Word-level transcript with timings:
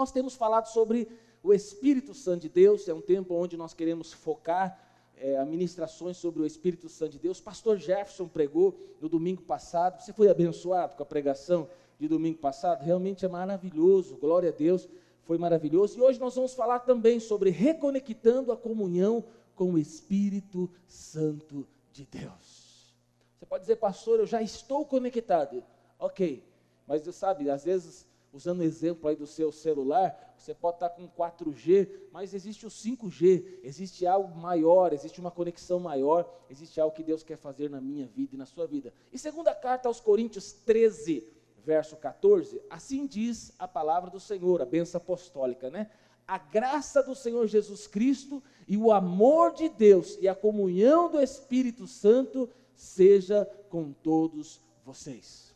Nós 0.00 0.10
temos 0.10 0.34
falado 0.34 0.64
sobre 0.64 1.06
o 1.42 1.52
Espírito 1.52 2.14
Santo 2.14 2.40
de 2.40 2.48
Deus, 2.48 2.88
é 2.88 2.94
um 2.94 3.02
tempo 3.02 3.34
onde 3.34 3.54
nós 3.54 3.74
queremos 3.74 4.14
focar 4.14 4.82
é, 5.14 5.44
ministrações 5.44 6.16
sobre 6.16 6.40
o 6.40 6.46
Espírito 6.46 6.88
Santo 6.88 7.12
de 7.12 7.18
Deus. 7.18 7.38
Pastor 7.38 7.76
Jefferson 7.76 8.26
pregou 8.26 8.74
no 8.98 9.10
domingo 9.10 9.42
passado. 9.42 10.00
Você 10.00 10.14
foi 10.14 10.30
abençoado 10.30 10.96
com 10.96 11.02
a 11.02 11.06
pregação 11.06 11.68
de 11.98 12.08
domingo 12.08 12.38
passado? 12.38 12.82
Realmente 12.82 13.26
é 13.26 13.28
maravilhoso, 13.28 14.16
glória 14.16 14.48
a 14.48 14.52
Deus, 14.52 14.88
foi 15.24 15.36
maravilhoso. 15.36 15.98
E 15.98 16.00
hoje 16.00 16.18
nós 16.18 16.34
vamos 16.34 16.54
falar 16.54 16.78
também 16.78 17.20
sobre 17.20 17.50
reconectando 17.50 18.52
a 18.52 18.56
comunhão 18.56 19.22
com 19.54 19.74
o 19.74 19.78
Espírito 19.78 20.70
Santo 20.88 21.68
de 21.92 22.06
Deus. 22.06 22.94
Você 23.38 23.44
pode 23.44 23.64
dizer, 23.64 23.76
pastor, 23.76 24.18
eu 24.18 24.26
já 24.26 24.40
estou 24.40 24.86
conectado. 24.86 25.62
Ok, 25.98 26.42
mas 26.86 27.02
você 27.02 27.12
sabe, 27.12 27.50
às 27.50 27.64
vezes 27.64 28.08
usando 28.32 28.60
o 28.60 28.62
exemplo 28.62 29.08
aí 29.08 29.16
do 29.16 29.26
seu 29.26 29.50
celular, 29.50 30.34
você 30.36 30.54
pode 30.54 30.76
estar 30.76 30.90
com 30.90 31.08
4G, 31.08 31.88
mas 32.12 32.32
existe 32.32 32.64
o 32.64 32.70
5G, 32.70 33.60
existe 33.62 34.06
algo 34.06 34.34
maior, 34.38 34.92
existe 34.92 35.20
uma 35.20 35.30
conexão 35.30 35.80
maior, 35.80 36.30
existe 36.48 36.80
algo 36.80 36.94
que 36.94 37.02
Deus 37.02 37.22
quer 37.22 37.36
fazer 37.36 37.68
na 37.68 37.80
minha 37.80 38.06
vida 38.06 38.34
e 38.34 38.38
na 38.38 38.46
sua 38.46 38.66
vida. 38.66 38.92
E 39.12 39.18
segunda 39.18 39.54
carta 39.54 39.88
aos 39.88 40.00
Coríntios 40.00 40.52
13, 40.52 41.26
verso 41.64 41.96
14, 41.96 42.60
assim 42.70 43.06
diz 43.06 43.52
a 43.58 43.68
palavra 43.68 44.10
do 44.10 44.20
Senhor, 44.20 44.62
a 44.62 44.66
benção 44.66 45.00
apostólica, 45.00 45.70
né? 45.70 45.90
A 46.26 46.38
graça 46.38 47.02
do 47.02 47.14
Senhor 47.14 47.46
Jesus 47.48 47.88
Cristo 47.88 48.42
e 48.68 48.76
o 48.76 48.92
amor 48.92 49.52
de 49.52 49.68
Deus 49.68 50.16
e 50.20 50.28
a 50.28 50.34
comunhão 50.34 51.10
do 51.10 51.20
Espírito 51.20 51.88
Santo 51.88 52.48
seja 52.72 53.44
com 53.68 53.92
todos 53.92 54.60
vocês. 54.84 55.52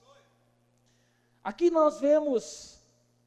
Aqui 1.45 1.71
nós 1.71 2.01
vemos 2.01 2.74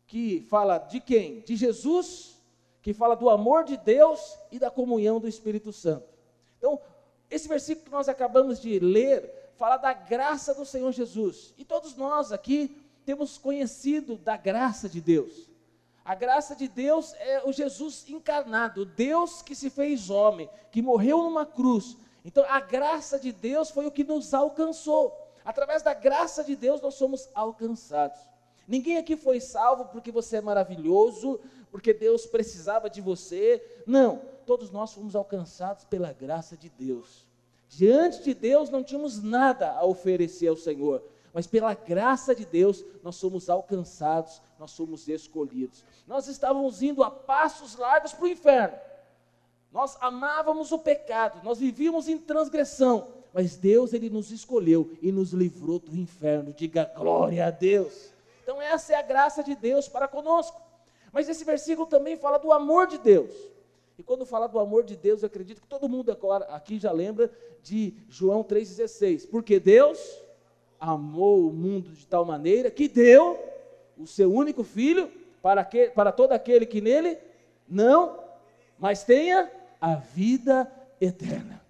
que 0.07 0.41
fala 0.49 0.77
de 0.77 0.99
quem? 0.99 1.41
De 1.41 1.55
Jesus, 1.55 2.38
que 2.81 2.93
fala 2.93 3.15
do 3.15 3.29
amor 3.29 3.65
de 3.65 3.75
Deus 3.75 4.38
e 4.52 4.57
da 4.57 4.71
comunhão 4.71 5.20
do 5.20 5.27
Espírito 5.27 5.73
Santo. 5.73 6.07
Então, 6.57 6.79
esse 7.29 7.48
versículo 7.48 7.85
que 7.85 7.91
nós 7.91 8.07
acabamos 8.07 8.59
de 8.59 8.79
ler 8.79 9.51
fala 9.57 9.76
da 9.77 9.91
graça 9.91 10.54
do 10.54 10.65
Senhor 10.65 10.91
Jesus. 10.91 11.54
E 11.57 11.65
todos 11.65 11.95
nós 11.95 12.32
aqui 12.32 12.76
temos 13.05 13.37
conhecido 13.37 14.17
da 14.17 14.37
graça 14.37 14.87
de 14.87 15.01
Deus. 15.01 15.49
A 16.05 16.15
graça 16.15 16.55
de 16.55 16.70
Deus 16.70 17.13
é 17.15 17.41
o 17.45 17.51
Jesus 17.51 18.05
encarnado, 18.07 18.85
Deus 18.85 19.41
que 19.41 19.54
se 19.54 19.70
fez 19.70 20.10
homem, 20.10 20.49
que 20.71 20.82
morreu 20.82 21.21
numa 21.21 21.45
cruz. 21.45 21.98
Então, 22.23 22.45
a 22.48 22.62
graça 22.62 23.20
de 23.20 23.34
Deus 23.34 23.70
foi 23.70 23.85
o 23.85 23.91
que 23.91 24.05
nos 24.05 24.34
alcançou. 24.34 25.13
Através 25.43 25.82
da 25.82 25.93
graça 25.93 26.43
de 26.43 26.55
Deus 26.55 26.82
nós 26.82 26.95
somos 26.95 27.29
alcançados. 27.34 28.20
Ninguém 28.68 28.98
aqui 28.98 29.15
foi 29.15 29.40
salvo 29.40 29.85
porque 29.85 30.12
você 30.12 30.37
é 30.37 30.41
maravilhoso, 30.41 31.40
porque 31.71 31.93
Deus 31.93 32.26
precisava 32.26 32.90
de 32.90 32.99
você. 32.99 33.63
Não, 33.85 34.21
todos 34.46 34.70
nós 34.70 34.93
fomos 34.93 35.15
alcançados 35.15 35.85
pela 35.85 36.12
graça 36.12 36.57
de 36.57 36.70
Deus. 36.70 37.26
Diante 37.70 38.23
de 38.23 38.34
Deus 38.34 38.70
não 38.70 38.84
tínhamos 38.84 39.21
nada 39.21 39.71
a 39.71 39.85
oferecer 39.85 40.48
ao 40.48 40.55
Senhor, 40.57 41.04
mas 41.34 41.48
pela 41.48 41.73
graça 41.73 42.34
de 42.34 42.45
Deus 42.45 42.84
nós 43.04 43.15
somos 43.15 43.49
alcançados, 43.49 44.41
nós 44.60 44.71
somos 44.71 45.07
escolhidos. 45.07 45.85
Nós 46.05 46.27
estávamos 46.27 46.82
indo 46.82 47.04
a 47.04 47.12
passos 47.12 47.76
largos 47.76 48.13
para 48.13 48.26
o 48.26 48.29
inferno. 48.29 48.77
Nós 49.71 49.98
amávamos 50.01 50.71
o 50.71 50.79
pecado, 50.79 51.43
nós 51.43 51.60
vivíamos 51.60 52.07
em 52.07 52.18
transgressão, 52.18 53.10
mas 53.34 53.57
Deus 53.57 53.93
ele 53.93 54.10
nos 54.10 54.32
escolheu 54.32 54.98
e 55.01 55.12
nos 55.12 55.32
livrou 55.32 55.77
do 55.77 55.95
inferno. 55.95 56.54
Diga 56.54 56.91
glória 56.95 57.45
a 57.45 57.51
Deus. 57.51 58.16
Então 58.48 58.62
essa 58.62 58.93
é 58.93 58.95
a 58.95 59.01
graça 59.01 59.43
de 59.43 59.53
Deus 59.53 59.90
para 59.90 60.07
conosco. 60.07 60.62
Mas 61.12 61.27
esse 61.27 61.43
versículo 61.43 61.85
também 61.85 62.15
fala 62.15 62.37
do 62.37 62.49
amor 62.49 62.87
de 62.87 62.98
Deus. 62.98 63.29
E 63.98 64.03
quando 64.03 64.25
fala 64.25 64.47
do 64.47 64.57
amor 64.57 64.85
de 64.85 64.95
Deus, 64.95 65.22
eu 65.22 65.28
acredito 65.28 65.62
que 65.62 65.67
todo 65.67 65.89
mundo 65.89 66.13
agora 66.13 66.45
aqui 66.45 66.79
já 66.79 66.89
lembra 66.94 67.29
de 67.62 67.94
João 68.07 68.45
3,16. 68.45 69.29
Porque 69.29 69.59
Deus 69.59 69.99
amou 70.79 71.49
o 71.49 71.51
mundo 71.51 71.89
de 71.89 72.07
tal 72.07 72.23
maneira 72.23 72.72
que 72.72 72.88
deu 72.88 73.38
o 73.97 74.07
seu 74.07 74.31
único 74.31 74.63
filho 74.63 75.11
para, 75.41 75.66
que, 75.66 75.89
para 75.89 76.13
todo 76.13 76.31
aquele 76.31 76.66
que 76.66 76.79
nele 76.79 77.17
não, 77.67 78.17
mas 78.79 79.03
tenha 79.03 79.51
a 79.81 79.95
vida 79.95 80.72
eterna. 81.01 81.61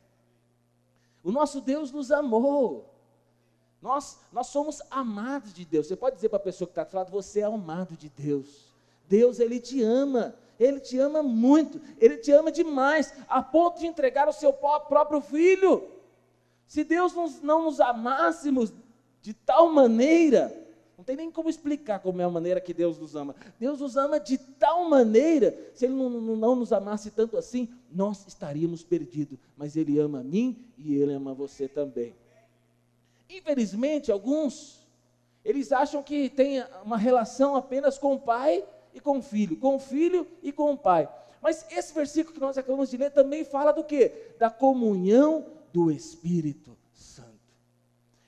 O 1.24 1.32
nosso 1.32 1.60
Deus 1.60 1.92
nos 1.92 2.12
amou. 2.12 2.97
Nós, 3.82 4.20
nós 4.32 4.48
somos 4.48 4.82
amados 4.90 5.54
de 5.54 5.64
Deus. 5.64 5.88
Você 5.88 5.96
pode 5.96 6.16
dizer 6.16 6.30
para 6.30 6.38
a 6.38 6.42
pessoa 6.42 6.68
que 6.68 6.72
está 6.72 6.84
do 6.84 6.96
lado, 6.96 7.12
você 7.12 7.42
é 7.42 7.44
amado 7.44 7.96
de 7.96 8.10
Deus. 8.10 8.74
Deus, 9.08 9.40
Ele 9.40 9.60
te 9.60 9.82
ama. 9.82 10.36
Ele 10.60 10.80
te 10.80 10.98
ama 10.98 11.22
muito. 11.22 11.80
Ele 12.00 12.18
te 12.18 12.32
ama 12.32 12.52
demais, 12.52 13.14
a 13.28 13.42
ponto 13.42 13.80
de 13.80 13.88
entregar 13.88 14.28
o 14.28 14.34
seu 14.34 14.52
próprio 14.52 15.22
filho. 15.22 15.88
Se 16.66 16.84
Deus 16.84 17.14
não 17.42 17.64
nos 17.64 17.80
amássemos 17.80 18.74
de 19.22 19.34
tal 19.34 19.72
maneira, 19.72 20.54
não 20.98 21.04
tem 21.04 21.16
nem 21.16 21.32
como 21.32 21.50
explicar 21.50 22.00
como 22.00 22.22
é 22.22 22.26
a 22.26 22.30
maneira 22.30 22.60
que 22.60 22.74
Deus 22.74 22.98
nos 22.98 23.16
ama. 23.16 23.36
Deus 23.60 23.80
nos 23.80 23.96
ama 23.96 24.20
de 24.20 24.38
tal 24.38 24.90
maneira, 24.90 25.56
se 25.74 25.86
Ele 25.86 25.94
não, 25.94 26.10
não, 26.10 26.36
não 26.36 26.56
nos 26.56 26.74
amasse 26.74 27.12
tanto 27.12 27.38
assim, 27.38 27.70
nós 27.92 28.26
estaríamos 28.28 28.84
perdidos. 28.84 29.38
Mas 29.56 29.78
Ele 29.78 30.00
ama 30.00 30.20
a 30.22 30.24
mim 30.24 30.58
e 30.78 30.96
Ele 30.96 31.14
ama 31.14 31.34
você 31.34 31.68
também. 31.68 32.16
Infelizmente, 33.30 34.12
alguns, 34.12 34.88
eles 35.44 35.72
acham 35.72 36.02
que 36.02 36.30
tem 36.30 36.64
uma 36.84 36.98
relação 36.98 37.56
apenas 37.56 37.98
com 37.98 38.14
o 38.14 38.20
pai 38.20 38.64
e 38.94 39.00
com 39.00 39.20
o 39.20 39.22
filho, 39.22 39.58
com 39.58 39.76
o 39.76 39.80
filho 39.80 40.28
e 40.42 40.52
com 40.52 40.72
o 40.74 40.78
pai. 40.78 41.10
Mas 41.42 41.66
esse 41.72 41.94
versículo 41.94 42.34
que 42.34 42.42
nós 42.42 42.58
acabamos 42.58 42.90
de 42.90 42.98
ler 42.98 43.12
também 43.12 43.44
fala 43.44 43.72
do 43.72 43.84
que? 43.84 44.10
Da 44.40 44.50
comunhão 44.50 45.46
do 45.72 45.92
Espírito 45.92 46.78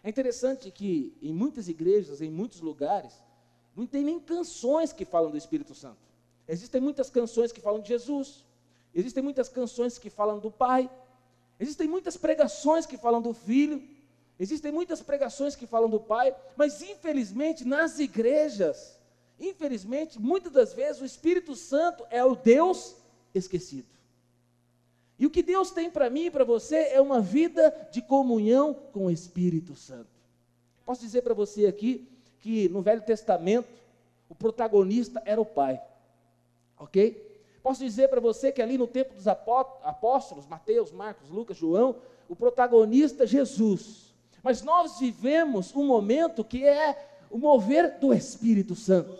é 0.04 0.10
interessante 0.10 0.72
que 0.72 1.16
em 1.22 1.34
muitas 1.34 1.68
igrejas, 1.68 2.22
em 2.22 2.31
muitos 2.31 2.62
lugares, 2.62 3.14
não 3.76 3.86
tem 3.86 4.04
nem 4.04 4.20
canções 4.20 4.94
que 4.94 5.06
falam 5.06 5.30
do 5.30 5.38
Espírito 5.38 5.76
Santo. 5.76 6.00
Existem 6.48 6.81
muitas 6.81 7.10
canções 7.10 7.52
que 7.52 7.62
falam 7.62 7.81
de 7.81 7.90
Jesus, 7.90 8.46
existem 8.94 9.22
muitas 9.22 9.50
canções 9.50 9.98
que 9.98 10.10
falam 10.10 10.40
do 10.40 10.50
Pai, 10.50 10.90
existem 11.60 11.88
muitas 11.88 12.18
pregações 12.18 12.86
que 12.86 12.98
falam 12.98 13.22
do 13.22 13.34
Filho, 13.34 13.88
existem 14.39 14.72
muitas 14.72 15.01
pregações 15.01 15.55
que 15.55 15.67
falam 15.67 15.89
do 15.89 16.00
Pai, 16.00 16.35
mas 16.55 16.81
infelizmente 16.81 17.66
nas 17.66 18.00
igrejas, 18.00 18.97
infelizmente, 19.39 20.19
muitas 20.19 20.51
das 20.51 20.73
vezes 20.73 21.01
o 21.01 21.05
Espírito 21.05 21.55
Santo 21.55 22.05
é 22.09 22.23
o 22.23 22.35
Deus 22.35 22.95
esquecido. 23.33 23.88
E 25.19 25.25
o 25.25 25.29
que 25.29 25.44
Deus 25.44 25.72
tem 25.72 25.91
para 25.91 26.09
mim 26.09 26.25
e 26.25 26.31
para 26.31 26.45
você 26.45 26.77
é 26.91 27.01
uma 27.01 27.19
vida 27.19 27.89
de 27.91 28.01
comunhão 28.01 28.73
com 28.73 29.07
o 29.07 29.11
Espírito 29.11 29.75
Santo. 29.75 30.09
Posso 30.85 31.01
dizer 31.01 31.21
para 31.21 31.33
você 31.33 31.67
aqui 31.67 32.07
que 32.39 32.69
no 32.69 32.81
Velho 32.81 33.01
Testamento 33.01 33.67
o 34.29 34.35
protagonista 34.35 35.21
era 35.25 35.41
o 35.41 35.45
Pai, 35.45 35.81
ok? 36.77 37.27
Posso 37.61 37.83
dizer 37.83 38.07
para 38.07 38.21
você 38.21 38.51
que 38.51 38.61
ali 38.61 38.77
no 38.77 38.88
tempo 38.88 39.13
dos 39.13 39.27
apóstolos, 39.27 40.47
Mateus, 40.47 40.91
Marcos, 40.91 41.29
Lucas, 41.29 41.57
João, 41.57 41.97
o 42.29 42.35
protagonista 42.35 43.27
Jesus. 43.27 44.09
Mas 44.44 44.61
nós 44.61 45.00
vivemos 45.00 45.75
um 45.75 45.85
momento 45.85 46.44
que 46.44 46.66
é 46.66 47.07
o 47.29 47.38
mover 47.38 48.00
do 48.00 48.13
Espírito 48.13 48.75
Santo. 48.75 49.17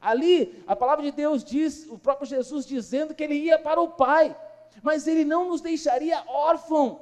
Ali, 0.00 0.62
a 0.66 0.76
palavra 0.76 1.04
de 1.04 1.10
Deus 1.10 1.42
diz, 1.42 1.86
o 1.90 1.98
próprio 1.98 2.28
Jesus 2.28 2.66
dizendo 2.66 3.14
que 3.14 3.24
ele 3.24 3.34
ia 3.34 3.58
para 3.58 3.80
o 3.80 3.88
Pai 3.88 4.36
mas 4.82 5.06
ele 5.06 5.24
não 5.24 5.48
nos 5.48 5.60
deixaria 5.60 6.22
órfão. 6.26 7.00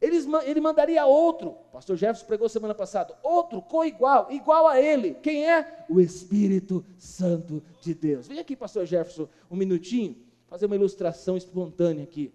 Ele, 0.00 0.16
ele 0.44 0.60
mandaria 0.60 1.04
outro. 1.06 1.56
Pastor 1.72 1.96
Jefferson 1.96 2.26
pregou 2.26 2.48
semana 2.48 2.74
passada. 2.74 3.16
Outro 3.22 3.60
co-igual, 3.60 4.30
igual 4.30 4.66
a 4.66 4.80
ele. 4.80 5.14
Quem 5.14 5.50
é? 5.50 5.84
O 5.88 6.00
Espírito 6.00 6.84
Santo 6.96 7.62
de 7.80 7.94
Deus. 7.94 8.28
Vem 8.28 8.38
aqui, 8.38 8.54
pastor 8.54 8.86
Jefferson, 8.86 9.28
um 9.50 9.56
minutinho, 9.56 10.16
fazer 10.46 10.66
uma 10.66 10.76
ilustração 10.76 11.36
espontânea 11.36 12.04
aqui. 12.04 12.32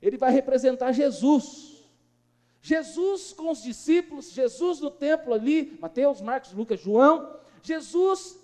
Ele 0.00 0.16
vai 0.16 0.32
representar 0.32 0.92
Jesus. 0.92 1.77
Jesus 2.60 3.32
com 3.32 3.50
os 3.50 3.62
discípulos, 3.62 4.30
Jesus 4.30 4.80
no 4.80 4.90
templo 4.90 5.32
ali, 5.32 5.78
Mateus, 5.80 6.20
Marcos, 6.20 6.52
Lucas, 6.52 6.80
João, 6.80 7.38
Jesus 7.62 8.38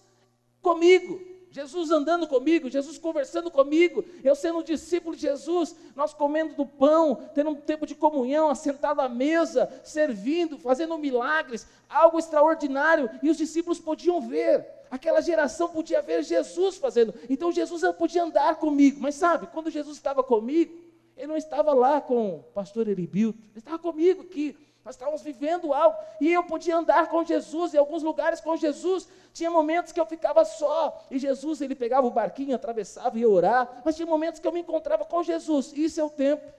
comigo. 0.62 1.34
Jesus 1.54 1.92
andando 1.92 2.26
comigo, 2.26 2.68
Jesus 2.68 2.98
conversando 2.98 3.48
comigo, 3.48 4.04
eu 4.24 4.34
sendo 4.34 4.58
um 4.58 4.62
discípulo 4.62 5.14
de 5.14 5.22
Jesus, 5.22 5.76
nós 5.94 6.12
comendo 6.12 6.56
do 6.56 6.66
pão, 6.66 7.30
tendo 7.32 7.50
um 7.50 7.54
tempo 7.54 7.86
de 7.86 7.94
comunhão, 7.94 8.50
assentado 8.50 9.00
à 9.00 9.08
mesa, 9.08 9.72
servindo, 9.84 10.58
fazendo 10.58 10.98
milagres, 10.98 11.64
algo 11.88 12.18
extraordinário, 12.18 13.08
e 13.22 13.30
os 13.30 13.36
discípulos 13.36 13.78
podiam 13.78 14.20
ver, 14.20 14.66
aquela 14.90 15.20
geração 15.20 15.68
podia 15.68 16.02
ver 16.02 16.24
Jesus 16.24 16.76
fazendo, 16.76 17.14
então 17.30 17.52
Jesus 17.52 17.82
podia 17.96 18.24
andar 18.24 18.56
comigo, 18.56 19.00
mas 19.00 19.14
sabe, 19.14 19.46
quando 19.46 19.70
Jesus 19.70 19.96
estava 19.96 20.24
comigo, 20.24 20.74
ele 21.16 21.28
não 21.28 21.36
estava 21.36 21.72
lá 21.72 22.00
com 22.00 22.36
o 22.36 22.42
pastor 22.42 22.88
Eribilto, 22.88 23.38
ele 23.50 23.58
estava 23.58 23.78
comigo 23.78 24.22
aqui, 24.22 24.56
nós 24.84 24.94
estávamos 24.94 25.22
vivendo 25.22 25.72
algo, 25.72 25.96
e 26.20 26.30
eu 26.30 26.44
podia 26.44 26.76
andar 26.76 27.08
com 27.08 27.24
Jesus, 27.24 27.72
em 27.72 27.78
alguns 27.78 28.02
lugares 28.02 28.40
com 28.40 28.54
Jesus, 28.56 29.08
tinha 29.32 29.50
momentos 29.50 29.92
que 29.92 30.00
eu 30.00 30.04
ficava 30.04 30.44
só, 30.44 31.06
e 31.10 31.18
Jesus, 31.18 31.60
ele 31.60 31.74
pegava 31.74 32.06
o 32.06 32.10
barquinho, 32.10 32.54
atravessava 32.54 33.16
e 33.16 33.22
ia 33.22 33.28
orar, 33.28 33.82
mas 33.84 33.96
tinha 33.96 34.06
momentos 34.06 34.40
que 34.40 34.46
eu 34.46 34.52
me 34.52 34.60
encontrava 34.60 35.04
com 35.04 35.22
Jesus, 35.22 35.72
isso 35.74 36.00
é 36.00 36.04
o 36.04 36.10
tempo. 36.10 36.52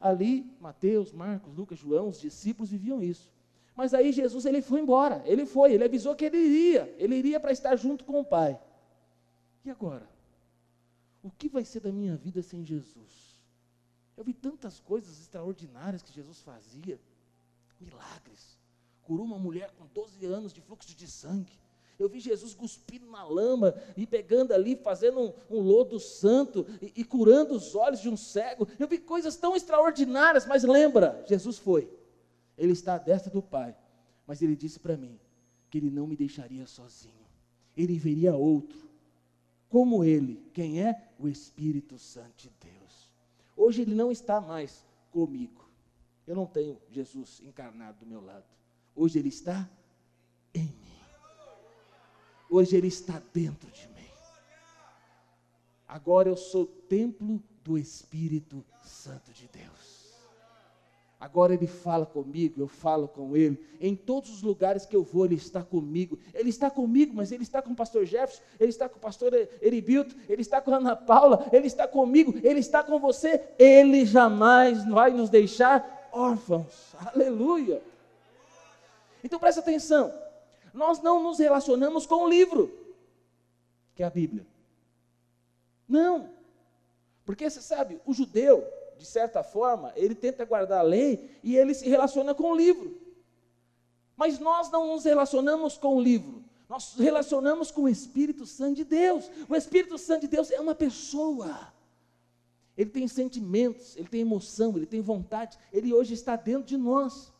Ali, 0.00 0.50
Mateus, 0.60 1.12
Marcos, 1.12 1.54
Lucas, 1.54 1.78
João, 1.78 2.08
os 2.08 2.20
discípulos 2.20 2.70
viviam 2.70 3.02
isso. 3.02 3.30
Mas 3.74 3.92
aí 3.92 4.10
Jesus, 4.10 4.46
ele 4.46 4.62
foi 4.62 4.80
embora, 4.80 5.22
ele 5.26 5.44
foi, 5.44 5.72
ele 5.72 5.84
avisou 5.84 6.14
que 6.14 6.24
ele 6.24 6.38
iria, 6.38 6.94
ele 6.96 7.16
iria 7.16 7.38
para 7.38 7.52
estar 7.52 7.76
junto 7.76 8.04
com 8.04 8.20
o 8.20 8.24
Pai. 8.24 8.58
E 9.64 9.70
agora? 9.70 10.08
O 11.22 11.30
que 11.30 11.48
vai 11.48 11.64
ser 11.64 11.80
da 11.80 11.92
minha 11.92 12.16
vida 12.16 12.40
sem 12.40 12.64
Jesus? 12.64 13.25
Eu 14.16 14.24
vi 14.24 14.32
tantas 14.32 14.80
coisas 14.80 15.20
extraordinárias 15.20 16.02
que 16.02 16.12
Jesus 16.12 16.40
fazia 16.40 16.98
milagres. 17.80 18.58
Curou 19.02 19.24
uma 19.24 19.38
mulher 19.38 19.70
com 19.72 19.86
12 19.86 20.24
anos 20.24 20.52
de 20.52 20.60
fluxo 20.60 20.96
de 20.96 21.06
sangue. 21.06 21.52
Eu 21.98 22.08
vi 22.08 22.20
Jesus 22.20 22.54
cuspindo 22.54 23.10
na 23.10 23.24
lama 23.24 23.74
e 23.96 24.06
pegando 24.06 24.52
ali, 24.52 24.76
fazendo 24.76 25.20
um, 25.20 25.32
um 25.50 25.60
lodo 25.60 25.98
santo 25.98 26.66
e, 26.82 26.92
e, 26.96 27.04
curando 27.04 27.54
os 27.54 27.74
olhos 27.74 28.00
de 28.00 28.08
um 28.08 28.16
cego. 28.16 28.68
Eu 28.78 28.86
vi 28.86 28.98
coisas 28.98 29.36
tão 29.36 29.56
extraordinárias, 29.56 30.44
mas 30.44 30.62
lembra, 30.62 31.24
Jesus 31.26 31.56
foi. 31.56 31.90
Ele 32.56 32.72
está 32.72 32.96
à 32.96 32.98
destra 32.98 33.30
do 33.30 33.42
Pai. 33.42 33.74
Mas 34.26 34.42
ele 34.42 34.56
disse 34.56 34.78
para 34.78 34.96
mim 34.96 35.18
que 35.70 35.78
ele 35.78 35.90
não 35.90 36.06
me 36.06 36.16
deixaria 36.16 36.66
sozinho. 36.66 37.14
Ele 37.76 37.98
veria 37.98 38.34
outro, 38.34 38.88
como 39.68 40.02
ele. 40.02 40.42
Quem 40.52 40.82
é? 40.82 41.10
O 41.18 41.28
Espírito 41.28 41.98
Santo 41.98 42.34
de 42.36 42.50
Deus. 42.60 42.75
Hoje 43.56 43.82
ele 43.82 43.94
não 43.94 44.12
está 44.12 44.40
mais 44.40 44.84
comigo. 45.10 45.66
Eu 46.26 46.34
não 46.34 46.46
tenho 46.46 46.80
Jesus 46.90 47.40
encarnado 47.40 48.00
do 48.00 48.06
meu 48.06 48.20
lado. 48.20 48.44
Hoje 48.94 49.18
Ele 49.18 49.28
está 49.28 49.68
em 50.52 50.64
mim. 50.64 51.00
Hoje 52.50 52.76
Ele 52.76 52.88
está 52.88 53.22
dentro 53.32 53.70
de 53.70 53.86
mim. 53.88 54.10
Agora 55.86 56.28
eu 56.28 56.36
sou 56.36 56.66
templo 56.66 57.40
do 57.62 57.78
Espírito 57.78 58.64
Santo 58.82 59.32
de 59.32 59.46
Deus. 59.48 59.95
Agora 61.18 61.54
Ele 61.54 61.66
fala 61.66 62.04
comigo, 62.04 62.60
eu 62.60 62.68
falo 62.68 63.08
com 63.08 63.34
Ele. 63.34 63.58
Em 63.80 63.96
todos 63.96 64.30
os 64.30 64.42
lugares 64.42 64.84
que 64.84 64.94
eu 64.94 65.02
vou, 65.02 65.24
Ele 65.24 65.36
está 65.36 65.62
comigo. 65.62 66.18
Ele 66.34 66.50
está 66.50 66.70
comigo, 66.70 67.14
mas 67.14 67.32
Ele 67.32 67.42
está 67.42 67.62
com 67.62 67.70
o 67.70 67.76
pastor 67.76 68.04
Jefferson, 68.04 68.42
Ele 68.60 68.68
está 68.68 68.86
com 68.88 68.98
o 68.98 69.00
pastor 69.00 69.32
Eribilto, 69.62 70.14
Ele 70.28 70.42
está 70.42 70.60
com 70.60 70.72
a 70.72 70.76
Ana 70.76 70.94
Paula, 70.94 71.48
Ele 71.50 71.66
está 71.66 71.88
comigo, 71.88 72.34
Ele 72.42 72.60
está 72.60 72.82
com 72.82 72.98
você. 72.98 73.42
Ele 73.58 74.04
jamais 74.04 74.84
vai 74.84 75.10
nos 75.10 75.30
deixar 75.30 76.08
órfãos. 76.12 76.94
Aleluia. 76.98 77.82
Então 79.24 79.38
presta 79.38 79.60
atenção. 79.60 80.12
Nós 80.74 81.00
não 81.00 81.22
nos 81.22 81.38
relacionamos 81.38 82.04
com 82.04 82.24
o 82.24 82.28
livro, 82.28 82.70
que 83.94 84.02
é 84.02 84.06
a 84.06 84.10
Bíblia. 84.10 84.46
Não. 85.88 86.28
Porque 87.24 87.48
você 87.48 87.62
sabe, 87.62 87.98
o 88.04 88.12
judeu, 88.12 88.64
de 88.98 89.06
certa 89.06 89.42
forma, 89.42 89.92
ele 89.96 90.14
tenta 90.14 90.44
guardar 90.44 90.80
a 90.80 90.82
lei 90.82 91.38
e 91.42 91.56
ele 91.56 91.74
se 91.74 91.88
relaciona 91.88 92.34
com 92.34 92.52
o 92.52 92.56
livro. 92.56 93.00
Mas 94.16 94.38
nós 94.38 94.70
não 94.70 94.86
nos 94.86 95.04
relacionamos 95.04 95.76
com 95.76 95.96
o 95.96 96.00
livro. 96.00 96.42
Nós 96.68 96.94
nos 96.94 97.04
relacionamos 97.04 97.70
com 97.70 97.82
o 97.82 97.88
Espírito 97.88 98.46
Santo 98.46 98.76
de 98.76 98.84
Deus. 98.84 99.30
O 99.48 99.54
Espírito 99.54 99.98
Santo 99.98 100.22
de 100.22 100.28
Deus 100.28 100.50
é 100.50 100.60
uma 100.60 100.74
pessoa. 100.74 101.72
Ele 102.76 102.90
tem 102.90 103.06
sentimentos, 103.08 103.96
ele 103.96 104.08
tem 104.08 104.20
emoção, 104.20 104.76
ele 104.76 104.86
tem 104.86 105.00
vontade, 105.00 105.56
ele 105.72 105.94
hoje 105.94 106.12
está 106.12 106.36
dentro 106.36 106.64
de 106.64 106.76
nós. 106.76 107.32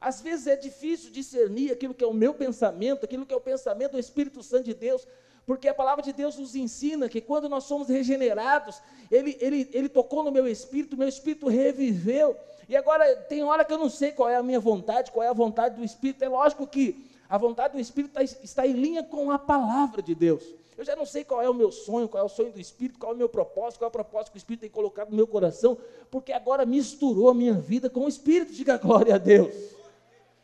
Às 0.00 0.20
vezes 0.20 0.46
é 0.46 0.54
difícil 0.54 1.10
discernir 1.10 1.72
aquilo 1.72 1.94
que 1.94 2.04
é 2.04 2.06
o 2.06 2.12
meu 2.12 2.34
pensamento, 2.34 3.04
aquilo 3.04 3.24
que 3.24 3.32
é 3.32 3.36
o 3.36 3.40
pensamento 3.40 3.92
do 3.92 3.98
Espírito 3.98 4.42
Santo 4.42 4.64
de 4.64 4.74
Deus, 4.74 5.06
porque 5.46 5.68
a 5.68 5.74
palavra 5.74 6.02
de 6.02 6.12
Deus 6.12 6.36
nos 6.38 6.54
ensina 6.54 7.08
que 7.08 7.20
quando 7.20 7.48
nós 7.48 7.64
somos 7.64 7.88
regenerados, 7.88 8.80
ele, 9.10 9.36
ele, 9.40 9.68
ele 9.72 9.88
tocou 9.88 10.22
no 10.22 10.32
meu 10.32 10.46
espírito, 10.46 10.96
meu 10.96 11.08
espírito 11.08 11.48
reviveu, 11.48 12.36
e 12.68 12.76
agora 12.76 13.14
tem 13.16 13.42
hora 13.42 13.64
que 13.64 13.72
eu 13.72 13.78
não 13.78 13.90
sei 13.90 14.12
qual 14.12 14.28
é 14.28 14.36
a 14.36 14.42
minha 14.42 14.60
vontade, 14.60 15.12
qual 15.12 15.22
é 15.22 15.28
a 15.28 15.34
vontade 15.34 15.76
do 15.76 15.84
Espírito, 15.84 16.24
é 16.24 16.28
lógico 16.28 16.66
que 16.66 17.06
a 17.28 17.36
vontade 17.36 17.74
do 17.74 17.80
Espírito 17.80 18.18
está, 18.18 18.40
está 18.42 18.66
em 18.66 18.72
linha 18.72 19.02
com 19.02 19.30
a 19.30 19.38
palavra 19.38 20.00
de 20.02 20.14
Deus. 20.14 20.42
Eu 20.76 20.84
já 20.84 20.96
não 20.96 21.06
sei 21.06 21.24
qual 21.24 21.40
é 21.40 21.48
o 21.48 21.54
meu 21.54 21.70
sonho, 21.70 22.08
qual 22.08 22.22
é 22.22 22.26
o 22.26 22.28
sonho 22.28 22.52
do 22.52 22.60
Espírito, 22.60 22.98
qual 22.98 23.12
é 23.12 23.14
o 23.14 23.18
meu 23.18 23.28
propósito, 23.28 23.78
qual 23.78 23.86
é 23.86 23.90
o 23.90 23.92
propósito 23.92 24.32
que 24.32 24.38
o 24.38 24.38
Espírito 24.38 24.62
tem 24.62 24.70
colocado 24.70 25.10
no 25.10 25.16
meu 25.16 25.26
coração, 25.26 25.78
porque 26.10 26.32
agora 26.32 26.66
misturou 26.66 27.28
a 27.28 27.34
minha 27.34 27.54
vida 27.54 27.88
com 27.88 28.06
o 28.06 28.08
Espírito. 28.08 28.52
Diga 28.52 28.76
glória 28.76 29.14
a 29.14 29.18
Deus. 29.18 29.54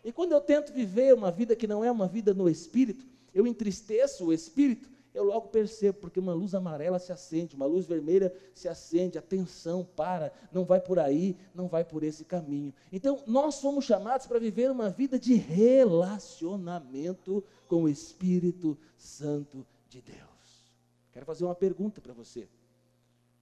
E 0.05 0.13
quando 0.13 0.33
eu 0.33 0.41
tento 0.41 0.73
viver 0.73 1.15
uma 1.15 1.31
vida 1.31 1.57
que 1.57 1.67
não 1.67 1.85
é 1.85 1.91
uma 1.91 2.07
vida 2.07 2.33
no 2.33 2.49
Espírito, 2.49 3.05
eu 3.35 3.47
entristeço 3.47 4.27
o 4.27 4.33
Espírito, 4.33 4.89
eu 5.13 5.25
logo 5.25 5.49
percebo, 5.49 5.99
porque 5.99 6.21
uma 6.21 6.33
luz 6.33 6.55
amarela 6.55 6.99
se 6.99 7.13
acende, 7.13 7.57
uma 7.57 7.67
luz 7.67 7.87
vermelha 7.87 8.33
se 8.55 8.69
acende, 8.69 9.19
atenção, 9.19 9.85
para, 9.85 10.33
não 10.53 10.65
vai 10.65 10.81
por 10.81 11.01
aí, 11.01 11.37
não 11.53 11.67
vai 11.67 11.85
por 11.85 12.05
esse 12.05 12.25
caminho. 12.25 12.73
Então, 12.93 13.23
nós 13.27 13.57
somos 13.57 13.85
chamados 13.85 14.27
para 14.27 14.39
viver 14.39 14.71
uma 14.71 14.89
vida 14.89 15.19
de 15.19 15.35
relacionamento 15.35 17.43
com 17.67 17.85
o 17.85 17.89
Espírito 17.89 18.79
Santo 18.97 19.67
de 19.89 20.01
Deus. 20.01 20.21
Quero 21.13 21.27
fazer 21.27 21.45
uma 21.45 21.57
pergunta 21.57 22.01
para 22.01 22.13
você. 22.13 22.49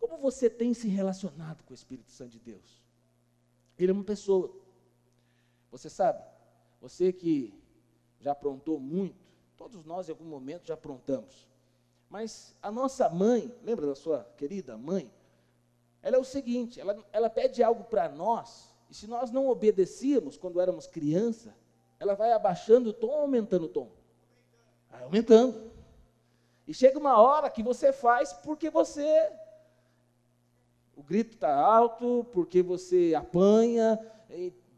Como 0.00 0.16
você 0.16 0.48
tem 0.48 0.72
se 0.72 0.88
relacionado 0.88 1.62
com 1.64 1.72
o 1.72 1.74
Espírito 1.74 2.10
Santo 2.10 2.30
de 2.30 2.40
Deus? 2.40 2.82
Ele 3.78 3.90
é 3.90 3.94
uma 3.94 4.04
pessoa. 4.04 4.50
Você 5.70 5.90
sabe, 5.90 6.24
você 6.80 7.12
que 7.12 7.52
já 8.20 8.32
aprontou 8.32 8.80
muito, 8.80 9.27
todos 9.58 9.84
nós 9.84 10.08
em 10.08 10.12
algum 10.12 10.24
momento 10.24 10.68
já 10.68 10.74
aprontamos. 10.74 11.48
Mas 12.08 12.54
a 12.62 12.70
nossa 12.70 13.10
mãe, 13.10 13.52
lembra 13.62 13.86
da 13.86 13.94
sua 13.94 14.24
querida 14.36 14.78
mãe? 14.78 15.12
Ela 16.00 16.16
é 16.16 16.18
o 16.18 16.24
seguinte, 16.24 16.80
ela, 16.80 16.96
ela 17.12 17.28
pede 17.28 17.62
algo 17.62 17.84
para 17.84 18.08
nós, 18.08 18.72
e 18.88 18.94
se 18.94 19.08
nós 19.08 19.32
não 19.32 19.48
obedecíamos 19.48 20.38
quando 20.38 20.60
éramos 20.60 20.86
criança, 20.86 21.54
ela 21.98 22.14
vai 22.14 22.32
abaixando 22.32 22.90
o 22.90 22.92
tom 22.92 23.08
ou 23.08 23.22
aumentando 23.22 23.66
o 23.66 23.68
tom? 23.68 23.90
Vai 24.88 25.02
aumentando. 25.02 25.72
E 26.66 26.72
chega 26.72 26.98
uma 26.98 27.20
hora 27.20 27.50
que 27.50 27.62
você 27.62 27.92
faz 27.92 28.32
porque 28.32 28.70
você. 28.70 29.32
O 30.94 31.02
grito 31.02 31.34
está 31.34 31.54
alto, 31.54 32.26
porque 32.32 32.62
você 32.62 33.14
apanha, 33.14 33.98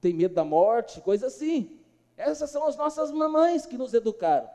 tem 0.00 0.14
medo 0.14 0.34
da 0.34 0.44
morte, 0.44 1.00
coisa 1.00 1.26
assim. 1.26 1.78
Essas 2.16 2.50
são 2.50 2.66
as 2.66 2.76
nossas 2.76 3.10
mamães 3.10 3.66
que 3.66 3.78
nos 3.78 3.94
educaram. 3.94 4.48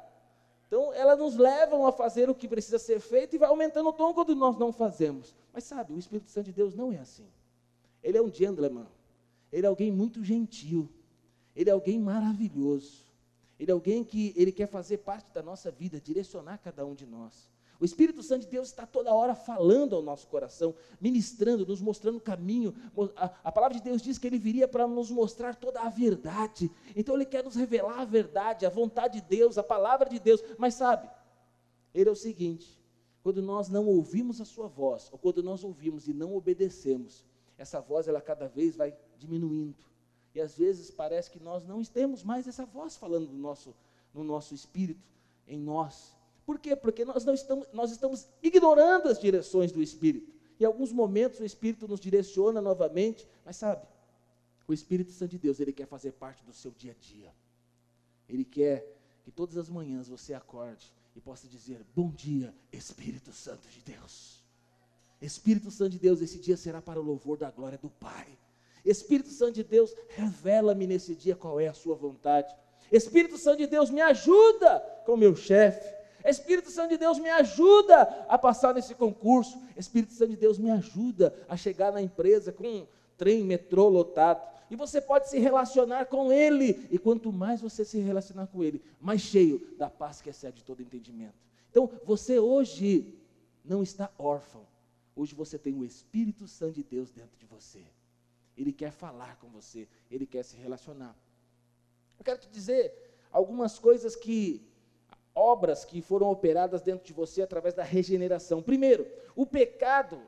Então, 0.76 0.92
elas 0.92 1.18
nos 1.18 1.38
levam 1.38 1.88
a 1.88 1.92
fazer 1.94 2.30
o 2.30 2.36
que 2.36 2.50
precisa 2.50 2.78
ser 2.78 3.00
feito 3.00 3.34
e 3.34 3.40
vai 3.40 3.48
aumentando 3.48 3.88
o 3.88 3.94
tom 3.94 4.14
quando 4.14 4.36
nós 4.36 4.58
não 4.58 4.74
fazemos. 4.74 5.34
Mas 5.54 5.64
sabe, 5.64 5.94
o 5.94 5.98
Espírito 5.98 6.30
Santo 6.30 6.48
de 6.48 6.52
Deus 6.52 6.76
não 6.76 6.92
é 6.92 6.98
assim. 6.98 7.26
Ele 8.04 8.18
é 8.18 8.22
um 8.22 8.30
gentleman. 8.30 8.86
Ele 9.54 9.66
é 9.66 9.70
alguém 9.70 9.90
muito 9.90 10.22
gentil. 10.22 10.90
Ele 11.56 11.70
é 11.70 11.74
alguém 11.74 11.98
maravilhoso. 11.98 13.06
Ele 13.58 13.72
é 13.72 13.74
alguém 13.74 14.04
que 14.04 14.34
ele 14.36 14.52
quer 14.52 14.68
fazer 14.68 14.98
parte 14.98 15.32
da 15.32 15.42
nossa 15.42 15.72
vida, 15.72 15.98
direcionar 15.98 16.58
cada 16.58 16.86
um 16.86 16.94
de 16.94 17.06
nós. 17.06 17.50
O 17.80 17.86
Espírito 17.86 18.24
Santo 18.24 18.42
de 18.42 18.48
Deus 18.48 18.68
está 18.70 18.86
toda 18.86 19.14
hora 19.14 19.36
falando 19.36 19.96
ao 19.96 20.02
nosso 20.02 20.28
coração, 20.28 20.74
ministrando, 21.00 21.66
nos 21.66 21.82
mostrando 21.82 22.18
o 22.18 22.22
caminho. 22.22 22.74
A, 23.18 23.26
a, 23.44 23.52
palavra 23.52 23.78
de 23.78 23.84
Deus 23.84 24.02
diz 24.02 24.18
que 24.18 24.28
ele 24.28 24.40
viria 24.40 24.68
para 24.68 24.88
nos 24.88 25.12
mostrar 25.12 25.56
toda 25.56 25.82
a 25.82 25.90
verdade. 25.90 26.72
Então 26.96 27.16
ele 27.16 27.26
quer 27.26 27.44
nos 27.44 27.56
revelar 27.56 28.00
a 28.00 28.06
verdade, 28.06 28.66
a 28.66 28.70
vontade 28.70 29.20
de 29.20 29.28
Deus, 29.28 29.58
a 29.58 29.64
palavra 29.64 30.10
de 30.10 30.20
Deus. 30.20 30.42
Mas 30.58 30.76
sabe, 30.76 31.10
ele 31.94 32.10
é 32.10 32.12
o 32.12 32.16
seguinte: 32.16 32.80
quando 33.22 33.42
nós 33.42 33.68
não 33.68 33.86
ouvimos 33.88 34.40
a 34.40 34.46
sua 34.46 34.68
voz, 34.68 35.10
ou 35.12 35.18
quando 35.18 35.44
nós 35.44 35.64
ouvimos 35.64 36.08
e 36.08 36.14
não 36.14 36.36
obedecemos, 36.36 37.26
essa 37.58 37.82
voz 37.82 38.08
ela 38.08 38.22
cada 38.22 38.48
vez 38.48 38.76
vai 38.76 38.96
diminuindo. 39.18 39.84
E 40.34 40.42
às 40.42 40.58
vezes 40.58 40.92
parece 40.92 41.32
que 41.32 41.40
nós 41.40 41.66
não 41.66 41.82
temos 41.84 42.24
mais 42.24 42.48
essa 42.48 42.66
voz 42.66 42.96
falando 42.98 43.28
no 43.28 43.38
nosso, 43.38 43.74
no 44.14 44.24
nosso 44.24 44.54
espírito, 44.54 45.08
em 45.48 45.60
nós. 45.60 46.16
Por 46.46 46.60
quê? 46.60 46.76
Porque 46.76 47.04
nós, 47.04 47.26
não 47.26 47.34
estamos, 47.34 47.68
nós 47.74 47.92
estamos 47.92 48.28
ignorando 48.42 49.10
as 49.10 49.20
direções 49.20 49.72
do 49.72 49.82
Espírito. 49.82 50.32
Em 50.60 50.66
alguns 50.66 50.92
momentos 50.92 51.40
o 51.40 51.46
Espírito 51.46 51.88
nos 51.88 52.00
direciona 52.00 52.62
novamente, 52.62 53.28
mas 53.44 53.58
sabe, 53.58 53.86
o 54.68 54.74
Espírito 54.74 55.12
Santo 55.12 55.32
de 55.32 55.40
Deus, 55.40 55.60
ele 55.60 55.74
quer 55.74 55.88
fazer 55.88 56.12
parte 56.14 56.44
do 56.44 56.54
seu 56.54 56.72
dia 56.72 56.92
a 56.92 56.96
dia. 57.02 57.34
Ele 58.28 58.44
quer 58.44 58.96
que 59.24 59.32
todas 59.32 59.58
as 59.58 59.70
manhãs 59.70 60.08
você 60.08 60.34
acorde 60.34 60.92
e 61.16 61.22
possa 61.22 61.48
dizer: 61.48 61.84
Bom 61.96 62.10
dia, 62.12 62.54
Espírito 62.72 63.32
Santo 63.32 63.68
de 63.70 63.82
Deus. 63.82 64.44
Espírito 65.22 65.72
Santo 65.72 65.92
de 65.92 66.00
Deus, 66.00 66.22
esse 66.22 66.40
dia 66.40 66.58
será 66.58 66.82
para 66.82 67.00
o 67.00 67.04
louvor 67.04 67.38
da 67.38 67.50
glória 67.50 67.78
do 67.78 67.90
Pai. 67.90 68.28
Espírito 68.84 69.30
Santo 69.30 69.54
de 69.54 69.64
Deus, 69.64 69.96
revela-me 70.10 70.86
nesse 70.86 71.16
dia 71.16 71.36
qual 71.36 71.60
é 71.60 71.68
a 71.68 71.74
sua 71.74 71.96
vontade. 71.96 72.54
Espírito 72.92 73.38
Santo 73.38 73.58
de 73.58 73.68
Deus, 73.68 73.90
me 73.90 74.02
ajuda 74.02 74.80
com 75.06 75.18
meu 75.18 75.36
chefe. 75.36 75.95
Espírito 76.30 76.70
Santo 76.72 76.90
de 76.90 76.98
Deus, 76.98 77.20
me 77.20 77.30
ajuda 77.30 78.02
a 78.28 78.38
passar 78.38 78.74
nesse 78.74 78.96
concurso. 78.96 79.62
Espírito 79.78 80.14
Santo 80.14 80.32
de 80.32 80.38
Deus, 80.38 80.58
me 80.58 80.72
ajuda 80.72 81.34
a 81.48 81.56
chegar 81.56 81.92
na 81.92 82.02
empresa 82.02 82.52
com 82.52 82.68
um 82.68 82.88
trem, 83.18 83.44
metrô 83.44 83.88
lotado. 83.88 84.56
e 84.70 84.76
você 84.76 85.00
pode 85.00 85.30
se 85.30 85.38
relacionar 85.38 86.06
com 86.06 86.34
Ele. 86.34 86.88
E 86.90 86.98
quanto 86.98 87.32
mais 87.32 87.62
você 87.62 87.86
se 87.86 88.00
relacionar 88.00 88.48
com 88.48 88.64
Ele, 88.64 88.82
mais 89.00 89.22
cheio 89.22 89.76
da 89.78 89.90
paz 89.90 90.22
que 90.22 90.30
excede 90.30 90.64
todo 90.64 90.82
entendimento. 90.82 91.36
Então, 91.70 91.90
você 92.04 92.40
hoje 92.40 93.14
não 93.64 93.84
está 93.84 94.10
órfão. 94.18 94.66
Hoje 95.16 95.34
você 95.36 95.58
tem 95.58 95.74
o 95.76 95.86
Espírito 95.86 96.48
Santo 96.48 96.74
de 96.74 96.84
Deus 96.84 97.12
dentro 97.12 97.38
de 97.38 97.46
você. 97.46 97.84
Ele 98.58 98.72
quer 98.72 98.92
falar 98.92 99.38
com 99.38 99.50
você, 99.50 99.88
ele 100.10 100.26
quer 100.26 100.44
se 100.44 100.56
relacionar. 100.58 101.16
Eu 102.18 102.24
quero 102.24 102.40
te 102.40 102.50
dizer 102.50 102.94
algumas 103.32 103.78
coisas 103.78 104.16
que 104.16 104.66
obras 105.36 105.84
que 105.84 106.02
foram 106.02 106.32
operadas 106.32 106.82
dentro 106.82 107.06
de 107.06 107.14
você 107.14 107.42
através 107.42 107.74
da 107.74 107.84
regeneração. 107.84 108.64
Primeiro, 108.64 109.06
o 109.36 109.46
pecado 109.46 110.20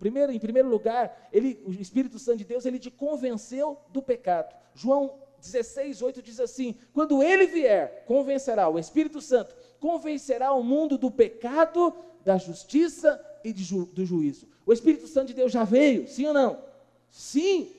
Primeiro, 0.00 0.32
em 0.32 0.38
primeiro 0.38 0.66
lugar, 0.66 1.28
ele, 1.30 1.62
o 1.66 1.72
Espírito 1.72 2.18
Santo 2.18 2.38
de 2.38 2.44
Deus, 2.44 2.64
ele 2.64 2.78
te 2.78 2.90
convenceu 2.90 3.76
do 3.90 4.00
pecado. 4.00 4.56
João 4.74 5.18
16, 5.38 6.00
8 6.00 6.22
diz 6.22 6.40
assim: 6.40 6.74
Quando 6.94 7.22
ele 7.22 7.46
vier, 7.46 8.04
convencerá, 8.06 8.66
o 8.68 8.78
Espírito 8.78 9.20
Santo 9.20 9.54
convencerá 9.78 10.52
o 10.52 10.62
mundo 10.62 10.96
do 10.96 11.10
pecado, 11.10 11.94
da 12.24 12.38
justiça 12.38 13.22
e 13.44 13.52
ju, 13.52 13.84
do 13.92 14.06
juízo. 14.06 14.48
O 14.64 14.72
Espírito 14.72 15.06
Santo 15.06 15.28
de 15.28 15.34
Deus 15.34 15.52
já 15.52 15.64
veio, 15.64 16.08
sim 16.08 16.26
ou 16.26 16.32
não? 16.34 16.64
Sim. 17.10 17.70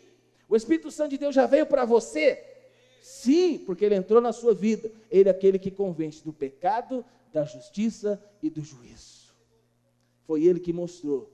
O 0.47 0.55
Espírito 0.55 0.91
Santo 0.91 1.09
de 1.09 1.17
Deus 1.17 1.33
já 1.33 1.47
veio 1.47 1.65
para 1.65 1.85
você? 1.85 2.50
Sim, 3.01 3.57
porque 3.57 3.83
ele 3.83 3.95
entrou 3.95 4.21
na 4.21 4.31
sua 4.31 4.53
vida. 4.53 4.91
Ele 5.09 5.27
é 5.27 5.31
aquele 5.31 5.57
que 5.57 5.71
convence 5.71 6.23
do 6.23 6.31
pecado, 6.31 7.03
da 7.33 7.43
justiça 7.43 8.23
e 8.41 8.49
do 8.49 8.61
juízo. 8.61 9.33
Foi 10.25 10.45
ele 10.45 10.59
que 10.59 10.71
mostrou 10.71 11.29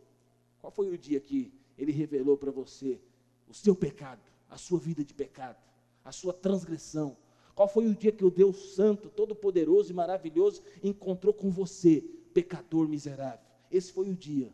qual 0.59 0.71
foi 0.71 0.89
o 0.89 0.97
dia 0.97 1.19
que 1.19 1.53
ele 1.77 1.91
revelou 1.91 2.38
para 2.38 2.51
você 2.51 3.00
o 3.47 3.53
seu 3.53 3.75
pecado, 3.75 4.21
a 4.50 4.57
sua 4.57 4.79
vida 4.79 5.03
de 5.03 5.13
pecado, 5.13 5.57
a 6.03 6.12
sua 6.12 6.33
transgressão? 6.33 7.15
Qual 7.53 7.67
foi 7.67 7.88
o 7.88 7.95
dia 7.95 8.12
que 8.12 8.24
o 8.24 8.31
Deus 8.31 8.75
Santo, 8.75 9.09
Todo-Poderoso 9.09 9.91
e 9.91 9.95
Maravilhoso 9.95 10.62
encontrou 10.83 11.33
com 11.33 11.50
você, 11.50 12.03
pecador 12.33 12.88
miserável? 12.88 13.45
Esse 13.71 13.91
foi 13.91 14.09
o 14.09 14.15
dia 14.15 14.51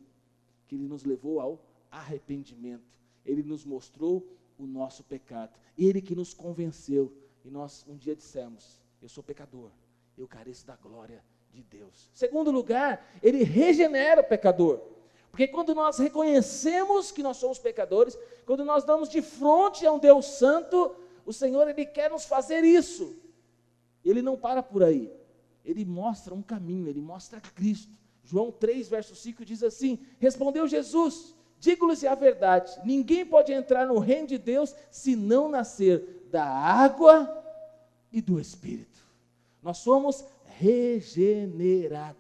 que 0.67 0.75
ele 0.75 0.88
nos 0.88 1.03
levou 1.03 1.39
ao 1.39 1.63
arrependimento. 1.91 3.00
Ele 3.25 3.43
nos 3.43 3.65
mostrou 3.65 4.27
o 4.63 4.67
nosso 4.67 5.03
pecado. 5.03 5.51
Ele 5.77 6.01
que 6.01 6.15
nos 6.15 6.34
convenceu. 6.34 7.13
E 7.43 7.50
nós 7.50 7.86
um 7.88 7.96
dia 7.96 8.15
dissemos: 8.15 8.82
Eu 9.01 9.10
sou 9.10 9.24
pecador, 9.24 9.70
eu 10.17 10.27
careço 10.27 10.65
da 10.65 10.75
glória 10.75 11.24
de 11.51 11.62
Deus. 11.62 12.10
Segundo 12.13 12.51
lugar, 12.51 13.05
ele 13.22 13.43
regenera 13.43 14.22
o 14.22 14.24
pecador. 14.24 14.82
Porque 15.29 15.48
quando 15.48 15.74
nós 15.74 15.98
reconhecemos 15.98 17.12
que 17.12 17.24
nós 17.24 17.38
somos 17.38 17.58
pecadores, 17.58 18.17
quando 18.46 18.63
nós 18.63 18.84
damos 18.84 19.10
de 19.10 19.22
frente 19.22 19.86
a 19.86 19.91
um 19.91 20.00
Deus 20.00 20.25
santo, 20.25 20.96
o 21.25 21.34
Senhor 21.34 21.67
ele 21.67 21.86
quer 21.86 22.12
nos 22.12 22.25
fazer 22.25 22.63
isso. 22.63 23.17
Ele 24.05 24.22
não 24.22 24.38
para 24.38 24.62
por 24.62 24.84
aí. 24.84 25.12
Ele 25.65 25.86
mostra 25.86 26.34
um 26.34 26.41
caminho, 26.41 26.88
ele 26.88 27.01
mostra 27.01 27.41
Cristo. 27.41 27.98
João 28.24 28.51
3, 28.51 28.88
verso 28.89 29.15
5 29.15 29.43
diz 29.43 29.63
assim: 29.63 30.00
Respondeu 30.20 30.67
Jesus: 30.67 31.36
Digo-lhes 31.63 32.03
a 32.03 32.13
verdade, 32.13 32.77
ninguém 32.84 33.25
pode 33.25 33.53
entrar 33.53 33.88
no 33.88 33.98
reino 33.98 34.27
de 34.27 34.38
Deus 34.38 34.75
se 34.91 35.15
não 35.15 35.48
nascer 35.48 36.27
da 36.29 36.43
água 36.43 37.41
e 38.12 38.20
do 38.22 38.38
Espírito. 38.38 39.00
Nós 39.62 39.77
somos 39.77 40.25
regenerados. 40.58 42.17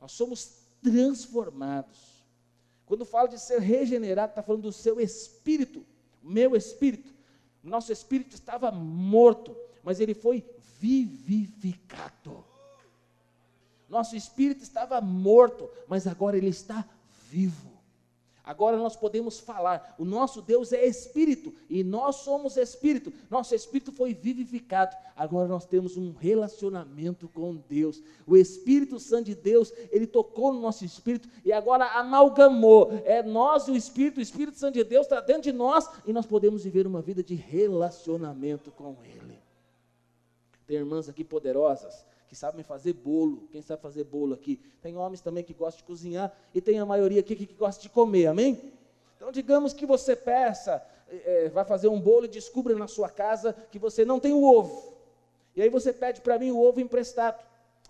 Nós 0.00 0.12
somos 0.12 0.60
transformados. 0.82 2.24
Quando 2.86 3.04
fala 3.04 3.28
de 3.28 3.38
ser 3.38 3.60
regenerado, 3.60 4.30
está 4.30 4.42
falando 4.42 4.62
do 4.62 4.72
seu 4.72 4.98
espírito, 4.98 5.84
meu 6.22 6.56
espírito. 6.56 7.12
Nosso 7.62 7.92
espírito 7.92 8.34
estava 8.34 8.70
morto, 8.72 9.54
mas 9.82 10.00
ele 10.00 10.14
foi 10.14 10.42
vivificado. 10.80 12.42
Nosso 13.90 14.16
espírito 14.16 14.62
estava 14.62 15.02
morto, 15.02 15.68
mas 15.86 16.06
agora 16.06 16.38
ele 16.38 16.48
está 16.48 16.82
vivo. 17.30 17.73
Agora 18.44 18.76
nós 18.76 18.94
podemos 18.94 19.40
falar, 19.40 19.94
o 19.98 20.04
nosso 20.04 20.42
Deus 20.42 20.70
é 20.70 20.84
espírito 20.84 21.54
e 21.68 21.82
nós 21.82 22.16
somos 22.16 22.58
espírito. 22.58 23.10
Nosso 23.30 23.54
espírito 23.54 23.90
foi 23.90 24.12
vivificado. 24.12 24.94
Agora 25.16 25.48
nós 25.48 25.64
temos 25.64 25.96
um 25.96 26.12
relacionamento 26.12 27.26
com 27.28 27.56
Deus. 27.56 28.02
O 28.26 28.36
Espírito 28.36 29.00
Santo 29.00 29.24
de 29.24 29.34
Deus, 29.34 29.72
ele 29.90 30.06
tocou 30.06 30.52
no 30.52 30.60
nosso 30.60 30.84
espírito 30.84 31.26
e 31.42 31.52
agora 31.52 31.86
amalgamou. 31.92 32.92
É 33.06 33.22
nós 33.22 33.66
e 33.66 33.70
o 33.70 33.76
Espírito, 33.76 34.18
o 34.18 34.22
Espírito 34.22 34.58
Santo 34.58 34.74
de 34.74 34.84
Deus 34.84 35.06
está 35.06 35.22
dentro 35.22 35.42
de 35.44 35.52
nós 35.52 35.88
e 36.06 36.12
nós 36.12 36.26
podemos 36.26 36.64
viver 36.64 36.86
uma 36.86 37.00
vida 37.00 37.22
de 37.22 37.34
relacionamento 37.34 38.70
com 38.70 38.96
Ele. 39.02 39.38
Tem 40.66 40.76
irmãs 40.76 41.08
aqui 41.08 41.24
poderosas 41.24 42.04
que 42.34 42.38
sabem 42.38 42.64
fazer 42.64 42.94
bolo. 42.94 43.46
Quem 43.52 43.62
sabe 43.62 43.80
fazer 43.80 44.02
bolo 44.02 44.34
aqui? 44.34 44.60
Tem 44.82 44.96
homens 44.96 45.20
também 45.20 45.44
que 45.44 45.54
gostam 45.54 45.78
de 45.78 45.84
cozinhar 45.84 46.36
e 46.52 46.60
tem 46.60 46.80
a 46.80 46.84
maioria 46.84 47.20
aqui 47.20 47.36
que, 47.36 47.54
gosta 47.54 47.80
de 47.80 47.88
comer, 47.88 48.26
amém? 48.26 48.72
Então, 49.16 49.30
digamos 49.30 49.72
que 49.72 49.86
você 49.86 50.16
peça, 50.16 50.84
é, 51.08 51.48
vai 51.48 51.64
fazer 51.64 51.86
um 51.86 52.00
bolo 52.00 52.24
e 52.24 52.28
descubra 52.28 52.74
na 52.74 52.88
sua 52.88 53.08
casa 53.08 53.52
que 53.70 53.78
você 53.78 54.04
não 54.04 54.18
tem 54.18 54.32
o 54.32 54.42
ovo. 54.42 54.94
E 55.54 55.62
aí 55.62 55.68
você 55.68 55.92
pede 55.92 56.20
para 56.22 56.36
mim 56.36 56.50
o 56.50 56.58
ovo 56.58 56.80
emprestado. 56.80 57.40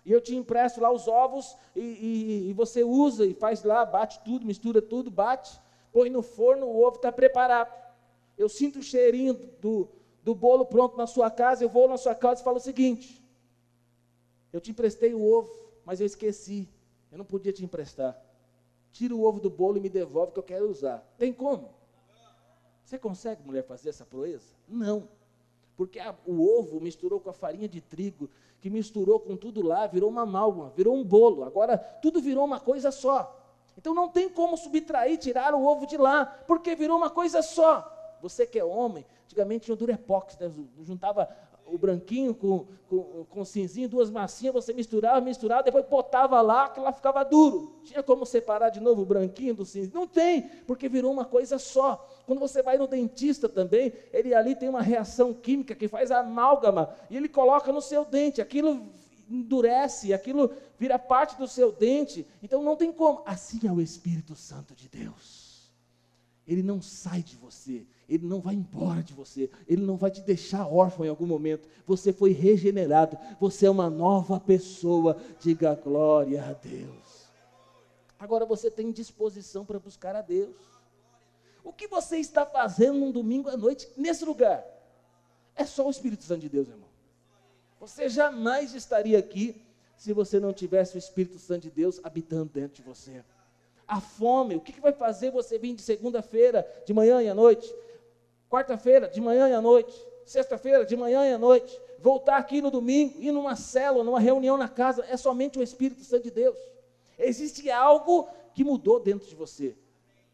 E 0.04 0.12
eu 0.12 0.20
te 0.20 0.36
empresto 0.36 0.78
lá 0.78 0.92
os 0.92 1.08
ovos 1.08 1.56
e, 1.74 1.80
e, 1.80 2.50
e, 2.50 2.52
você 2.52 2.84
usa 2.84 3.24
e 3.24 3.32
faz 3.32 3.64
lá, 3.64 3.82
bate 3.86 4.20
tudo, 4.26 4.44
mistura 4.44 4.82
tudo, 4.82 5.10
bate, 5.10 5.58
põe 5.90 6.10
no 6.10 6.20
forno, 6.20 6.66
o 6.66 6.84
ovo 6.84 6.96
está 6.96 7.10
preparado. 7.10 7.72
Eu 8.36 8.50
sinto 8.50 8.80
o 8.80 8.82
cheirinho 8.82 9.32
do, 9.32 9.88
do 10.22 10.34
bolo 10.34 10.66
pronto 10.66 10.98
na 10.98 11.06
sua 11.06 11.30
casa, 11.30 11.64
eu 11.64 11.68
vou 11.70 11.88
na 11.88 11.96
sua 11.96 12.14
casa 12.14 12.42
e 12.42 12.44
falo 12.44 12.58
o 12.58 12.60
seguinte: 12.60 13.23
eu 14.54 14.60
te 14.60 14.70
emprestei 14.70 15.12
o 15.12 15.20
ovo, 15.20 15.50
mas 15.84 16.00
eu 16.00 16.06
esqueci. 16.06 16.68
Eu 17.10 17.18
não 17.18 17.24
podia 17.24 17.52
te 17.52 17.64
emprestar. 17.64 18.16
Tira 18.92 19.12
o 19.12 19.24
ovo 19.24 19.40
do 19.40 19.50
bolo 19.50 19.78
e 19.78 19.80
me 19.80 19.88
devolve 19.88 20.32
que 20.32 20.38
eu 20.38 20.44
quero 20.44 20.70
usar. 20.70 21.04
Tem 21.18 21.32
como? 21.32 21.74
Você 22.84 22.96
consegue, 22.96 23.42
mulher, 23.42 23.64
fazer 23.64 23.88
essa 23.88 24.06
proeza? 24.06 24.54
Não. 24.68 25.08
Porque 25.76 25.98
a, 25.98 26.14
o 26.24 26.40
ovo 26.40 26.80
misturou 26.80 27.18
com 27.18 27.30
a 27.30 27.32
farinha 27.32 27.68
de 27.68 27.80
trigo, 27.80 28.30
que 28.60 28.70
misturou 28.70 29.18
com 29.18 29.36
tudo 29.36 29.60
lá, 29.60 29.88
virou 29.88 30.08
uma 30.08 30.22
amálgama, 30.22 30.70
virou 30.76 30.94
um 30.94 31.02
bolo. 31.02 31.42
Agora 31.42 31.76
tudo 31.76 32.22
virou 32.22 32.44
uma 32.44 32.60
coisa 32.60 32.92
só. 32.92 33.40
Então 33.76 33.92
não 33.92 34.08
tem 34.08 34.28
como 34.28 34.56
subtrair, 34.56 35.18
tirar 35.18 35.52
o 35.52 35.66
ovo 35.66 35.84
de 35.84 35.96
lá, 35.96 36.26
porque 36.46 36.76
virou 36.76 36.96
uma 36.96 37.10
coisa 37.10 37.42
só. 37.42 37.90
Você 38.22 38.46
que 38.46 38.58
é 38.58 38.64
homem, 38.64 39.04
antigamente 39.24 39.64
tinha 39.64 39.74
o 39.74 39.76
Durepox, 39.76 40.38
né? 40.38 40.48
juntava 40.82 41.28
o 41.66 41.78
branquinho 41.78 42.34
com, 42.34 42.66
com, 42.88 43.24
com 43.28 43.44
cinzinho, 43.44 43.88
duas 43.88 44.10
massinhas, 44.10 44.54
você 44.54 44.72
misturava, 44.72 45.20
misturava, 45.20 45.62
depois 45.62 45.84
botava 45.86 46.40
lá, 46.40 46.68
que 46.68 46.80
lá 46.80 46.92
ficava 46.92 47.24
duro. 47.24 47.80
Tinha 47.84 48.02
como 48.02 48.26
separar 48.26 48.70
de 48.70 48.80
novo 48.80 49.02
o 49.02 49.06
branquinho 49.06 49.54
do 49.54 49.64
cinzinho? 49.64 49.94
Não 49.94 50.06
tem, 50.06 50.42
porque 50.66 50.88
virou 50.88 51.12
uma 51.12 51.24
coisa 51.24 51.58
só. 51.58 52.08
Quando 52.26 52.38
você 52.38 52.62
vai 52.62 52.78
no 52.78 52.86
dentista 52.86 53.48
também, 53.48 53.92
ele 54.12 54.34
ali 54.34 54.54
tem 54.54 54.68
uma 54.68 54.82
reação 54.82 55.32
química 55.32 55.74
que 55.74 55.88
faz 55.88 56.10
amálgama, 56.10 56.94
e 57.10 57.16
ele 57.16 57.28
coloca 57.28 57.72
no 57.72 57.80
seu 57.80 58.04
dente, 58.04 58.40
aquilo 58.40 58.86
endurece, 59.28 60.12
aquilo 60.12 60.50
vira 60.78 60.98
parte 60.98 61.36
do 61.36 61.48
seu 61.48 61.72
dente. 61.72 62.26
Então 62.42 62.62
não 62.62 62.76
tem 62.76 62.92
como. 62.92 63.22
Assim 63.24 63.66
é 63.66 63.72
o 63.72 63.80
Espírito 63.80 64.36
Santo 64.36 64.74
de 64.74 64.88
Deus. 64.88 65.72
Ele 66.46 66.62
não 66.62 66.82
sai 66.82 67.22
de 67.22 67.36
você, 67.36 67.86
ele 68.08 68.26
não 68.26 68.40
vai 68.40 68.54
embora 68.54 69.02
de 69.02 69.14
você, 69.14 69.50
ele 69.66 69.82
não 69.82 69.96
vai 69.96 70.10
te 70.10 70.20
deixar 70.20 70.66
órfão 70.66 71.06
em 71.06 71.08
algum 71.08 71.26
momento. 71.26 71.68
Você 71.86 72.12
foi 72.12 72.32
regenerado, 72.32 73.16
você 73.40 73.66
é 73.66 73.70
uma 73.70 73.88
nova 73.88 74.38
pessoa. 74.38 75.16
Diga 75.40 75.74
glória 75.74 76.42
a 76.44 76.52
Deus. 76.52 77.28
Agora 78.18 78.44
você 78.44 78.70
tem 78.70 78.92
disposição 78.92 79.64
para 79.64 79.78
buscar 79.78 80.14
a 80.14 80.22
Deus. 80.22 80.56
O 81.62 81.72
que 81.72 81.88
você 81.88 82.18
está 82.18 82.44
fazendo 82.44 82.98
num 82.98 83.10
domingo 83.10 83.48
à 83.48 83.56
noite 83.56 83.88
nesse 83.96 84.24
lugar? 84.24 84.64
É 85.56 85.64
só 85.64 85.86
o 85.86 85.90
Espírito 85.90 86.24
Santo 86.24 86.40
de 86.40 86.48
Deus, 86.48 86.68
irmão. 86.68 86.88
Você 87.80 88.08
jamais 88.08 88.74
estaria 88.74 89.18
aqui 89.18 89.62
se 89.96 90.12
você 90.12 90.38
não 90.38 90.52
tivesse 90.52 90.96
o 90.96 90.98
Espírito 90.98 91.38
Santo 91.38 91.62
de 91.62 91.70
Deus 91.70 92.00
habitando 92.02 92.50
dentro 92.52 92.76
de 92.76 92.82
você 92.82 93.24
a 93.86 94.00
fome. 94.00 94.56
O 94.56 94.60
que, 94.60 94.72
que 94.72 94.80
vai 94.80 94.92
fazer 94.92 95.30
você 95.30 95.58
vir 95.58 95.74
de 95.74 95.82
segunda-feira, 95.82 96.66
de 96.84 96.92
manhã 96.92 97.22
e 97.22 97.28
à 97.28 97.34
noite? 97.34 97.72
Quarta-feira, 98.54 99.08
de 99.08 99.20
manhã 99.20 99.48
e 99.48 99.52
à 99.52 99.60
noite? 99.60 99.92
Sexta-feira, 100.24 100.86
de 100.86 100.96
manhã 100.96 101.26
e 101.28 101.32
à 101.32 101.38
noite? 101.38 101.76
Voltar 101.98 102.36
aqui 102.36 102.62
no 102.62 102.70
domingo, 102.70 103.20
ir 103.20 103.32
numa 103.32 103.56
célula, 103.56 104.04
numa 104.04 104.20
reunião 104.20 104.56
na 104.56 104.68
casa, 104.68 105.04
é 105.08 105.16
somente 105.16 105.58
o 105.58 105.62
Espírito 105.62 106.04
Santo 106.04 106.22
de 106.22 106.30
Deus. 106.30 106.56
Existe 107.18 107.68
algo 107.68 108.28
que 108.54 108.62
mudou 108.62 109.00
dentro 109.00 109.26
de 109.26 109.34
você. 109.34 109.76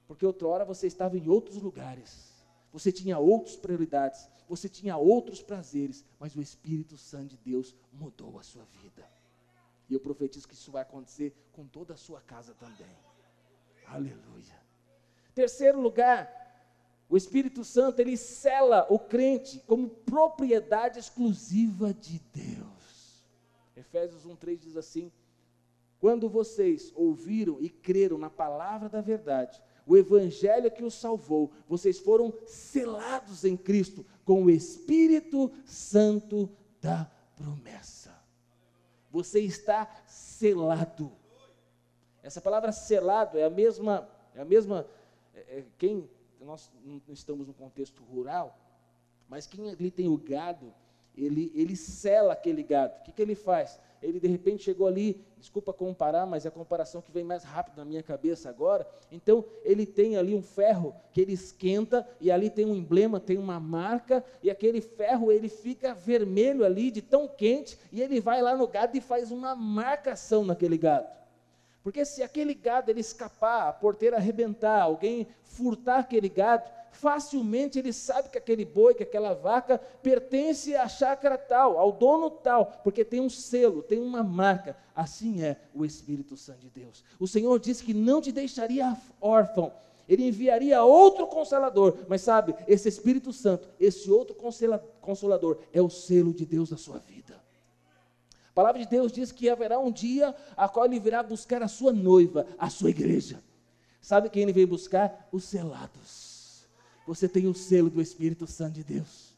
Porque 0.07 0.27
outrora 0.27 0.67
você 0.67 0.87
estava 0.87 1.17
em 1.17 1.31
outros 1.31 1.63
lugares. 1.63 2.45
Você 2.75 2.93
tinha 2.93 3.19
outras 3.19 3.57
prioridades, 3.57 4.29
você 4.47 4.69
tinha 4.69 4.99
outros 4.99 5.41
prazeres, 5.41 6.05
mas 6.19 6.37
o 6.37 6.43
Espírito 6.43 6.99
Santo 6.99 7.29
de 7.29 7.39
Deus 7.39 7.75
mudou 7.91 8.39
a 8.39 8.43
sua 8.43 8.67
vida. 8.83 9.09
E 9.89 9.95
eu 9.95 10.01
profetizo 10.01 10.47
que 10.47 10.53
isso 10.53 10.71
vai 10.71 10.83
acontecer 10.83 11.35
com 11.53 11.67
toda 11.67 11.95
a 11.95 11.97
sua 11.97 12.21
casa 12.21 12.53
também. 12.53 12.99
Aleluia. 13.87 14.61
Terceiro 15.35 15.81
lugar, 15.81 16.50
O 17.11 17.17
Espírito 17.17 17.65
Santo, 17.65 17.99
ele 17.99 18.17
cela 18.17 18.87
o 18.89 18.97
crente 18.97 19.59
como 19.67 19.89
propriedade 19.89 21.01
exclusiva 21.01 21.93
de 21.93 22.23
Deus. 22.33 23.25
Efésios 23.77 24.25
1:3 24.25 24.57
diz 24.57 24.77
assim: 24.77 25.11
Quando 25.99 26.29
vocês 26.29 26.93
ouviram 26.95 27.61
e 27.61 27.69
creram 27.69 28.17
na 28.17 28.31
palavra 28.31 28.89
da 28.89 29.01
verdade, 29.01 29.61
o 29.85 29.97
evangelho 29.97 30.71
que 30.71 30.85
os 30.85 30.95
salvou, 30.95 31.51
vocês 31.69 31.99
foram 31.99 32.33
selados 32.47 33.45
em 33.45 33.57
Cristo 33.57 34.07
com 34.25 34.45
o 34.45 34.51
Espírito 34.51 35.51
Santo 35.67 36.49
da 36.81 37.11
promessa. 37.35 38.17
Você 39.11 39.41
está 39.41 39.91
selado. 40.07 41.11
Essa 42.23 42.41
palavra 42.41 42.71
selado 42.71 43.37
é 43.37 43.43
a 43.43 43.51
mesma, 43.51 44.09
é 44.33 44.41
a 44.41 44.45
mesma, 44.45 44.87
é, 45.35 45.59
é 45.59 45.65
quem 45.77 46.09
nós 46.45 46.71
não 46.85 47.01
estamos 47.13 47.47
no 47.47 47.55
contexto 47.55 48.03
rural, 48.03 48.59
mas 49.29 49.47
quem 49.47 49.71
ali 49.71 49.91
tem 49.91 50.09
o 50.09 50.17
gado, 50.17 50.73
ele, 51.17 51.53
ele 51.55 51.77
sela 51.77 52.33
aquele 52.33 52.63
gado. 52.63 52.95
O 52.99 53.03
que, 53.03 53.13
que 53.13 53.23
ele 53.23 53.35
faz? 53.35 53.79
Ele 54.03 54.19
de 54.19 54.27
repente 54.27 54.63
chegou 54.63 54.87
ali, 54.87 55.23
desculpa 55.39 55.73
comparar, 55.73 56.25
mas 56.25 56.45
é 56.47 56.49
a 56.49 56.53
comparação 56.53 57.03
que 57.03 57.13
vem 57.13 57.23
mais 57.23 57.45
rápido 57.45 57.77
na 57.77 57.85
minha 57.85 58.03
cabeça 58.03 58.49
agora. 58.49 58.89
Então, 59.13 59.45
ele 59.63 59.85
tem 59.85 60.17
ali 60.17 60.35
um 60.35 60.43
ferro 60.43 60.95
que 61.13 61.21
ele 61.21 61.33
esquenta, 61.33 62.09
e 62.21 62.31
ali 62.31 62.49
tem 62.49 62.65
um 62.65 62.75
emblema, 62.75 63.21
tem 63.21 63.37
uma 63.37 63.61
marca, 63.61 64.25
e 64.43 64.51
aquele 64.51 64.81
ferro 64.81 65.31
ele 65.31 65.49
fica 65.49 65.95
vermelho 65.95 66.65
ali, 66.65 66.91
de 66.91 67.03
tão 67.03 67.29
quente, 67.29 67.79
e 67.93 68.01
ele 68.01 68.21
vai 68.21 68.41
lá 68.41 68.57
no 68.57 68.67
gado 68.67 68.97
e 68.97 69.01
faz 69.01 69.31
uma 69.31 69.55
marcação 69.55 70.45
naquele 70.45 70.79
gado. 70.79 71.20
Porque 71.83 72.05
se 72.05 72.23
aquele 72.23 72.55
gado 72.55 72.91
ele 72.91 73.01
escapar, 73.01 73.69
a 73.69 73.73
porteira 73.73 74.17
arrebentar, 74.17 74.83
alguém 74.83 75.27
furtar 75.43 76.01
aquele 76.01 76.29
gado, 76.29 76.69
facilmente 76.93 77.79
ele 77.79 77.93
sabe 77.93 78.29
que 78.29 78.39
aquele 78.39 78.65
boi, 78.65 78.95
que 78.95 79.03
aquela 79.03 79.33
vaca 79.33 79.79
pertence 80.03 80.77
à 80.77 80.87
chácara 80.89 81.39
tal, 81.39 81.79
ao 81.79 81.93
dono 81.93 82.31
tal, 82.31 82.81
porque 82.85 83.05
tem 83.05 83.21
um 83.21 83.31
selo, 83.31 83.83
tem 83.83 83.99
uma 83.99 84.23
marca. 84.23 84.77
Assim 84.95 85.43
é 85.43 85.57
o 85.75 85.85
Espírito 85.85 86.37
Santo 86.37 86.61
de 86.61 86.69
Deus. 86.69 87.03
O 87.19 87.27
Senhor 87.27 87.59
disse 87.59 87.83
que 87.83 87.95
não 87.95 88.21
te 88.21 88.31
deixaria 88.31 88.97
órfão, 89.21 89.73
ele 90.07 90.27
enviaria 90.27 90.83
outro 90.83 91.27
consolador, 91.29 91.97
mas 92.09 92.21
sabe, 92.21 92.55
esse 92.67 92.89
Espírito 92.89 93.33
Santo, 93.33 93.69
esse 93.79 94.11
outro 94.11 94.37
consolador, 95.01 95.59
é 95.73 95.81
o 95.81 95.89
selo 95.89 96.35
de 96.35 96.45
Deus 96.45 96.71
na 96.71 96.77
sua 96.77 96.99
vida. 96.99 97.40
A 98.51 98.53
palavra 98.53 98.81
de 98.81 98.89
Deus 98.89 99.13
diz 99.13 99.31
que 99.31 99.49
haverá 99.49 99.79
um 99.79 99.93
dia 99.93 100.35
a 100.57 100.69
qual 100.69 100.85
ele 100.85 100.99
virá 100.99 101.23
buscar 101.23 101.63
a 101.63 101.69
sua 101.69 101.93
noiva, 101.93 102.47
a 102.59 102.69
sua 102.69 102.91
igreja. 102.91 103.43
Sabe 104.01 104.29
quem 104.29 104.43
ele 104.43 104.53
veio 104.53 104.67
buscar? 104.67 105.29
Os 105.31 105.45
selados. 105.45 106.67
Você 107.07 107.29
tem 107.29 107.47
o 107.47 107.55
selo 107.55 107.89
do 107.89 108.01
Espírito 108.01 108.47
Santo 108.47 108.75
de 108.75 108.85
Deus. 108.85 109.37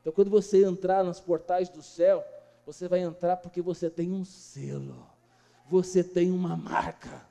Então, 0.00 0.12
quando 0.12 0.30
você 0.30 0.64
entrar 0.64 1.04
nos 1.04 1.20
portais 1.20 1.68
do 1.68 1.82
céu, 1.82 2.24
você 2.64 2.88
vai 2.88 3.00
entrar 3.00 3.36
porque 3.36 3.62
você 3.62 3.88
tem 3.88 4.12
um 4.12 4.24
selo. 4.24 5.06
Você 5.68 6.02
tem 6.02 6.30
uma 6.30 6.56
marca. 6.56 7.26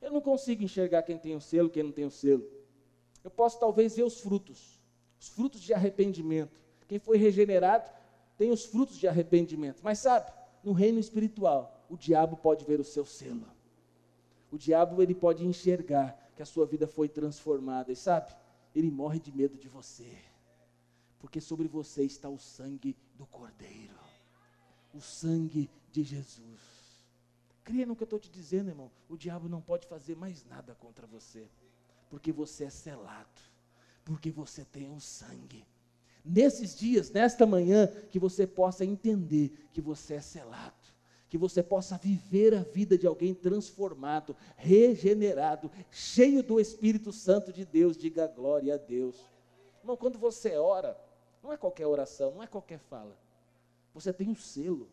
Eu 0.00 0.10
não 0.10 0.20
consigo 0.20 0.62
enxergar 0.62 1.02
quem 1.02 1.18
tem 1.18 1.34
o 1.34 1.40
selo, 1.40 1.70
quem 1.70 1.82
não 1.82 1.92
tem 1.92 2.04
o 2.04 2.10
selo. 2.10 2.46
Eu 3.22 3.30
posso 3.30 3.58
talvez 3.60 3.94
ver 3.94 4.02
os 4.02 4.20
frutos, 4.20 4.80
os 5.20 5.28
frutos 5.28 5.60
de 5.60 5.72
arrependimento. 5.72 6.60
Quem 6.88 6.98
foi 6.98 7.16
regenerado 7.16 7.90
tem 8.42 8.50
os 8.50 8.64
frutos 8.64 8.98
de 8.98 9.06
arrependimento. 9.06 9.82
Mas 9.84 10.00
sabe, 10.00 10.32
no 10.64 10.72
reino 10.72 10.98
espiritual, 10.98 11.86
o 11.88 11.96
diabo 11.96 12.36
pode 12.36 12.64
ver 12.64 12.80
o 12.80 12.84
seu 12.84 13.06
selo. 13.06 13.46
O 14.50 14.58
diabo 14.58 15.00
ele 15.00 15.14
pode 15.14 15.46
enxergar 15.46 16.18
que 16.34 16.42
a 16.42 16.44
sua 16.44 16.66
vida 16.66 16.88
foi 16.88 17.08
transformada. 17.08 17.92
E 17.92 17.94
sabe, 17.94 18.34
ele 18.74 18.90
morre 18.90 19.20
de 19.20 19.30
medo 19.30 19.56
de 19.56 19.68
você. 19.68 20.12
Porque 21.20 21.40
sobre 21.40 21.68
você 21.68 22.02
está 22.02 22.28
o 22.28 22.36
sangue 22.36 22.96
do 23.14 23.26
Cordeiro. 23.26 23.94
O 24.92 25.00
sangue 25.00 25.70
de 25.92 26.02
Jesus. 26.02 27.06
Creia 27.62 27.86
no 27.86 27.94
que 27.94 28.02
eu 28.02 28.06
estou 28.06 28.18
te 28.18 28.28
dizendo, 28.28 28.70
irmão. 28.70 28.90
O 29.08 29.16
diabo 29.16 29.48
não 29.48 29.60
pode 29.60 29.86
fazer 29.86 30.16
mais 30.16 30.44
nada 30.46 30.74
contra 30.74 31.06
você. 31.06 31.48
Porque 32.10 32.32
você 32.32 32.64
é 32.64 32.70
selado. 32.70 33.40
Porque 34.04 34.32
você 34.32 34.64
tem 34.64 34.90
o 34.90 34.98
sangue 34.98 35.64
nesses 36.24 36.76
dias, 36.76 37.10
nesta 37.10 37.46
manhã, 37.46 37.86
que 38.10 38.18
você 38.18 38.46
possa 38.46 38.84
entender 38.84 39.68
que 39.72 39.80
você 39.80 40.14
é 40.14 40.20
selado, 40.20 40.74
que 41.28 41.38
você 41.38 41.62
possa 41.62 41.96
viver 41.96 42.54
a 42.54 42.62
vida 42.62 42.96
de 42.96 43.06
alguém 43.06 43.34
transformado, 43.34 44.36
regenerado, 44.56 45.70
cheio 45.90 46.42
do 46.42 46.60
Espírito 46.60 47.12
Santo 47.12 47.52
de 47.52 47.64
Deus. 47.64 47.96
Diga 47.96 48.26
glória 48.26 48.74
a 48.74 48.78
Deus. 48.78 49.16
Irmão, 49.80 49.96
quando 49.96 50.18
você 50.18 50.56
ora, 50.56 50.96
não 51.42 51.52
é 51.52 51.56
qualquer 51.56 51.86
oração, 51.86 52.32
não 52.32 52.42
é 52.42 52.46
qualquer 52.46 52.78
fala. 52.78 53.16
Você 53.94 54.12
tem 54.12 54.28
um 54.28 54.36
selo. 54.36 54.88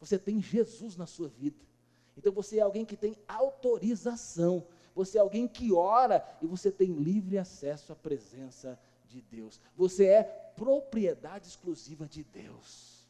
Você 0.00 0.18
tem 0.18 0.40
Jesus 0.40 0.96
na 0.96 1.06
sua 1.06 1.28
vida. 1.28 1.62
Então 2.16 2.32
você 2.32 2.58
é 2.58 2.62
alguém 2.62 2.84
que 2.84 2.96
tem 2.96 3.16
autorização. 3.28 4.66
Você 4.94 5.18
é 5.18 5.20
alguém 5.20 5.46
que 5.46 5.72
ora 5.72 6.24
e 6.40 6.46
você 6.46 6.70
tem 6.70 6.92
livre 6.92 7.38
acesso 7.38 7.92
à 7.92 7.96
presença 7.96 8.78
de 8.78 8.89
Deus. 9.18 9.58
Você 9.74 10.04
é 10.04 10.22
propriedade 10.22 11.48
exclusiva 11.48 12.06
de 12.06 12.22
Deus. 12.22 13.08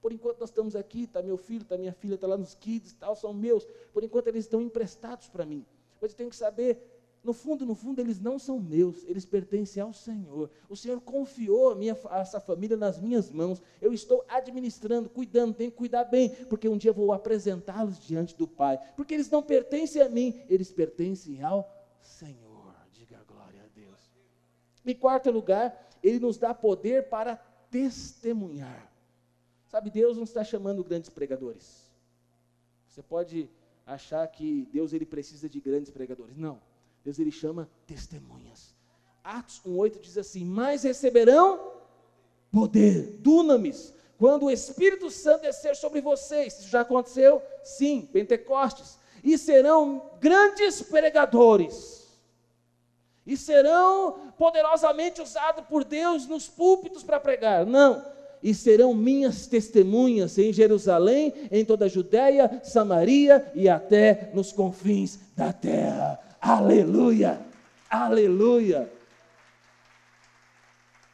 Por 0.00 0.12
enquanto 0.12 0.40
nós 0.40 0.50
estamos 0.50 0.74
aqui, 0.74 1.02
está 1.02 1.22
meu 1.22 1.36
filho, 1.36 1.62
está 1.62 1.76
minha 1.76 1.92
filha, 1.92 2.14
está 2.14 2.26
lá 2.26 2.38
nos 2.38 2.54
kids, 2.54 2.94
tal, 2.94 3.14
são 3.14 3.34
meus. 3.34 3.66
Por 3.92 4.02
enquanto 4.02 4.28
eles 4.28 4.44
estão 4.44 4.62
emprestados 4.62 5.28
para 5.28 5.44
mim. 5.44 5.66
Mas 6.00 6.12
eu 6.12 6.16
tenho 6.16 6.30
que 6.30 6.36
saber 6.36 6.80
no 7.24 7.32
fundo, 7.32 7.66
no 7.66 7.74
fundo, 7.74 8.00
eles 8.00 8.20
não 8.20 8.38
são 8.38 8.60
meus, 8.60 9.04
eles 9.04 9.24
pertencem 9.24 9.82
ao 9.82 9.92
Senhor. 9.92 10.48
O 10.68 10.76
Senhor 10.76 11.00
confiou 11.00 11.70
a 11.70 11.74
minha, 11.74 11.98
essa 12.12 12.38
família 12.38 12.76
nas 12.76 13.00
minhas 13.00 13.32
mãos. 13.32 13.60
Eu 13.80 13.92
estou 13.92 14.24
administrando, 14.28 15.10
cuidando, 15.10 15.52
tenho 15.52 15.72
que 15.72 15.76
cuidar 15.76 16.04
bem, 16.04 16.30
porque 16.48 16.68
um 16.68 16.78
dia 16.78 16.92
vou 16.92 17.12
apresentá-los 17.12 17.98
diante 17.98 18.36
do 18.36 18.46
Pai. 18.46 18.78
Porque 18.94 19.12
eles 19.12 19.28
não 19.28 19.42
pertencem 19.42 20.00
a 20.02 20.08
mim, 20.08 20.40
eles 20.48 20.70
pertencem 20.70 21.42
ao 21.42 21.68
Senhor. 22.00 22.46
Em 24.86 24.94
quarto 24.94 25.30
lugar, 25.30 25.88
ele 26.02 26.20
nos 26.20 26.38
dá 26.38 26.54
poder 26.54 27.08
para 27.08 27.36
testemunhar. 27.70 28.90
Sabe, 29.68 29.90
Deus 29.90 30.16
não 30.16 30.24
está 30.24 30.44
chamando 30.44 30.84
grandes 30.84 31.10
pregadores. 31.10 31.90
Você 32.88 33.02
pode 33.02 33.50
achar 33.84 34.26
que 34.28 34.68
Deus 34.72 34.92
ele 34.92 35.04
precisa 35.04 35.48
de 35.48 35.60
grandes 35.60 35.90
pregadores. 35.90 36.36
Não. 36.36 36.60
Deus 37.04 37.18
ele 37.18 37.32
chama 37.32 37.68
testemunhas. 37.86 38.74
Atos 39.22 39.60
1:8 39.66 40.00
diz 40.00 40.16
assim: 40.16 40.44
"Mas 40.44 40.84
receberão 40.84 41.72
poder, 42.50 43.18
dunamis, 43.18 43.92
quando 44.16 44.46
o 44.46 44.50
Espírito 44.50 45.10
Santo 45.10 45.42
descer 45.42 45.74
sobre 45.76 46.00
vocês". 46.00 46.58
Isso 46.60 46.68
já 46.68 46.82
aconteceu? 46.82 47.42
Sim, 47.62 48.08
Pentecostes. 48.12 48.98
E 49.22 49.36
serão 49.36 50.10
grandes 50.20 50.80
pregadores 50.82 52.05
e 53.26 53.36
serão 53.36 54.32
poderosamente 54.38 55.20
usados 55.20 55.64
por 55.66 55.84
Deus 55.84 56.26
nos 56.26 56.46
púlpitos 56.46 57.02
para 57.02 57.18
pregar. 57.18 57.66
Não. 57.66 58.04
E 58.42 58.54
serão 58.54 58.94
minhas 58.94 59.46
testemunhas 59.46 60.38
em 60.38 60.52
Jerusalém, 60.52 61.34
em 61.50 61.64
toda 61.64 61.86
a 61.86 61.88
Judéia, 61.88 62.60
Samaria 62.62 63.50
e 63.54 63.68
até 63.68 64.30
nos 64.32 64.52
confins 64.52 65.18
da 65.34 65.52
terra. 65.52 66.20
Aleluia! 66.40 67.40
Aleluia! 67.90 68.90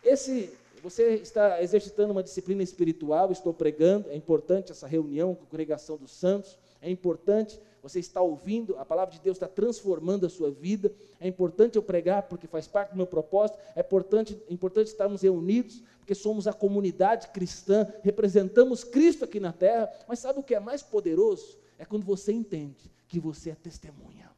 Esse, 0.05 0.53
você 0.83 1.15
está 1.15 1.63
exercitando 1.63 2.13
uma 2.13 2.25
disciplina 2.25 2.63
espiritual, 2.63 3.31
estou 3.31 3.55
pregando, 3.55 4.11
é 4.11 4.17
importante 4.17 4.73
essa 4.73 4.87
reunião 4.87 5.35
congregação 5.35 5.97
dos 5.97 6.11
santos, 6.11 6.59
é 6.83 6.91
importante 6.91 7.59
você 7.83 7.99
está 7.99 8.21
ouvindo, 8.21 8.79
a 8.79 8.85
palavra 8.85 9.13
de 9.13 9.21
Deus 9.21 9.37
está 9.37 9.49
transformando 9.49 10.25
a 10.25 10.31
sua 10.31 10.53
vida. 10.53 10.95
É 11.19 11.27
importante 11.27 11.75
eu 11.75 11.83
pregar, 11.83 12.23
porque 12.23 12.47
faz 12.47 12.69
parte 12.69 12.91
do 12.91 12.97
meu 12.97 13.09
propósito. 13.09 13.59
É 13.75 13.81
importante, 13.81 14.41
é 14.49 14.53
importante 14.53 14.87
estarmos 14.87 15.23
reunidos, 15.23 15.83
porque 15.99 16.15
somos 16.15 16.47
a 16.47 16.53
comunidade 16.53 17.29
cristã, 17.29 17.93
representamos 18.03 18.85
Cristo 18.85 19.25
aqui 19.25 19.41
na 19.41 19.53
terra. 19.53 19.93
Mas 20.07 20.21
sabe 20.21 20.39
o 20.39 20.45
que 20.45 20.55
é 20.55 20.61
mais 20.61 20.81
poderoso? 20.81 21.59
É 21.77 21.85
quando 21.85 22.05
você 22.05 22.33
entende 22.33 22.89
que 23.09 23.19
você 23.19 23.51
é 23.51 23.55
testemunha. 23.57 24.31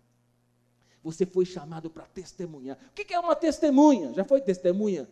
Você 1.03 1.27
foi 1.27 1.45
chamado 1.45 1.91
para 1.91 2.05
testemunhar. 2.07 2.79
O 2.89 2.95
que 2.95 3.13
é 3.13 3.21
uma 3.21 3.37
testemunha? 3.37 4.15
Já 4.15 4.25
foi 4.25 4.41
testemunha 4.41 5.07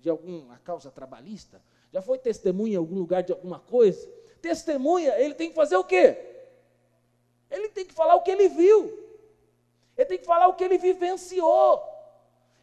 de 0.00 0.08
alguma 0.08 0.56
causa 0.60 0.90
trabalhista? 0.90 1.60
Já 1.92 2.00
foi 2.00 2.16
testemunha 2.16 2.74
em 2.74 2.78
algum 2.78 2.96
lugar 2.96 3.22
de 3.22 3.30
alguma 3.30 3.60
coisa? 3.60 4.08
Testemunha, 4.40 5.20
ele 5.20 5.34
tem 5.34 5.50
que 5.50 5.54
fazer 5.54 5.76
o 5.76 5.84
quê? 5.84 6.33
Ele 7.54 7.68
tem 7.68 7.84
que 7.84 7.94
falar 7.94 8.16
o 8.16 8.22
que 8.22 8.32
ele 8.32 8.48
viu. 8.48 8.80
Ele 9.96 10.06
tem 10.06 10.18
que 10.18 10.26
falar 10.26 10.48
o 10.48 10.54
que 10.54 10.64
ele 10.64 10.76
vivenciou. 10.76 11.82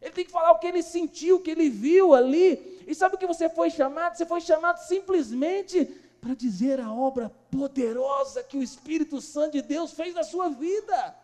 Ele 0.02 0.12
tem 0.12 0.24
que 0.24 0.30
falar 0.30 0.52
o 0.52 0.58
que 0.58 0.66
ele 0.66 0.82
sentiu, 0.82 1.36
o 1.36 1.40
que 1.40 1.50
ele 1.50 1.70
viu 1.70 2.12
ali. 2.12 2.84
E 2.86 2.94
sabe 2.94 3.14
o 3.14 3.18
que 3.18 3.26
você 3.26 3.48
foi 3.48 3.70
chamado? 3.70 4.16
Você 4.16 4.26
foi 4.26 4.42
chamado 4.42 4.78
simplesmente 4.78 5.84
para 6.20 6.34
dizer 6.34 6.78
a 6.78 6.92
obra 6.92 7.32
poderosa 7.50 8.42
que 8.42 8.58
o 8.58 8.62
Espírito 8.62 9.20
Santo 9.20 9.52
de 9.52 9.62
Deus 9.62 9.92
fez 9.92 10.14
na 10.14 10.22
sua 10.22 10.50
vida. 10.50 11.16